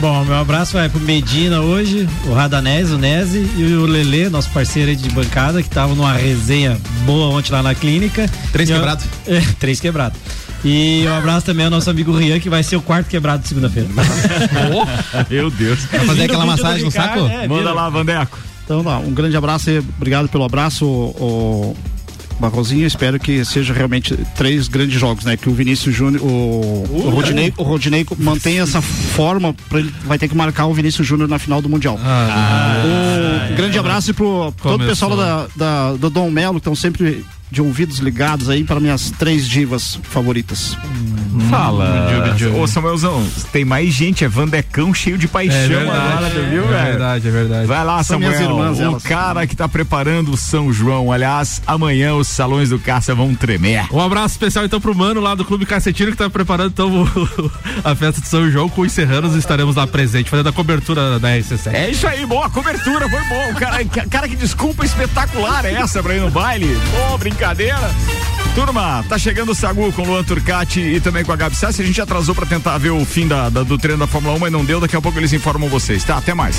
Bom, 0.00 0.24
meu 0.24 0.36
abraço 0.36 0.74
vai 0.74 0.88
pro 0.88 1.00
Medina 1.00 1.60
hoje, 1.60 2.08
o 2.26 2.32
Radanés, 2.32 2.90
o 2.90 2.98
Nese 2.98 3.38
e 3.56 3.62
o 3.74 3.86
Lelê, 3.86 4.28
nosso 4.28 4.50
parceiro 4.50 4.90
aí 4.90 4.96
de 4.96 5.08
bancada, 5.10 5.62
que 5.62 5.70
tava 5.70 5.94
numa 5.94 6.12
resenha 6.12 6.78
boa 7.06 7.26
ontem 7.34 7.52
lá 7.52 7.62
na 7.62 7.74
clínica. 7.74 8.28
Três 8.52 8.68
eu- 8.70 8.76
quebrados. 8.76 9.04
É, 9.26 9.40
três 9.58 9.80
quebrados. 9.80 10.18
E 10.64 11.04
um 11.06 11.14
abraço 11.14 11.44
também 11.44 11.64
ao 11.66 11.70
nosso 11.70 11.90
amigo 11.90 12.10
Rian, 12.16 12.40
que 12.40 12.48
vai 12.48 12.62
ser 12.62 12.76
o 12.76 12.80
quarto 12.82 13.08
quebrado 13.08 13.42
de 13.42 13.48
segunda-feira. 13.48 13.88
Meu 15.30 15.50
Deus. 15.50 15.84
Vai 15.86 16.00
fazer 16.06 16.24
aquela 16.24 16.46
massagem 16.46 16.82
no 16.84 16.88
Ricardo, 16.90 17.20
saco? 17.22 17.32
é, 17.32 17.46
Manda 17.48 17.60
vira. 17.62 17.72
lá, 17.74 17.88
Vandeco. 17.90 18.38
Então, 18.64 18.82
lá, 18.82 18.98
um 18.98 19.12
grande 19.12 19.36
abraço 19.36 19.68
e 19.70 19.78
obrigado 19.78 20.28
pelo 20.28 20.44
abraço, 20.44 20.86
o, 20.86 21.76
Barrosinha. 22.38 22.86
Espero 22.86 23.18
que 23.18 23.44
seja 23.44 23.72
realmente 23.72 24.16
três 24.36 24.68
grandes 24.68 24.98
jogos, 24.98 25.24
né? 25.24 25.36
Que 25.36 25.48
o 25.48 25.54
Vinícius 25.54 25.94
Júnior, 25.94 26.22
o, 26.22 26.84
o 26.90 27.10
Rodinei, 27.10 27.52
o 27.56 27.62
Rodinei 27.62 28.06
mantenha 28.18 28.62
essa 28.62 28.80
forma, 28.80 29.54
pra 29.68 29.80
ele 29.80 29.92
vai 30.04 30.18
ter 30.18 30.28
que 30.28 30.36
marcar 30.36 30.66
o 30.66 30.74
Vinícius 30.74 31.06
Júnior 31.06 31.28
na 31.28 31.38
final 31.38 31.60
do 31.60 31.68
Mundial. 31.68 31.98
um 33.50 33.56
grande 33.56 33.78
abraço 33.78 34.12
pro 34.14 34.52
todo 34.62 34.82
o 34.82 34.86
pessoal 34.86 35.16
da, 35.16 35.46
da, 35.56 35.92
do 35.94 36.10
Dom 36.10 36.30
Melo, 36.30 36.54
que 36.54 36.60
estão 36.60 36.74
sempre 36.74 37.24
de 37.54 37.62
ouvidos 37.62 37.98
ligados 37.98 38.50
aí 38.50 38.64
para 38.64 38.80
minhas 38.80 39.10
três 39.12 39.48
divas 39.48 39.98
favoritas. 40.02 40.76
Fala. 41.50 42.06
Ô, 42.60 42.66
Samuelzão, 42.66 43.26
tem 43.52 43.64
mais 43.64 43.92
gente, 43.92 44.24
é 44.24 44.28
Vandecão 44.28 44.94
cheio 44.94 45.18
de 45.18 45.26
paixão 45.26 45.56
É 45.58 45.66
verdade, 45.68 46.26
agora, 46.26 46.30
viu, 46.48 46.64
é 46.74 46.84
verdade, 46.84 47.28
é 47.28 47.30
verdade. 47.30 47.66
Vai 47.66 47.84
lá, 47.84 47.96
São 48.04 48.20
Samuel. 48.20 48.30
minhas 48.30 48.40
irmãs, 48.42 48.78
o 48.78 48.82
elas. 48.82 49.02
cara 49.02 49.46
que 49.46 49.56
tá 49.56 49.68
preparando 49.68 50.32
o 50.32 50.36
São 50.36 50.72
João. 50.72 51.10
Aliás, 51.10 51.60
amanhã 51.66 52.14
os 52.14 52.28
salões 52.28 52.68
do 52.70 52.78
Caça 52.78 53.14
vão 53.14 53.34
tremer. 53.34 53.86
Um 53.92 54.00
abraço 54.00 54.34
especial 54.34 54.64
então 54.64 54.80
pro 54.80 54.94
mano 54.94 55.20
lá 55.20 55.34
do 55.34 55.44
Clube 55.44 55.66
Cacetino 55.66 56.12
que 56.12 56.16
tá 56.18 56.30
preparando 56.30 56.70
então 56.70 57.02
o- 57.02 57.50
a 57.82 57.94
festa 57.96 58.20
de 58.20 58.28
São 58.28 58.48
João 58.50 58.68
com 58.68 58.82
os 58.82 58.92
serranos 58.92 59.34
estaremos 59.34 59.74
lá 59.76 59.86
presente, 59.88 60.30
fazendo 60.30 60.48
a 60.48 60.52
cobertura 60.52 61.18
da 61.18 61.28
RC7. 61.30 61.72
É 61.74 61.90
isso 61.90 62.06
aí, 62.06 62.24
boa 62.26 62.48
cobertura, 62.48 63.08
foi 63.08 63.20
bom. 63.28 63.54
Cara, 63.58 63.84
ca- 63.84 64.06
cara 64.10 64.28
que 64.28 64.36
desculpa 64.36 64.84
espetacular 64.84 65.64
é 65.64 65.72
essa 65.74 66.00
pra 66.02 66.14
ir 66.14 66.20
no 66.20 66.30
baile. 66.30 66.76
Pô, 67.10 67.18
brincadeira. 67.18 67.43
Turma, 68.54 69.04
tá 69.08 69.18
chegando 69.18 69.50
o 69.52 69.54
Sagu 69.54 69.92
com 69.92 70.02
o 70.02 70.06
Luan 70.06 70.22
Turcati 70.24 70.80
e 70.80 71.00
também 71.00 71.24
com 71.24 71.32
a 71.32 71.36
Gabi 71.36 71.56
Sassi. 71.56 71.82
A 71.82 71.84
gente 71.84 72.00
atrasou 72.00 72.34
pra 72.34 72.46
tentar 72.46 72.78
ver 72.78 72.90
o 72.90 73.04
fim 73.04 73.26
da, 73.26 73.48
da- 73.48 73.62
do 73.64 73.76
treino 73.76 73.98
da 73.98 74.06
Fórmula 74.06 74.34
1, 74.36 74.38
mas 74.38 74.52
não 74.52 74.64
deu. 74.64 74.80
Daqui 74.80 74.96
a 74.96 75.00
pouco 75.00 75.18
eles 75.18 75.32
informam 75.32 75.68
vocês, 75.68 76.04
tá? 76.04 76.16
Até 76.18 76.32
mais. 76.34 76.56